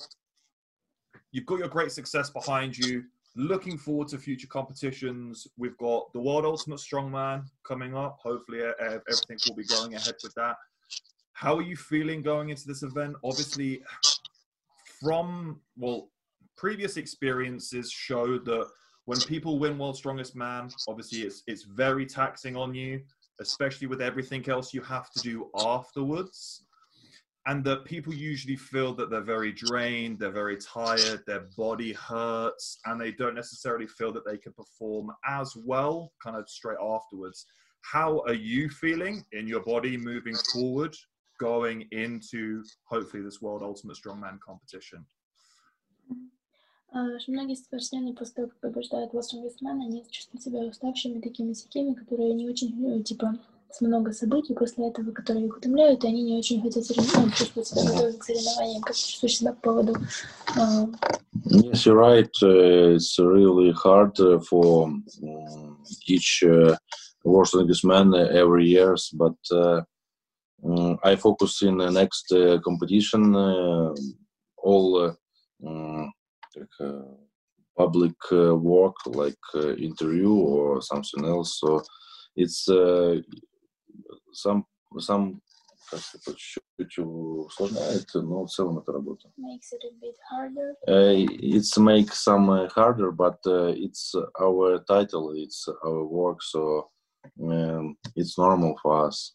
you've 1.32 1.46
got 1.46 1.60
your 1.60 1.68
great 1.68 1.92
success 1.92 2.30
behind 2.30 2.78
you. 2.78 3.04
Looking 3.36 3.78
forward 3.78 4.10
to 4.10 4.18
future 4.18 4.48
competitions. 4.48 5.48
We've 5.58 5.78
got 5.78 6.12
the 6.14 6.20
World 6.20 6.46
Ultimate 6.46 6.80
Strongman 6.80 7.46
coming 7.64 7.96
up. 7.96 8.20
Hopefully, 8.22 8.62
everything 8.80 9.38
will 9.48 9.56
be 9.56 9.66
going 9.66 9.96
ahead 9.96 10.16
with 10.24 10.34
that. 10.36 10.56
How 11.34 11.56
are 11.56 11.62
you 11.62 11.78
feeling 11.78 12.22
going 12.22 12.50
into 12.50 12.68
this 12.68 12.84
event? 12.84 13.16
Obviously, 13.24 13.82
from, 15.02 15.62
well, 15.78 16.10
previous 16.58 16.98
experiences 16.98 17.90
show 17.90 18.38
that 18.40 18.68
when 19.10 19.20
people 19.22 19.58
win 19.58 19.76
World's 19.80 19.98
Strongest 19.98 20.36
Man, 20.36 20.70
obviously 20.88 21.22
it's 21.22 21.42
it's 21.48 21.64
very 21.64 22.06
taxing 22.06 22.56
on 22.56 22.76
you, 22.76 23.02
especially 23.42 23.88
with 23.88 24.04
everything 24.04 24.48
else 24.48 24.72
you 24.72 24.82
have 24.82 25.10
to 25.14 25.20
do 25.22 25.50
afterwards. 25.56 26.68
And 27.48 27.64
that 27.64 27.86
people 27.86 28.14
usually 28.14 28.56
feel 28.56 28.94
that 28.94 29.10
they're 29.10 29.22
very 29.22 29.52
drained, 29.52 30.20
they're 30.20 30.30
very 30.44 30.58
tired, 30.58 31.24
their 31.26 31.48
body 31.58 31.94
hurts, 31.94 32.78
and 32.86 33.02
they 33.02 33.12
don't 33.12 33.34
necessarily 33.34 33.88
feel 33.88 34.12
that 34.14 34.28
they 34.28 34.38
can 34.38 34.54
perform 34.54 35.10
as 35.26 35.56
well 35.56 36.12
kind 36.24 36.38
of 36.38 36.48
straight 36.48 36.78
afterwards. 36.80 37.48
How 37.82 38.22
are 38.28 38.42
you 38.52 38.70
feeling 38.70 39.26
in 39.32 39.48
your 39.48 39.64
body 39.64 39.98
moving 39.98 40.36
forward, 40.54 40.96
going 41.40 41.88
into 41.92 42.64
hopefully 42.84 43.24
this 43.24 43.42
World 43.42 43.64
Ultimate 43.64 43.98
Strongman 43.98 44.40
competition? 44.40 45.04
Что 46.92 47.32
многие 47.32 47.56
спортсмены 47.56 48.14
после 48.14 48.34
того, 48.36 48.48
как 48.50 48.60
побеждают 48.60 49.14
Western 49.14 49.44
Westman, 49.44 49.82
они 49.82 50.04
чувствуют 50.10 50.44
себя 50.44 50.60
уставшими, 50.62 51.22
такими 51.22 51.54
сякими, 51.54 51.94
которые 51.94 52.34
не 52.34 52.50
очень, 52.50 52.74
ну, 52.76 53.02
типа, 53.04 53.36
с 53.72 53.82
много 53.82 54.12
событий 54.14 54.56
после 54.56 54.88
этого, 54.88 55.12
которые 55.12 55.46
их 55.46 55.58
утомляют, 55.58 56.04
и 56.04 56.08
они 56.08 56.24
не 56.24 56.38
очень 56.38 56.62
хотят 56.62 56.84
соревноваться, 56.84 57.22
ну, 57.22 57.30
чувствовать 57.32 57.68
себя 57.68 57.84
готовыми 57.84 58.18
к 58.18 58.24
соревнованиям. 58.24 58.82
Как 58.82 58.96
ты 58.96 59.00
чувствуешь 59.00 59.38
себя 59.38 59.54
по 59.54 59.62
поводу... 59.62 59.94
Uh... 60.58 60.92
Yes, 61.46 61.86
you're 61.86 61.96
right. 61.96 62.32
Uh, 62.42 62.96
it's 62.96 63.18
really 63.20 63.72
hard 63.72 64.20
uh, 64.20 64.40
for 64.40 64.92
each 66.08 66.44
uh, 66.44 66.76
World 67.24 67.48
Strongest 67.48 67.86
Man 67.86 68.14
every 68.16 68.66
years, 68.66 69.12
but 69.14 69.38
uh, 69.52 69.84
I 71.04 71.16
focus 71.16 71.62
in 71.62 71.78
the 71.78 71.92
next 71.92 72.34
competition. 72.64 73.36
Uh, 73.36 73.94
all 74.58 75.16
uh, 75.64 76.08
public 77.77 78.15
uh, 78.33 78.55
work 78.55 78.97
like 79.07 79.45
uh, 79.55 79.75
interview 79.77 80.33
or 80.33 80.81
something 80.81 81.25
else 81.25 81.59
so 81.61 81.83
it's 82.37 82.69
uh, 82.69 83.17
some 84.33 84.65
some 84.99 85.41
как 85.91 86.01
сказать, 86.01 86.39
чуть 86.39 86.99
усложняет, 86.99 88.07
но 88.15 88.45
в 88.45 88.51
целом 88.51 88.79
это 88.79 88.93
работа. 88.93 89.31
Makes 89.37 89.73
it 89.73 89.85
a 89.85 89.93
bit 90.01 90.17
harder. 90.31 90.75
Uh, 90.87 91.27
it's 91.41 91.79
make 91.79 92.13
some 92.13 92.51
uh, 92.51 92.69
harder, 92.69 93.13
but 93.13 93.39
uh, 93.47 93.73
it's 93.77 94.15
our 94.41 94.79
title, 94.89 95.33
it's 95.35 95.69
our 95.85 96.05
work, 96.05 96.43
so 96.43 96.91
um, 97.43 97.97
it's 98.17 98.39
normal 98.39 98.79
for 98.83 99.07
us. 99.07 99.35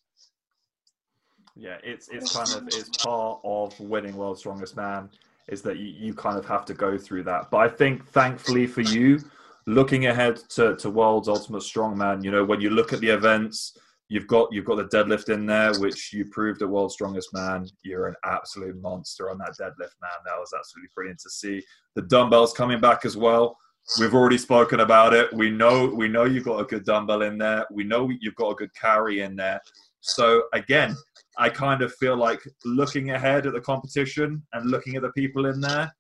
Yeah, 1.56 1.78
it's 1.84 2.08
it's 2.10 2.36
kind 2.36 2.50
of 2.56 2.68
it's 2.68 2.90
part 3.04 3.40
of 3.44 3.80
winning 3.80 4.16
World's 4.16 4.40
Strongest 4.40 4.76
Man 4.76 5.10
is 5.49 5.63
that 5.63 5.79
you, 5.79 5.87
you 5.87 6.15
kind 6.15 6.39
of 6.39 6.47
have 6.47 6.65
to 6.67 6.75
go 6.75 6.97
through 6.97 7.25
that. 7.25 7.51
But 7.51 7.59
I 7.59 7.69
think, 7.69 8.07
thankfully 8.09 8.67
for 8.67 8.81
you, 8.81 9.21
looking 9.67 10.07
ahead 10.07 10.37
to, 10.51 10.77
to 10.77 10.91
World's 10.91 11.29
Ultimate 11.29 11.63
Strongman, 11.63 12.25
you 12.25 12.31
know, 12.31 12.45
when 12.45 12.61
you 12.61 12.71
look 12.71 12.93
at 12.93 13.01
the 13.01 13.09
events, 13.09 13.77
you've 14.09 14.27
got 14.27 14.53
you've 14.53 14.65
got 14.65 14.77
the 14.77 14.85
deadlift 14.85 15.33
in 15.33 15.47
there, 15.47 15.75
which 15.79 16.13
you 16.13 16.27
proved 16.27 16.63
at 16.63 16.69
World's 16.69 16.95
Strongest 16.95 17.33
Man. 17.33 17.67
You're 17.83 18.07
an 18.07 18.17
absolute 18.25 18.81
monster 18.81 19.31
on 19.31 19.39
that 19.39 19.57
deadlift, 19.61 19.95
man. 20.01 20.21
That 20.25 20.39
was 20.39 20.53
absolutely 20.57 20.91
brilliant 20.95 21.21
to 21.21 21.31
see. 21.31 21.63
The 21.95 22.03
dumbbells 22.03 22.53
coming 22.53 22.81
back 22.81 23.05
as 23.05 23.17
well. 23.17 23.57
We've 24.01 24.15
already 24.15 24.39
spoken 24.39 24.81
about 24.81 25.13
it. 25.13 25.33
We 25.35 25.51
know 25.51 25.87
we 25.87 26.09
know 26.09 26.25
you've 26.25 26.45
got 26.45 26.61
a 26.61 26.65
good 26.65 26.85
dumbbell 26.85 27.23
in 27.23 27.37
there. 27.37 27.67
We 27.71 27.85
know 27.85 28.11
you've 28.21 28.35
got 28.35 28.51
a 28.51 28.55
good 28.55 28.75
carry 28.75 29.21
in 29.21 29.37
there. 29.37 29.61
So 30.01 30.45
again, 30.53 30.97
I 31.39 31.49
kind 31.49 31.83
of 31.83 31.95
feel 31.95 32.17
like 32.17 32.41
looking 32.65 33.11
ahead 33.11 33.47
at 33.47 33.53
the 33.53 33.61
competition 33.61 34.43
and 34.53 34.71
looking 34.71 34.97
at 34.97 35.03
the 35.03 35.13
people 35.13 35.47
in 35.47 35.61
there 35.61 35.93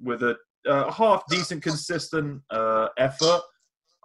with 0.00 0.22
a, 0.22 0.36
a 0.66 0.92
half 0.92 1.24
decent, 1.28 1.62
consistent 1.62 2.42
uh, 2.50 2.88
effort. 2.98 3.40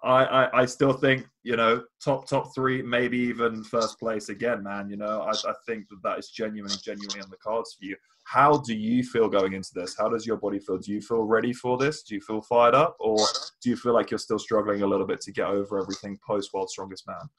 I, 0.04 0.26
I, 0.26 0.62
I, 0.62 0.66
still 0.66 0.92
think 0.92 1.26
you 1.44 1.56
know 1.56 1.82
top 2.04 2.28
top 2.28 2.54
three, 2.54 2.82
maybe 2.82 3.18
even 3.18 3.64
first 3.64 3.98
place 4.00 4.28
again, 4.28 4.62
man. 4.62 4.90
You 4.90 4.98
know, 4.98 5.22
I, 5.22 5.32
I 5.32 5.54
think 5.66 5.88
that 5.90 6.04
that 6.04 6.20
is 6.20 6.30
genuinely 6.30 6.76
genuinely 6.84 7.22
on 7.22 7.30
the 7.30 7.38
cards 7.38 7.78
for 7.80 7.86
you. 7.86 7.96
How 8.26 8.58
do 8.58 8.74
you 8.74 9.04
feel 9.04 9.30
going 9.30 9.54
into 9.54 9.70
this? 9.74 9.96
How 9.98 10.10
does 10.10 10.26
your 10.26 10.36
body 10.36 10.60
feel? 10.60 10.78
Do 10.78 10.92
you 10.92 11.02
feel 11.02 11.24
ready 11.24 11.54
for 11.54 11.78
this? 11.78 12.04
Do 12.04 12.16
you 12.16 12.22
feel 12.22 12.42
fired 12.42 12.76
up, 12.76 12.98
or 13.00 13.18
do 13.62 13.70
you 13.70 13.78
feel 13.78 13.94
like 13.94 14.12
you're 14.12 14.18
still 14.18 14.40
struggling 14.40 14.82
a 14.82 14.88
little 14.88 15.08
bit 15.08 15.22
to 15.22 15.32
get 15.32 15.48
over 15.48 15.80
everything 15.80 16.20
post 16.26 16.54
World 16.54 16.70
Strongest 16.70 17.08
Man? 17.08 17.30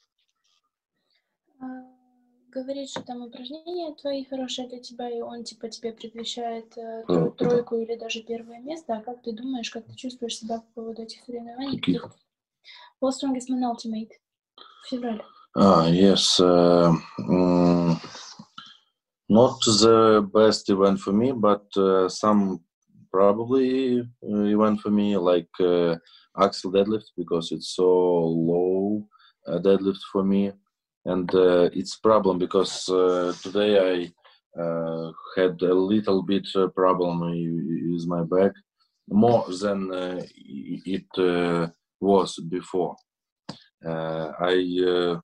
Uh 2.54 2.62
говорит, 2.62 2.88
что 2.88 3.02
там 3.02 3.22
упражнения 3.22 3.94
твои 3.94 4.24
хорошие 4.24 4.68
для 4.68 4.78
тебя, 4.80 5.10
и 5.10 5.20
он 5.20 5.44
типа 5.44 5.68
тебе 5.68 5.92
предвещает 5.92 6.76
э, 6.76 7.04
трой, 7.06 7.30
тройку 7.32 7.76
или 7.76 7.96
даже 7.96 8.22
первое 8.22 8.60
место. 8.60 8.94
А 8.94 9.02
как 9.02 9.22
ты 9.22 9.32
думаешь, 9.32 9.70
как 9.70 9.86
ты 9.86 9.94
чувствуешь 9.94 10.38
себя 10.38 10.60
по 10.60 10.82
поводу 10.82 11.02
этих 11.02 11.22
соревнований? 11.24 11.78
Каких? 11.78 12.04
World 13.02 13.12
Strongest 13.12 13.50
Man 13.50 13.62
Ultimate 13.62 14.10
в 14.56 14.88
феврале. 14.88 15.24
Ah, 15.56 15.88
yes. 15.88 16.40
Uh, 16.40 16.92
not 19.28 19.60
the 19.60 20.28
best 20.32 20.68
event 20.68 20.98
for 20.98 21.12
me, 21.12 21.32
but 21.32 21.64
uh, 21.76 22.08
some 22.08 22.60
probably 23.12 24.02
event 24.22 24.80
for 24.80 24.90
me, 24.90 25.16
like 25.16 25.50
uh, 25.60 25.96
axle 26.36 26.72
deadlift, 26.72 27.12
because 27.16 27.52
it's 27.52 27.68
so 27.68 27.86
low 27.86 29.06
deadlift 29.46 30.02
for 30.10 30.24
me. 30.24 30.52
And 31.04 31.32
uh, 31.34 31.68
it's 31.72 31.96
problem 31.96 32.38
because 32.38 32.88
uh, 32.88 33.32
today 33.42 33.72
I 34.56 34.60
uh, 34.60 35.12
had 35.36 35.60
a 35.62 35.74
little 35.74 36.22
bit 36.22 36.48
problem 36.74 37.20
with 37.20 38.06
my 38.06 38.22
back 38.22 38.52
more 39.08 39.44
than 39.60 39.90
it 39.92 41.04
was 42.00 42.40
before. 42.48 42.96
I 43.84 45.18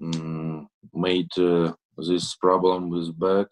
mm, 0.00 0.66
made 0.94 1.30
this 1.96 2.34
problem 2.36 2.90
with 2.90 3.18
back 3.18 3.46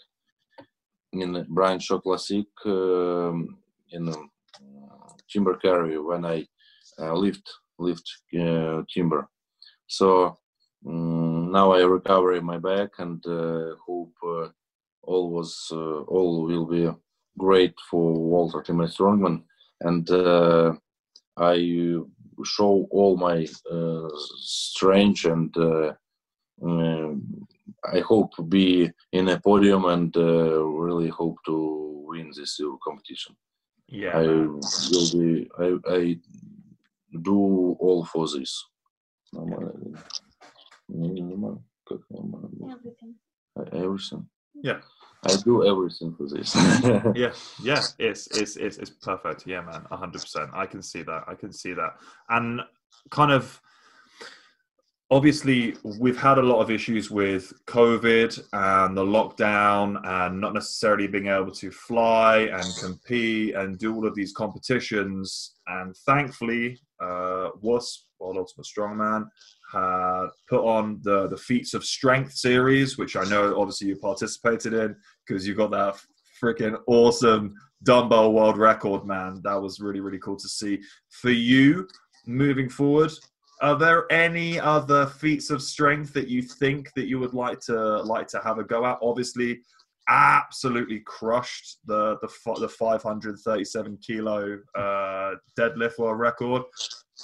in 1.12 1.46
Brian 1.48 1.78
Shaw 1.78 2.00
Classic 2.00 2.46
um, 2.66 3.58
in 3.90 4.12
timber 5.30 5.56
carry 5.56 5.98
when 5.98 6.24
I 6.24 6.46
uh, 6.98 7.14
lift 7.14 7.42
lift 7.78 8.06
uh, 8.38 8.82
timber. 8.92 9.28
So 9.86 10.36
um, 10.86 11.19
now 11.50 11.72
I 11.72 11.82
recover 11.82 12.40
my 12.40 12.58
back 12.58 12.90
and 12.98 13.24
uh, 13.26 13.74
hope 13.86 14.14
uh, 14.22 14.48
all 15.02 15.30
was 15.30 15.68
uh, 15.72 16.02
all 16.02 16.44
will 16.44 16.66
be 16.66 16.88
great 17.38 17.74
for 17.90 18.12
Walter 18.12 18.58
Ultimate 18.58 18.90
Strongman. 18.90 19.42
And 19.80 20.08
uh, 20.10 20.74
I 21.36 21.56
show 22.44 22.86
all 22.90 23.16
my 23.16 23.46
uh, 23.70 24.08
strength 24.38 25.24
and 25.24 25.56
uh, 25.56 25.92
I 27.84 28.00
hope 28.00 28.34
to 28.36 28.42
be 28.42 28.90
in 29.12 29.28
a 29.28 29.40
podium 29.40 29.86
and 29.86 30.14
really 30.16 31.08
hope 31.08 31.38
to 31.46 32.04
win 32.06 32.30
this 32.36 32.60
competition. 32.84 33.34
Yeah, 33.88 34.16
I 34.16 34.26
will 34.26 35.10
be. 35.12 35.50
I, 35.58 35.78
I 35.88 36.18
do 37.22 37.76
all 37.80 38.04
for 38.04 38.28
this. 38.28 38.64
Everything. 42.70 43.14
Uh, 43.58 43.62
everything. 43.72 44.18
Mm. 44.56 44.62
Yeah. 44.62 44.80
I 45.26 45.36
do 45.44 45.66
everything 45.66 46.14
for 46.14 46.26
this. 46.28 46.54
yeah, 47.14 47.32
yeah, 47.62 47.82
it's, 47.98 48.26
it's 48.28 48.56
it's 48.56 48.78
it's 48.78 48.90
perfect. 48.90 49.46
Yeah, 49.46 49.60
man, 49.60 49.84
hundred 49.90 50.22
percent. 50.22 50.50
I 50.54 50.64
can 50.64 50.82
see 50.82 51.02
that. 51.02 51.24
I 51.28 51.34
can 51.34 51.52
see 51.52 51.74
that, 51.74 51.96
and 52.30 52.62
kind 53.10 53.30
of 53.30 53.60
obviously 55.10 55.76
we've 55.98 56.16
had 56.16 56.38
a 56.38 56.42
lot 56.42 56.60
of 56.60 56.70
issues 56.70 57.10
with 57.10 57.52
COVID 57.66 58.40
and 58.52 58.96
the 58.96 59.04
lockdown, 59.04 60.00
and 60.04 60.40
not 60.40 60.54
necessarily 60.54 61.06
being 61.06 61.26
able 61.26 61.52
to 61.52 61.70
fly 61.70 62.48
and 62.52 62.64
compete 62.80 63.54
and 63.54 63.78
do 63.78 63.94
all 63.94 64.06
of 64.06 64.14
these 64.14 64.32
competitions. 64.32 65.56
And 65.66 65.94
thankfully, 66.06 66.80
uh, 67.00 67.50
WUS 67.60 68.06
World 68.18 68.36
Ultimate 68.36 68.66
Strongman 68.66 69.26
had 69.72 70.26
put 70.48 70.64
on 70.64 71.00
the 71.02 71.28
the 71.28 71.36
feats 71.36 71.74
of 71.74 71.84
strength 71.84 72.32
series, 72.32 72.98
which 72.98 73.16
I 73.16 73.24
know 73.24 73.58
obviously 73.58 73.88
you 73.88 73.96
participated 73.96 74.74
in 74.74 74.96
because 75.26 75.46
you 75.46 75.54
got 75.54 75.70
that 75.70 76.00
freaking 76.42 76.78
awesome 76.86 77.54
dumbbell 77.82 78.32
world 78.32 78.58
record, 78.58 79.06
man. 79.06 79.40
That 79.44 79.60
was 79.60 79.80
really 79.80 80.00
really 80.00 80.18
cool 80.18 80.36
to 80.36 80.48
see. 80.48 80.80
For 81.08 81.30
you, 81.30 81.88
moving 82.26 82.68
forward, 82.68 83.12
are 83.62 83.76
there 83.76 84.10
any 84.10 84.58
other 84.58 85.06
feats 85.06 85.50
of 85.50 85.62
strength 85.62 86.12
that 86.14 86.28
you 86.28 86.42
think 86.42 86.92
that 86.94 87.08
you 87.08 87.18
would 87.18 87.34
like 87.34 87.60
to 87.60 88.02
like 88.02 88.26
to 88.28 88.40
have 88.40 88.58
a 88.58 88.64
go 88.64 88.86
at? 88.86 88.98
Obviously, 89.02 89.60
absolutely 90.10 91.00
crushed 91.00 91.78
the 91.86 92.18
the 92.20 92.28
the 92.60 92.68
537 92.68 93.98
kilo 93.98 94.58
uh, 94.76 95.34
deadlift 95.58 95.98
world 95.98 96.18
record. 96.18 96.62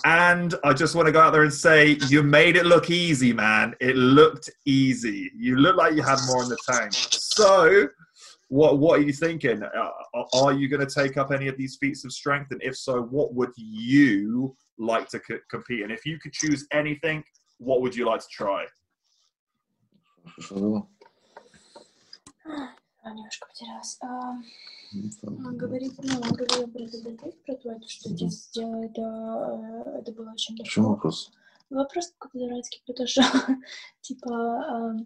And 0.05 0.55
I 0.62 0.72
just 0.72 0.94
want 0.94 1.07
to 1.07 1.12
go 1.12 1.20
out 1.20 1.33
there 1.33 1.42
and 1.42 1.53
say, 1.53 1.99
you 2.09 2.22
made 2.22 2.57
it 2.57 2.66
look 2.66 2.90
easy, 2.90 3.33
man. 3.33 3.75
It 3.81 3.96
looked 3.96 4.51
easy. 4.66 5.31
You 5.35 5.57
look 5.57 5.77
like 5.77 5.94
you 5.94 6.03
had 6.03 6.18
more 6.27 6.42
in 6.42 6.51
the 6.51 6.59
tank. 6.68 6.92
So, 6.92 7.88
what 8.49 8.79
what 8.79 9.01
are 9.01 9.03
you 9.03 9.12
thinking? 9.12 9.62
Uh, 9.62 9.90
are 10.35 10.53
you 10.53 10.68
going 10.68 10.87
to 10.87 10.94
take 10.94 11.16
up 11.16 11.33
any 11.33 11.49
of 11.49 11.57
these 11.57 11.77
feats 11.81 12.05
of 12.05 12.12
strength? 12.12 12.53
And 12.53 12.62
if 12.62 12.77
so, 12.77 13.03
what 13.03 13.35
would 13.35 13.53
you 13.57 14.57
like 14.79 15.09
to 15.09 15.20
c- 15.27 15.38
compete 15.51 15.81
in? 15.81 15.90
If 15.90 16.05
you 16.07 16.18
could 16.18 16.33
choose 16.33 16.66
anything, 16.72 17.25
what 17.59 17.81
would 17.81 17.96
you 17.96 18.07
like 18.07 18.20
to 18.20 18.29
try? 18.31 18.66
Немножко 23.04 23.48
потерялась. 23.48 23.98
А, 24.02 24.35
он 25.22 25.56
говорит, 25.56 25.94
ну, 25.98 26.20
он 26.20 26.30
говорил 26.30 26.68
про 26.68 26.87
ДДТ, 26.87 27.44
про 27.44 27.54
то, 27.56 27.88
что 27.88 28.11
ты 28.11 28.28
сделал, 28.28 28.82
это, 28.82 29.98
это 29.98 30.12
было 30.12 30.32
очень 30.32 30.54
легко. 30.54 30.64
Почему 30.64 30.88
вопрос? 30.90 31.30
Вопрос 31.70 32.12
какой-то 32.18 32.48
дурацкий, 32.48 32.82
потому 32.87 33.09
что, 33.09 33.22
типа, 34.00 34.96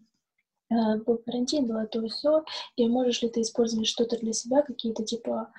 был 1.07 1.18
карантин, 1.18 1.66
было 1.66 1.87
то 1.87 2.07
все, 2.09 2.44
и 2.76 2.87
можешь 2.87 3.22
ли 3.22 3.29
ты 3.29 3.40
использовать 3.40 3.88
что-то 3.88 4.18
для 4.18 4.33
себя, 4.33 4.62
какие-то, 4.62 5.05
типа, 5.05 5.53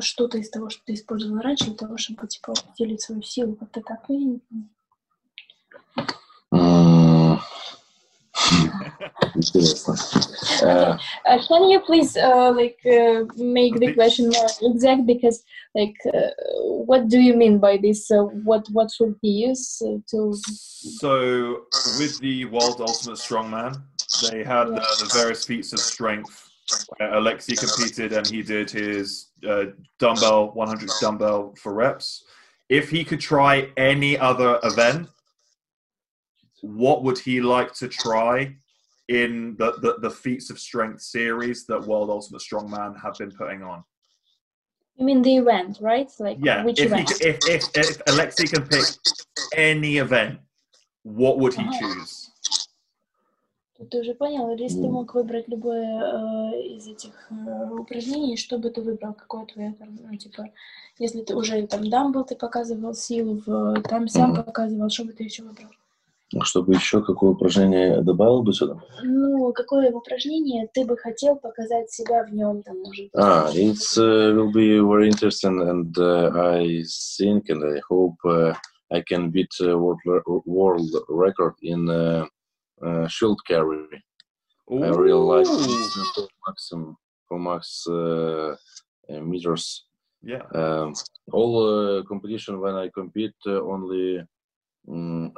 что-то 0.00 0.38
из 0.38 0.50
того, 0.50 0.70
что 0.70 0.82
ты 0.84 0.94
использовал 0.94 1.40
раньше, 1.40 1.66
для 1.66 1.76
того, 1.76 1.96
чтобы, 1.96 2.26
типа, 2.26 2.54
усилить 2.72 3.02
свою 3.02 3.22
силу, 3.22 3.56
как-то 3.56 3.82
так, 3.82 4.08
ну, 4.08 4.40
Uh, 10.62 10.62
okay. 10.62 10.98
Uh, 11.26 11.38
can 11.46 11.68
you 11.68 11.80
please 11.80 12.16
uh, 12.16 12.52
like 12.52 12.78
uh, 12.86 13.24
make 13.36 13.74
the 13.76 13.92
question 13.94 14.30
more 14.30 14.48
exact? 14.62 15.06
Because 15.06 15.42
like, 15.74 15.94
uh, 16.12 16.30
what 16.84 17.08
do 17.08 17.18
you 17.20 17.34
mean 17.34 17.58
by 17.58 17.76
this? 17.76 18.10
Uh, 18.10 18.22
what 18.22 18.66
what 18.70 18.90
should 18.90 19.20
be 19.20 19.28
used 19.28 19.78
to? 20.10 20.34
So 20.34 21.66
with 21.98 22.18
the 22.20 22.46
world's 22.46 22.80
ultimate 22.80 23.18
strongman, 23.18 23.82
they 24.30 24.44
had 24.44 24.68
yeah. 24.68 24.74
the, 24.74 25.04
the, 25.04 25.10
various 25.12 25.44
feats 25.44 25.72
of 25.72 25.80
strength. 25.80 26.42
Alexei 27.00 27.54
competed 27.54 28.12
and 28.12 28.26
he 28.26 28.42
did 28.42 28.70
his 28.70 29.30
dumbbell 30.00 30.50
100 30.54 30.90
dumbbell 31.00 31.54
for 31.62 31.72
reps. 31.72 32.24
If 32.68 32.90
he 32.90 33.04
could 33.04 33.20
try 33.20 33.70
any 33.76 34.18
other 34.18 34.58
event, 34.64 35.08
what 36.62 37.04
would 37.04 37.18
he 37.18 37.40
like 37.40 37.72
to 37.74 37.86
try 37.88 38.56
in 39.07 39.55
the, 39.57 39.73
the, 39.81 39.97
the 39.99 40.09
feats 40.09 40.49
of 40.49 40.59
strength 40.59 41.01
series 41.01 41.65
that 41.65 41.81
World 41.81 42.09
Ultimate 42.09 42.41
Strongman 42.41 42.99
have 43.01 43.15
been 43.17 43.31
putting 43.31 43.61
on. 43.63 43.83
You 44.95 45.05
mean 45.05 45.21
the 45.21 45.37
event, 45.37 45.79
right? 45.81 46.09
Like 46.19 46.37
yeah. 46.39 46.63
Which 46.63 46.79
if, 46.79 46.87
event? 46.87 47.09
He, 47.09 47.29
if, 47.29 47.37
if 47.47 47.63
if 47.75 48.01
Alexei 48.07 48.45
can 48.45 48.67
pick 48.67 48.85
any 49.55 49.97
event, 49.97 50.39
what 51.03 51.39
would 51.39 51.53
he 51.53 51.63
uh-huh. 51.63 51.79
choose? 51.79 52.27
Ты 53.89 53.99
уже 53.99 54.13
понял, 54.13 54.51
или 54.51 54.61
если 54.61 54.79
ты 54.79 54.89
мог 54.89 55.15
выбрать 55.15 55.47
любое 55.47 55.81
э, 55.81 56.61
из 56.75 56.87
этих 56.87 57.13
э, 57.31 57.69
упражнений, 57.71 58.37
что 58.37 58.59
бы 58.59 58.69
ты 58.69 58.79
выбрал, 58.79 59.15
какое 59.15 59.47
твое, 59.47 59.75
ну, 59.79 60.15
типа, 60.15 60.51
если 60.99 61.23
ты 61.23 61.35
уже 61.35 61.65
там 61.65 61.89
дамбл 61.89 62.23
ты 62.23 62.35
показывал 62.35 62.93
силу, 62.93 63.41
в, 63.43 63.81
там 63.81 64.07
сам 64.07 64.33
mm-hmm. 64.33 64.43
показывал, 64.43 64.89
что 64.91 65.05
бы 65.05 65.13
ты 65.13 65.23
еще 65.23 65.41
выбрал? 65.41 65.71
А 66.34 66.44
чтобы 66.44 66.74
еще 66.74 67.02
какое 67.04 67.30
упражнение 67.30 68.02
добавил 68.02 68.42
бы 68.42 68.52
сюда? 68.52 68.82
Ну, 69.02 69.52
какое 69.52 69.92
упражнение 69.92 70.68
ты 70.74 70.84
бы 70.84 70.96
хотел 70.96 71.36
показать 71.36 71.90
себя 71.90 72.24
в 72.24 72.34
нем, 72.34 72.62
там, 72.64 72.78
может 72.80 73.04
быть? 73.04 73.10
Ah, 73.14 73.48
it 73.54 73.76
uh, 73.96 74.34
will 74.34 74.52
be 74.52 74.80
very 74.80 75.08
interesting, 75.08 75.62
and 75.62 75.96
uh, 75.98 76.32
I 76.34 76.82
think 77.16 77.48
and 77.48 77.64
I 77.64 77.80
hope 77.88 78.16
uh, 78.24 78.54
I 78.90 79.02
can 79.02 79.30
beat 79.30 79.54
uh, 79.60 79.78
world, 79.78 80.00
world 80.46 80.90
record 81.08 81.54
in 81.62 81.88
uh, 81.88 82.26
uh, 82.82 83.06
shield 83.06 83.38
carry. 83.46 83.86
Ooh. 84.72 84.82
I 84.82 85.44
for 85.44 86.28
maximum 86.48 86.96
for 87.28 87.38
max 87.38 87.86
uh, 87.88 88.56
uh, 89.08 89.20
meters. 89.20 89.84
Yeah. 90.22 90.42
Um, 90.52 90.92
all 91.32 91.98
uh, 91.98 92.02
competition 92.02 92.60
when 92.60 92.74
I 92.74 92.88
compete 92.88 93.36
uh, 93.46 93.62
only 93.62 94.26
um, 94.88 95.32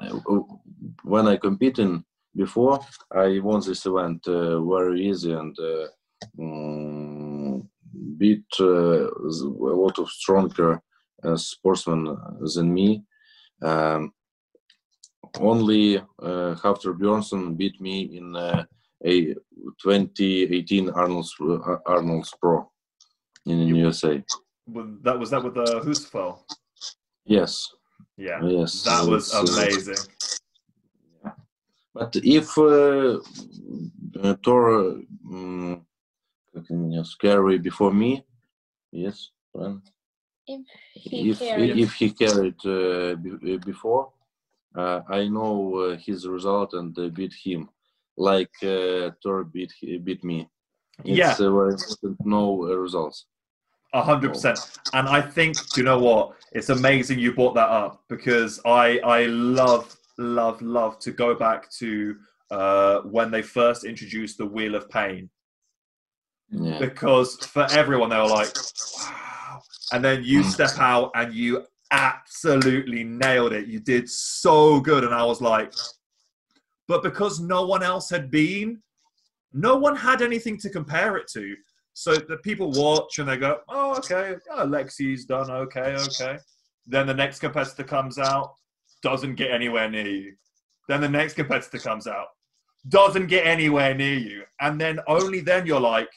when 1.03 1.29
I 1.29 1.37
competing 1.37 2.05
before 2.37 2.81
I 3.13 3.39
won 3.41 3.61
this 3.61 3.87
event 3.87 4.27
uh, 4.29 4.61
very 4.63 5.09
easy 5.09 5.33
and 5.33 5.57
um, 6.39 7.69
beat 8.19 8.45
a 8.61 9.09
lot 9.21 9.99
of 9.99 10.09
stronger 10.09 10.81
sportsmen 11.37 12.17
than 12.55 12.73
me. 12.73 13.05
Um, 13.63 14.13
only 15.41 15.99
uh, 15.99 16.55
Hafthor 16.63 16.97
Bjornsson 16.99 17.57
beat 17.57 17.81
me 17.81 18.17
in 18.17 18.35
uh, 18.37 18.65
a 19.05 19.35
2018 19.83 20.91
Arnold's 20.91 21.35
uh, 21.41 21.77
Arnold's 21.87 22.35
Pro 22.41 22.71
in 23.47 23.59
you, 23.61 23.77
USA. 23.77 24.23
That 25.03 25.19
was 25.19 25.31
that 25.31 25.43
with 25.43 25.55
the 25.55 25.63
uh, 25.63 25.85
Husafell. 25.85 26.41
Yes. 27.25 27.69
Yeah. 28.19 28.43
Yes. 28.43 28.83
That 28.83 29.07
was 29.07 29.33
amazing. 29.33 30.05
Uh, 31.25 31.31
but 31.95 32.17
if 32.17 32.59
uh, 32.59 33.19
uh, 34.21 34.35
Thor 34.45 35.01
um, 35.31 35.87
scary 37.05 37.59
before 37.59 37.93
me, 37.93 38.25
yes, 38.91 39.31
when 39.53 39.83
if 40.49 40.61
he 40.95 41.31
if, 41.31 41.39
carried, 41.39 41.79
if 41.79 41.93
he 41.95 42.11
carried 42.11 42.67
uh, 42.67 43.15
before, 43.65 44.11
uh, 44.75 45.01
I 45.09 45.29
know 45.29 45.77
uh, 45.77 45.97
his 45.97 46.27
result 46.27 46.73
and 46.75 46.95
beat 47.15 47.35
him, 47.45 47.69
like 48.17 48.51
uh, 48.65 49.11
Thor 49.23 49.45
beat 49.45 49.73
beat 50.03 50.25
me. 50.25 50.49
It's 51.05 51.17
yeah. 51.17 51.37
very 51.37 51.75
important 51.75 52.19
to 52.19 52.29
know 52.29 52.65
results. 52.65 53.27
A 53.95 54.03
hundred 54.03 54.33
percent. 54.33 54.59
And 54.93 55.09
I 55.09 55.21
think, 55.21 55.57
you 55.77 55.83
know 55.83 55.99
what? 55.99 56.33
It's 56.53 56.69
amazing 56.69 57.19
you 57.19 57.33
brought 57.33 57.55
that 57.55 57.69
up 57.69 58.05
because 58.09 58.61
I 58.65 58.99
I 58.99 59.27
love 59.27 59.97
love 60.19 60.61
love 60.61 60.99
to 61.01 61.11
go 61.11 61.35
back 61.35 61.71
to 61.79 62.17
uh, 62.51 63.01
when 63.01 63.31
they 63.31 63.43
first 63.43 63.85
introduced 63.85 64.39
the 64.39 64.47
Wheel 64.47 64.75
of 64.75 64.89
Pain. 64.91 65.31
Yeah. 66.51 66.79
Because 66.79 67.37
for 67.37 67.67
everyone, 67.71 68.11
they 68.11 68.17
were 68.17 68.27
like, 68.27 68.55
wow. 68.99 69.61
And 69.93 70.05
then 70.05 70.25
you 70.25 70.41
mm. 70.41 70.45
step 70.45 70.79
out 70.79 71.11
and 71.15 71.33
you 71.35 71.65
absolutely 71.91 73.05
nailed 73.05 73.53
it. 73.53 73.67
You 73.67 73.81
did 73.81 74.09
so 74.09 74.81
good. 74.81 75.05
And 75.05 75.15
I 75.15 75.25
was 75.25 75.41
like, 75.41 75.73
but 76.87 77.03
because 77.03 77.39
no 77.41 77.67
one 77.67 77.83
else 77.83 78.09
had 78.09 78.31
been, 78.31 78.83
no 79.53 79.77
one 79.77 79.97
had 79.97 80.23
anything 80.23 80.59
to 80.59 80.71
compare 80.71 81.17
it 81.17 81.29
to. 81.33 81.55
So 81.99 82.15
the 82.15 82.37
people 82.45 82.71
watch 82.71 83.19
and 83.19 83.29
they 83.29 83.37
go, 83.37 83.59
oh, 83.69 83.97
okay, 83.97 84.37
oh, 84.53 84.65
Lexi's 84.65 85.25
done 85.25 85.51
okay, 85.51 85.97
okay. 85.97 86.39
Then 86.87 87.09
the 87.09 87.15
next 87.15 87.41
competitor 87.41 87.83
comes 87.83 88.19
out, 88.19 88.55
doesn't 89.03 89.35
get 89.35 89.51
anywhere 89.51 89.91
near 89.91 90.07
you. 90.07 90.35
Then 90.87 91.01
the 91.01 91.09
next 91.09 91.35
competitor 91.35 91.81
comes 91.81 92.07
out, 92.07 92.29
doesn't 92.89 93.27
get 93.27 93.45
anywhere 93.45 93.97
near 93.97 94.15
you. 94.15 94.45
And 94.61 94.81
then 94.81 95.01
only 95.09 95.41
then 95.41 95.67
you're 95.67 95.81
like, 95.81 96.09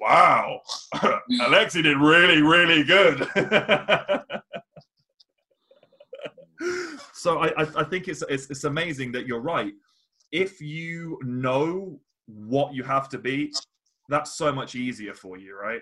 wow, 0.00 0.62
Alexi 0.94 1.82
did 1.82 1.98
really, 1.98 2.40
really 2.40 2.82
good. 2.82 3.28
so 7.12 7.40
I, 7.40 7.66
I 7.76 7.84
think 7.84 8.08
it's, 8.08 8.24
it's, 8.30 8.48
it's 8.48 8.64
amazing 8.64 9.12
that 9.12 9.26
you're 9.26 9.42
right. 9.42 9.74
If 10.32 10.62
you 10.62 11.18
know 11.22 12.00
what 12.24 12.72
you 12.72 12.82
have 12.84 13.10
to 13.10 13.18
be, 13.18 13.52
that's 14.10 14.32
so 14.32 14.52
much 14.52 14.74
easier 14.74 15.14
for 15.14 15.38
you, 15.38 15.56
right? 15.58 15.80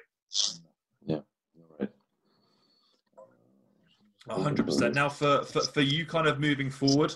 Yeah, 1.04 1.20
right. 1.80 1.90
hundred 4.28 4.66
percent. 4.66 4.94
Now, 4.94 5.08
for, 5.08 5.42
for 5.44 5.62
for 5.62 5.80
you, 5.80 6.06
kind 6.06 6.28
of 6.28 6.38
moving 6.38 6.70
forward, 6.70 7.14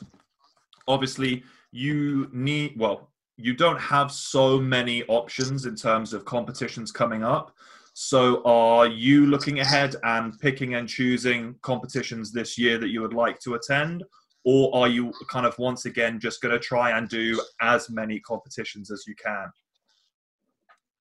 obviously 0.88 1.44
you 1.70 2.28
need 2.32 2.78
well, 2.78 3.10
you 3.36 3.54
don't 3.54 3.80
have 3.80 4.10
so 4.10 4.58
many 4.58 5.04
options 5.04 5.66
in 5.66 5.76
terms 5.76 6.12
of 6.12 6.24
competitions 6.24 6.90
coming 6.90 7.22
up. 7.22 7.54
So, 7.94 8.42
are 8.44 8.86
you 8.86 9.26
looking 9.26 9.60
ahead 9.60 9.96
and 10.02 10.38
picking 10.38 10.74
and 10.76 10.88
choosing 10.88 11.54
competitions 11.60 12.32
this 12.32 12.56
year 12.56 12.78
that 12.78 12.88
you 12.88 13.02
would 13.02 13.12
like 13.12 13.38
to 13.40 13.54
attend? 13.54 14.02
Or 14.44 14.74
are 14.74 14.88
you 14.88 15.12
kind 15.30 15.46
of 15.46 15.56
once 15.58 15.84
again 15.84 16.18
just 16.18 16.40
going 16.40 16.52
to 16.52 16.58
try 16.58 16.96
and 16.96 17.08
do 17.08 17.40
as 17.60 17.88
many 17.90 18.18
competitions 18.20 18.90
as 18.90 19.04
you 19.06 19.14
can? 19.14 19.52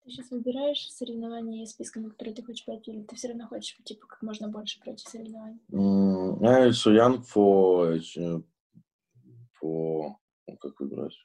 Ты 0.03 0.09
сейчас 0.09 0.31
выбираешь 0.31 0.89
соревнования 0.91 1.63
из 1.63 1.71
списка, 1.71 1.99
на 1.99 2.09
которые 2.09 2.33
ты 2.33 2.43
хочешь 2.43 2.65
пойти, 2.65 2.91
или 2.91 3.03
ты 3.03 3.15
все 3.15 3.27
равно 3.27 3.47
хочешь 3.47 3.77
типа 3.83 4.07
как 4.07 4.21
можно 4.23 4.47
больше 4.47 4.79
пройти 4.79 5.05
соревнований? 5.07 5.59
Mm, 5.71 6.41
I'm 6.41 6.73
so 6.73 6.91
young 6.91 7.21
for 7.21 7.99
for 9.61 10.15
как 10.59 10.79
выбрать? 10.79 11.15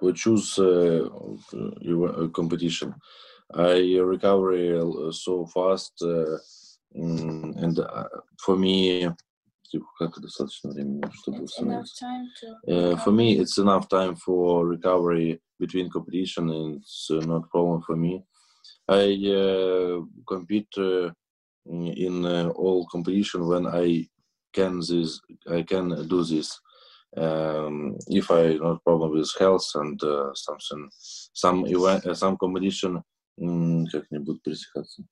For 0.00 0.12
choose 0.12 0.58
uh, 0.58 2.28
competition. 2.32 2.94
I 3.54 3.98
recover 4.00 5.12
so 5.12 5.46
fast, 5.46 6.02
uh, 6.02 6.38
and 6.94 7.78
for 8.38 8.56
me, 8.56 9.08
как 9.97 10.19
достаточно 10.19 10.71
времени, 10.71 11.03
чтобы 11.13 11.45
uh, 12.67 12.95
For 12.97 13.11
me, 13.11 13.37
it's 13.39 13.57
enough 13.57 13.87
time 13.87 14.15
for 14.15 14.67
recovery 14.67 15.39
between 15.59 15.89
competition, 15.89 16.49
and 16.49 16.77
it's 16.77 17.09
uh, 17.11 17.19
not 17.25 17.49
problem 17.49 17.81
for 17.81 17.95
me. 17.95 18.23
I 18.87 19.13
uh, 19.27 20.01
compete 20.27 20.75
uh, 20.77 21.11
in 21.65 22.25
uh, 22.25 22.49
all 22.55 22.87
competition 22.87 23.47
when 23.47 23.67
I 23.67 24.07
can 24.53 24.79
this 24.79 25.21
I 25.47 25.61
can 25.63 26.07
do 26.07 26.23
this. 26.23 26.59
Um, 27.17 27.97
if 28.07 28.29
I 28.31 28.53
not 28.53 28.83
problem 28.83 29.11
with 29.11 29.31
health 29.39 29.67
and 29.75 29.99
something, 30.33 30.89
some 31.33 31.65
event, 31.67 32.17
some 32.17 32.37
competition 32.37 33.03
как 33.91 34.11
не 34.11 34.19
будут 34.19 34.43
пересекаться? 34.43 35.03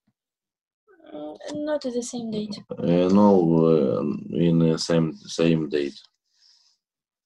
Not 1.53 1.85
at 1.85 1.93
the 1.93 2.03
same 2.03 2.31
date. 2.31 2.57
Uh, 2.77 3.07
no, 3.09 3.29
uh, 3.65 4.01
in 4.35 4.59
the 4.59 4.77
same 4.77 5.13
same 5.13 5.69
date. 5.69 5.97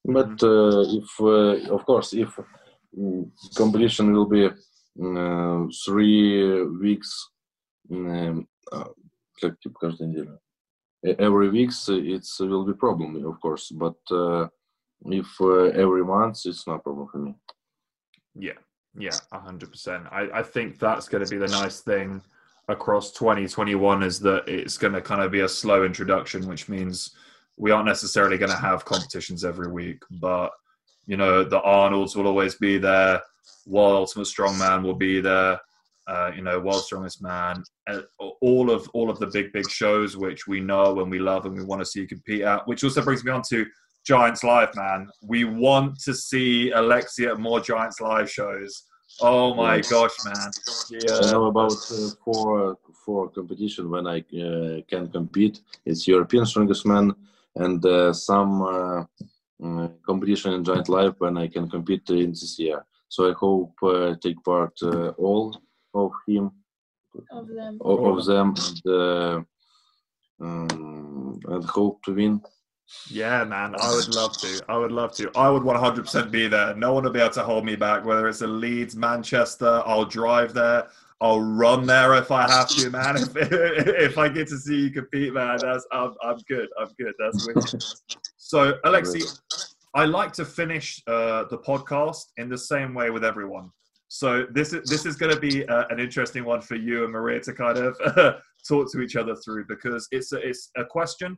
But 0.05 0.41
uh, 0.43 0.84
if, 0.88 1.20
uh, 1.20 1.74
of 1.74 1.86
course, 1.86 2.14
if 2.14 2.39
um, 2.97 3.32
competition 3.55 4.14
will 4.14 4.28
be 4.28 4.45
uh, 4.45 5.66
three 5.86 6.64
weeks, 6.80 7.32
um, 7.91 8.47
как 9.39 9.59
типа 9.59 9.80
каждую 9.80 10.09
неделю, 10.09 10.39
every 11.03 11.49
weeks 11.49 11.89
it's 11.89 12.39
will 12.39 12.66
be 12.66 12.74
problem, 12.74 13.26
of 13.26 13.39
course. 13.39 13.72
But 13.72 13.97
if 15.05 15.41
every 15.41 16.03
month, 16.03 16.45
it's 16.45 16.68
not 16.68 16.84
problem 16.84 17.07
for 17.07 17.18
me. 17.18 17.36
Yeah. 18.36 18.59
Yeah, 18.99 19.18
hundred 19.32 19.72
percent. 19.72 20.03
I, 20.12 20.28
I 20.34 20.43
think 20.43 20.78
that's 20.78 21.07
going 21.07 21.24
to 21.24 21.30
be 21.30 21.38
the 21.38 21.47
nice 21.47 21.80
thing 21.80 22.22
across 22.69 23.12
2021 23.12 24.03
is 24.03 24.21
that 24.21 24.49
it's 24.49 24.77
going 24.77 24.93
to 24.93 25.01
kind 25.01 25.23
of 25.23 25.31
be 25.31 25.41
a 25.41 25.49
slow 25.49 25.85
introduction, 25.85 26.47
which 26.47 26.69
means 26.69 27.12
we 27.57 27.71
aren't 27.71 27.87
necessarily 27.87 28.39
going 28.39 28.51
to 28.51 28.57
have 28.57 28.85
competitions 28.85 29.45
every 29.45 29.71
week, 29.71 30.03
but 30.11 30.51
you 31.07 31.17
know 31.17 31.45
the 31.45 31.61
Arnolds 31.61 32.17
will 32.17 32.27
always 32.27 32.57
be 32.57 32.79
there. 32.79 33.21
World 33.67 33.95
Ultimate 33.95 34.27
Strongman 34.27 34.83
will 34.83 34.95
be 34.95 35.21
there. 35.21 35.61
Uh, 36.09 36.31
you 36.37 36.43
know, 36.43 36.61
World 36.61 36.85
Strongest 36.85 37.21
Man, 37.21 37.64
uh, 37.89 38.03
all 38.41 38.71
of 38.71 38.89
all 38.93 39.11
of 39.11 39.19
the 39.19 39.27
big 39.27 39.53
big 39.53 39.69
shows 39.69 40.17
which 40.17 40.47
we 40.47 40.61
know 40.61 41.01
and 41.01 41.11
we 41.11 41.19
love 41.19 41.47
and 41.47 41.57
we 41.57 41.64
want 41.64 41.81
to 41.81 41.87
see 41.87 42.01
you 42.01 42.07
compete 42.07 42.43
at. 42.43 42.67
Which 42.67 42.85
also 42.85 43.03
brings 43.03 43.25
me 43.25 43.33
on 43.33 43.43
to 43.51 43.67
Giants 44.05 44.45
Live, 44.45 44.75
man. 44.77 45.09
We 45.23 45.45
want 45.45 45.99
to 46.01 46.14
see 46.14 46.71
Alexia 46.71 47.33
at 47.33 47.41
more 47.41 47.61
Giants 47.61 48.01
Live 48.01 48.31
shows. 48.31 48.85
Oh 49.21 49.55
my 49.55 49.81
gosh, 49.81 50.12
man! 50.25 50.51
Yeah. 50.91 51.21
I 51.21 51.33
know 51.33 51.47
about 51.47 51.79
uh, 51.91 52.11
four 52.25 52.79
four 53.05 53.29
competition 53.31 53.89
when 53.91 54.07
I 54.07 54.19
uh, 54.19 54.83
can 54.89 55.09
compete. 55.09 55.61
It's 55.85 56.07
European 56.07 56.45
Strongest 56.45 56.85
Man 56.87 57.14
and 57.55 57.85
uh, 57.85 58.12
some 58.12 58.62
uh, 58.62 59.05
mm, 59.61 60.03
competition 60.03 60.53
in 60.53 60.64
Giant 60.64 60.89
Life 60.89 61.14
when 61.19 61.39
I 61.39 61.49
can 61.49 61.69
compete 61.69 62.09
in 62.11 62.31
this 62.31 62.59
year. 62.59 62.85
So 63.09 63.31
I 63.31 63.33
hope 63.33 63.73
uh, 63.83 64.14
take 64.21 64.43
part 64.45 64.75
uh, 64.83 65.09
all 65.17 65.59
of 65.95 66.12
him, 66.27 66.51
Of 67.31 67.49
them. 67.49 67.79
all 67.81 68.19
of 68.19 68.27
them, 68.27 68.55
and, 68.57 68.83
uh, 68.87 69.43
um, 70.41 71.41
and 71.49 71.64
hope 71.64 72.03
to 72.05 72.14
win. 72.14 72.43
Yeah, 73.11 73.45
man, 73.45 73.74
I 73.80 73.93
would 73.95 74.14
love 74.14 74.37
to. 74.39 74.61
I 74.68 74.76
would 74.76 74.93
love 74.93 75.12
to. 75.16 75.30
I 75.37 75.49
would 75.51 75.62
100% 75.62 76.30
be 76.30 76.49
there. 76.49 76.74
No 76.76 76.93
one 76.93 77.05
will 77.05 77.11
be 77.11 77.20
able 77.20 77.30
to 77.34 77.43
hold 77.43 77.64
me 77.64 77.76
back. 77.76 78.05
Whether 78.05 78.28
it's 78.28 78.43
a 78.43 78.47
Leeds, 78.47 78.95
Manchester, 78.95 79.82
I'll 79.84 80.05
drive 80.05 80.55
there. 80.55 80.89
I'll 81.20 81.41
run 81.41 81.87
there 81.87 82.14
if 82.14 82.30
I 82.30 82.49
have 82.49 82.68
to, 82.68 82.91
man. 82.91 83.16
If, 83.37 83.37
if 83.37 84.18
I 84.18 84.28
get 84.28 84.49
to 84.49 84.59
see 84.59 84.82
you 84.82 84.91
compete, 84.91 85.32
man, 85.32 85.59
that's 85.61 85.87
I'm, 85.91 86.14
I'm 86.22 86.39
good. 86.49 86.68
I'm 86.78 86.89
good. 86.99 87.14
That's 87.18 87.47
wicked. 87.47 87.82
So, 88.37 88.74
Alexi, 88.84 89.41
I 89.95 90.05
like 90.05 90.32
to 90.34 90.45
finish 90.45 91.03
uh, 91.07 91.45
the 91.51 91.59
podcast 91.59 92.22
in 92.37 92.49
the 92.49 92.59
same 92.59 92.93
way 92.95 93.11
with 93.11 93.24
everyone. 93.24 93.70
So 94.09 94.47
this 94.53 94.72
is 94.72 94.89
this 94.89 95.05
is 95.05 95.16
going 95.16 95.34
to 95.34 95.41
be 95.41 95.66
uh, 95.66 95.84
an 95.91 95.99
interesting 95.99 96.45
one 96.45 96.61
for 96.61 96.76
you 96.76 97.05
and 97.05 97.12
Maria 97.12 97.41
to 97.41 97.53
kind 97.53 97.78
of 97.78 97.99
talk 98.68 98.93
to 98.93 99.01
each 99.01 99.16
other 99.16 99.34
through 99.37 99.66
because 99.66 100.07
it's 100.12 100.32
a, 100.32 100.37
it's 100.37 100.70
a 100.76 100.84
question. 100.84 101.37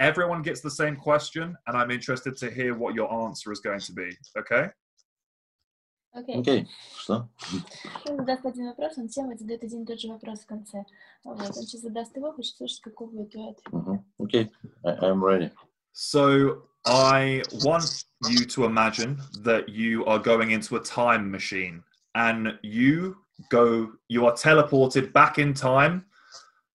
Everyone 0.00 0.42
gets 0.42 0.60
the 0.60 0.70
same 0.70 0.96
question, 0.96 1.56
and 1.66 1.76
I'm 1.76 1.90
interested 1.90 2.36
to 2.38 2.50
hear 2.50 2.74
what 2.74 2.94
your 2.94 3.10
answer 3.24 3.50
is 3.50 3.60
going 3.60 3.80
to 3.80 3.92
be. 3.92 4.16
Okay? 4.36 4.70
Окей. 6.12 6.40
Окей, 6.40 6.68
что? 6.98 7.28
Он 8.08 8.16
задаст 8.16 8.46
один 8.46 8.68
вопрос, 8.68 8.96
он 8.96 9.08
всем 9.08 9.36
задает 9.36 9.62
один 9.62 9.82
и 9.82 9.86
тот 9.86 10.00
же 10.00 10.08
вопрос 10.08 10.40
в 10.40 10.46
конце. 10.46 10.84
Вот. 11.24 11.40
Он 11.40 11.52
сейчас 11.52 11.82
задаст 11.82 12.16
его, 12.16 12.32
хочет 12.32 12.56
слушать, 12.56 12.80
какой 12.80 13.08
будет 13.08 13.32
твой 13.32 13.50
ответ. 13.50 13.72
Mhm. 13.72 14.04
Okay, 14.18 14.50
I, 14.84 14.96
I'm 15.02 15.22
ready. 15.22 15.50
So 15.92 16.62
I 16.86 17.42
want 17.64 18.04
you 18.28 18.46
to 18.46 18.64
imagine 18.64 19.18
that 19.42 19.68
you 19.68 20.04
are 20.06 20.18
going 20.18 20.52
into 20.52 20.76
a 20.76 20.80
time 20.80 21.30
machine 21.30 21.82
and 22.14 22.58
you 22.62 23.16
go, 23.50 23.92
you 24.08 24.26
are 24.26 24.32
teleported 24.32 25.12
back 25.12 25.38
in 25.38 25.52
time 25.52 26.06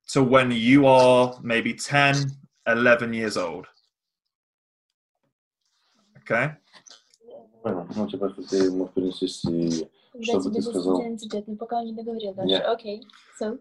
to 0.10 0.24
when 0.24 0.52
you 0.52 0.86
are 0.86 1.36
maybe 1.42 1.74
10, 1.74 2.30
11 2.66 3.14
years 3.14 3.38
old. 3.38 3.68
Okay? 6.20 6.56
Понял. 7.64 7.88
Ну, 7.96 8.08
типа, 8.08 8.30
что 8.30 8.44
ты 8.44 8.72
мог 8.72 8.94
перенестись 8.94 9.44
и 9.46 9.88
Когда 10.12 10.26
Что 10.26 10.38
бы 10.38 10.44
тебе 10.44 10.62
ты 10.62 10.70
сказал? 10.70 11.02
10 11.02 11.34
лет, 11.34 11.48
но 11.48 11.56
пока 11.56 11.78
он 11.78 11.86
не 11.86 11.94
договорил 11.94 12.34
даже. 12.34 12.48
Нет. 12.48 12.66
Окей. 12.66 13.08
So, 13.39 13.60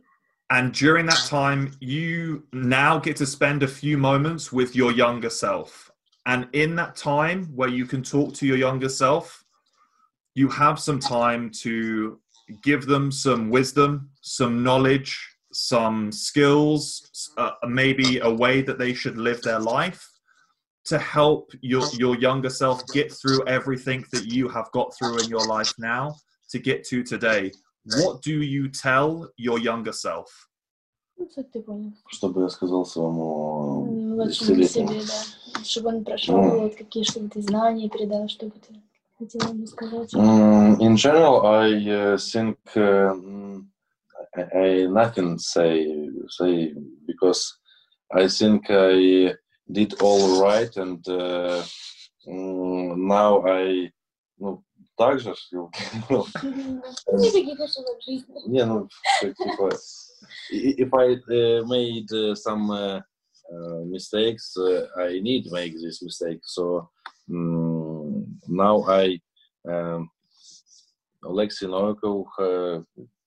And 0.50 0.72
during 0.72 1.06
that 1.06 1.26
time, 1.28 1.72
you 1.78 2.42
now 2.52 2.98
get 2.98 3.16
to 3.18 3.26
spend 3.26 3.62
a 3.62 3.68
few 3.68 3.96
moments 3.96 4.52
with 4.52 4.74
your 4.74 4.90
younger 4.90 5.30
self. 5.30 5.92
And 6.26 6.48
in 6.52 6.74
that 6.74 6.96
time 6.96 7.46
where 7.54 7.68
you 7.68 7.86
can 7.86 8.02
talk 8.02 8.34
to 8.34 8.46
your 8.46 8.56
younger 8.56 8.88
self, 8.88 9.44
you 10.34 10.48
have 10.48 10.80
some 10.80 10.98
time 10.98 11.50
to 11.62 12.18
give 12.64 12.86
them 12.86 13.12
some 13.12 13.48
wisdom, 13.48 14.10
some 14.22 14.64
knowledge, 14.64 15.16
some 15.54 16.12
skills, 16.12 17.30
uh, 17.36 17.50
maybe 17.66 18.18
a 18.20 18.30
way 18.30 18.62
that 18.62 18.78
they 18.78 18.94
should 18.94 19.16
live 19.18 19.40
their 19.42 19.58
life 19.58 20.02
to 20.84 20.98
help 20.98 21.50
your, 21.60 21.84
your 21.94 22.16
younger 22.16 22.50
self 22.50 22.84
get 22.92 23.12
through 23.12 23.44
everything 23.46 24.04
that 24.12 24.24
you 24.26 24.48
have 24.48 24.70
got 24.72 24.94
through 24.96 25.18
in 25.18 25.28
your 25.28 25.44
life 25.46 25.72
now 25.78 26.14
to 26.50 26.58
get 26.58 26.84
to 26.84 27.02
today. 27.02 27.52
What 27.84 28.22
do 28.22 28.42
you 28.42 28.68
tell 28.68 29.28
your 29.36 29.58
younger 29.58 29.92
self? 29.92 30.26
ну, 31.18 31.28
суть 31.28 31.50
ты 31.52 31.60
понял. 31.60 31.92
чтобы 32.08 32.42
я 32.42 32.48
сказал 32.48 32.86
своему 32.86 33.86
М, 33.86 34.10
Младшему 34.16 34.56
десятилетнему. 34.56 35.00
себе, 35.02 35.12
да. 35.54 35.62
Чтобы 35.64 35.88
он 35.88 36.04
прошел, 36.04 36.36
Ну. 36.36 36.60
вот 36.60 36.76
какие, 36.76 37.02
чтобы 37.04 37.28
ты 37.28 37.42
знания 37.42 37.90
передал, 37.90 38.26
что 38.28 38.46
бы 38.46 38.52
ты 38.52 38.80
хотел 39.18 39.52
ему 39.52 39.66
сказать. 39.66 40.14
Mm, 40.14 40.80
in 40.80 40.96
general, 40.96 41.44
I 41.44 41.72
uh, 41.72 42.16
think 42.16 42.56
uh, 42.74 43.12
mm, 43.14 43.43
I, 44.36 44.42
I 44.58 44.86
nothing 44.86 45.38
say 45.38 45.86
say 46.28 46.74
because 47.06 47.42
I 48.12 48.28
think 48.28 48.66
I 48.70 49.34
did 49.70 49.94
all 50.02 50.40
right 50.42 50.74
and 50.76 51.06
uh, 51.08 51.62
mm, 52.28 52.96
now 52.96 53.42
I 53.46 53.90
ну 54.38 54.62
так 54.96 55.20
же 55.20 55.34
что- 55.34 55.70
ну, 56.10 56.24
Никаких 57.12 57.60
ошибок 57.60 57.98
в 58.00 58.04
жизни. 58.04 58.34
не 58.46 58.64
ну 58.64 58.88
как, 59.20 59.34
типа 59.36 59.70
i- 60.52 60.74
if 60.82 60.90
I 60.94 61.16
uh, 61.16 61.64
made 61.66 62.10
uh, 62.12 62.34
some 62.34 62.70
uh, 62.70 63.00
uh, 63.52 63.84
mistakes 63.86 64.56
uh, 64.56 64.86
I 64.96 65.20
need 65.20 65.50
make 65.50 65.74
this 65.80 66.02
mistake 66.02 66.40
so 66.42 66.88
mm, 67.28 68.24
now 68.48 68.82
I 68.88 69.20
um, 69.68 70.08
Алексей 71.22 71.66
Новиков 71.68 72.26
uh, 72.38 72.82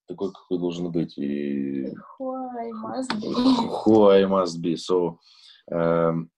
Такой 0.08 0.32
какой 0.32 0.58
должен 0.58 0.90
быть 0.90 1.16
и 1.18 1.94
Who 2.18 2.34
I 2.58 2.70
must 2.72 3.20
be. 3.20 3.28
who 3.84 4.08
I 4.10 4.24
must 4.24 4.60
be 4.60 4.76
so 4.76 5.18
um, 5.70 6.30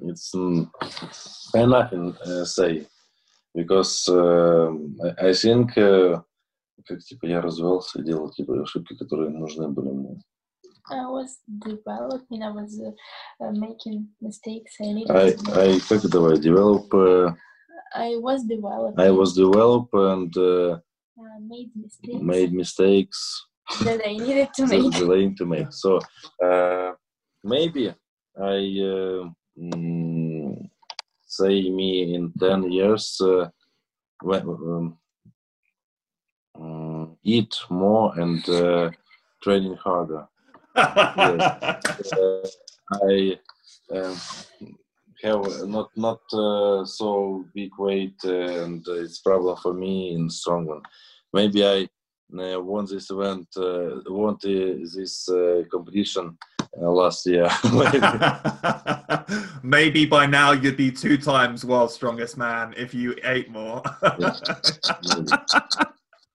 it's 0.00 0.34
mm, 0.34 0.68
I 1.54 1.64
nothing 1.66 2.14
uh, 2.26 2.44
say 2.44 2.86
because 3.54 4.08
uh, 4.08 4.72
I, 5.18 5.32
think 5.32 5.76
uh, 5.76 6.22
как 6.86 7.00
типа 7.00 7.26
я 7.26 7.40
развивался 7.40 8.00
и 8.00 8.04
делал 8.04 8.30
типа 8.30 8.62
ошибки, 8.62 8.96
которые 8.96 9.30
нужны 9.30 9.68
были 9.68 9.90
мне. 9.90 10.22
I 10.90 11.06
was 11.06 11.38
developing, 11.46 12.42
I 12.42 12.50
was 12.50 12.80
uh, 12.80 12.92
uh, 13.40 13.52
making 13.52 14.08
mistakes. 14.20 14.72
I 14.80 15.04
I 15.08 15.36
I 15.54 15.80
как 15.88 16.02
давай 16.10 16.36
develop 16.38 16.92
uh, 16.92 17.32
I 17.94 18.16
was 18.16 18.42
developing. 18.44 18.98
I 18.98 19.10
was 19.10 19.34
develop 19.34 19.88
and 19.92 20.36
uh, 20.36 20.80
uh, 21.20 21.38
made 21.40 21.70
mistakes 21.74 22.22
made 22.22 22.52
mistakes 22.52 23.46
that 23.84 24.00
I 24.06 24.12
needed 24.16 24.48
to 24.54 24.66
that 24.66 24.82
make. 24.82 24.92
delaying 24.92 25.36
to 25.36 25.46
make. 25.46 25.68
So 25.70 26.00
uh, 26.44 26.92
maybe 27.44 27.88
I 27.88 28.56
uh, 28.92 29.28
mm, 29.58 30.68
say 31.26 31.70
me 31.70 32.14
in 32.14 32.32
ten 32.38 32.70
years 32.70 33.20
uh, 33.20 33.48
when, 34.22 34.42
um, 34.42 34.98
mm, 36.56 37.16
eat 37.22 37.54
more 37.70 38.18
and 38.18 38.48
uh, 38.48 38.90
training 39.42 39.76
harder. 39.76 40.26
Uh, 42.16 42.48
I 42.92 43.38
um, 43.92 44.16
have 45.22 45.68
not 45.68 45.90
not 45.96 46.20
uh, 46.32 46.84
so 46.84 47.44
big 47.54 47.70
weight, 47.78 48.16
uh, 48.24 48.64
and 48.64 48.84
it's 48.88 49.20
problem 49.20 49.56
for 49.62 49.74
me 49.74 50.14
in 50.14 50.28
strongman. 50.28 50.82
Maybe 51.32 51.64
I 51.64 51.88
uh, 52.38 52.60
won 52.60 52.86
this 52.86 53.10
event, 53.10 53.48
uh, 53.56 54.00
won 54.06 54.36
this 54.42 55.28
uh, 55.28 55.62
competition 55.70 56.36
last 56.76 57.26
year. 57.26 57.48
Maybe 59.62 60.06
by 60.06 60.26
now 60.26 60.52
you'd 60.52 60.76
be 60.76 60.90
two 60.90 61.16
times 61.16 61.64
world's 61.64 61.94
strongest 61.94 62.36
man 62.36 62.74
if 62.76 62.94
you 62.94 63.16
ate 63.24 63.50
more. 63.50 63.82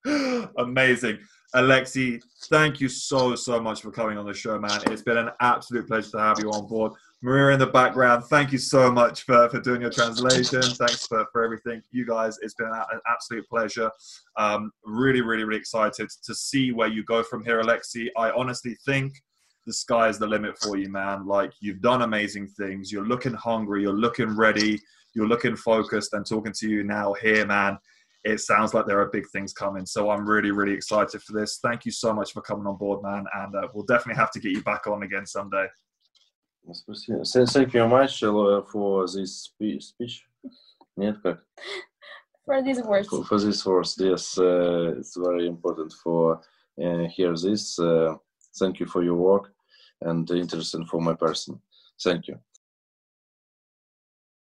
Amazing. 0.57 1.19
Alexi, 1.55 2.21
thank 2.49 2.81
you 2.81 2.89
so, 2.89 3.35
so 3.35 3.61
much 3.61 3.81
for 3.81 3.91
coming 3.91 4.17
on 4.17 4.25
the 4.25 4.33
show, 4.33 4.59
man. 4.59 4.81
It's 4.87 5.01
been 5.01 5.17
an 5.17 5.29
absolute 5.39 5.87
pleasure 5.87 6.11
to 6.11 6.19
have 6.19 6.39
you 6.39 6.51
on 6.51 6.67
board. 6.67 6.91
Maria 7.21 7.53
in 7.53 7.59
the 7.59 7.67
background, 7.67 8.23
thank 8.25 8.51
you 8.51 8.57
so 8.57 8.91
much 8.91 9.23
for, 9.23 9.49
for 9.49 9.59
doing 9.59 9.81
your 9.81 9.89
translation. 9.89 10.61
Thanks 10.61 11.07
for, 11.07 11.25
for 11.31 11.43
everything. 11.43 11.81
You 11.91 12.05
guys, 12.05 12.37
it's 12.41 12.53
been 12.53 12.67
an 12.67 12.99
absolute 13.07 13.47
pleasure. 13.47 13.89
Um, 14.37 14.71
really, 14.83 15.21
really, 15.21 15.43
really 15.43 15.59
excited 15.59 16.07
to 16.23 16.35
see 16.35 16.71
where 16.71 16.87
you 16.87 17.03
go 17.03 17.23
from 17.23 17.43
here, 17.43 17.61
Alexi. 17.63 18.09
I 18.17 18.29
honestly 18.31 18.77
think 18.85 19.13
the 19.65 19.73
sky 19.73 20.09
is 20.09 20.19
the 20.19 20.27
limit 20.27 20.59
for 20.59 20.77
you, 20.77 20.89
man. 20.89 21.25
Like, 21.25 21.51
you've 21.61 21.81
done 21.81 22.03
amazing 22.03 22.47
things. 22.47 22.91
You're 22.91 23.07
looking 23.07 23.33
hungry. 23.33 23.81
You're 23.81 23.93
looking 23.93 24.35
ready. 24.35 24.79
You're 25.15 25.27
looking 25.27 25.55
focused. 25.55 26.13
And 26.13 26.25
talking 26.25 26.53
to 26.59 26.69
you 26.69 26.83
now 26.83 27.13
here, 27.13 27.47
man, 27.47 27.79
it 28.23 28.39
sounds 28.41 28.75
like 28.75 28.85
there 28.85 28.99
are 28.99 29.09
big 29.09 29.25
things 29.31 29.53
coming. 29.53 29.87
So 29.87 30.11
I'm 30.11 30.29
really, 30.29 30.51
really 30.51 30.73
excited 30.73 31.23
for 31.23 31.33
this. 31.33 31.59
Thank 31.63 31.85
you 31.85 31.91
so 31.91 32.13
much 32.13 32.33
for 32.33 32.41
coming 32.41 32.67
on 32.67 32.77
board, 32.77 33.01
man. 33.01 33.25
And 33.33 33.55
uh, 33.55 33.67
we'll 33.73 33.85
definitely 33.85 34.19
have 34.19 34.31
to 34.31 34.39
get 34.39 34.51
you 34.51 34.61
back 34.61 34.85
on 34.85 35.01
again 35.01 35.25
someday. 35.25 35.65
Спасибо. 36.72 37.24
Thank 37.24 37.48
thank 37.48 37.66
you 37.74 37.80
very 37.80 37.88
much 37.88 38.22
uh, 38.22 38.62
for 38.62 39.06
this 39.06 39.44
spe- 39.44 39.80
speech. 39.80 40.26
Нет, 40.96 41.20
как? 41.22 41.44
For 42.44 42.62
these 42.62 42.82
words. 42.82 43.08
For, 43.08 43.24
for 43.24 43.38
this 43.38 43.64
words, 43.64 43.96
yes, 43.98 44.38
uh, 44.38 44.94
it's 44.98 45.16
very 45.16 45.46
important 45.46 45.92
for 45.92 46.40
uh, 46.82 47.06
hear 47.08 47.34
this. 47.34 47.78
Uh, 47.78 48.16
thank 48.58 48.80
you 48.80 48.86
for 48.86 49.02
your 49.02 49.16
work 49.16 49.52
and 50.02 50.30
interesting 50.30 50.86
for 50.86 51.00
my 51.00 51.14
person. 51.14 51.60
Thank 52.02 52.28
you. 52.28 52.38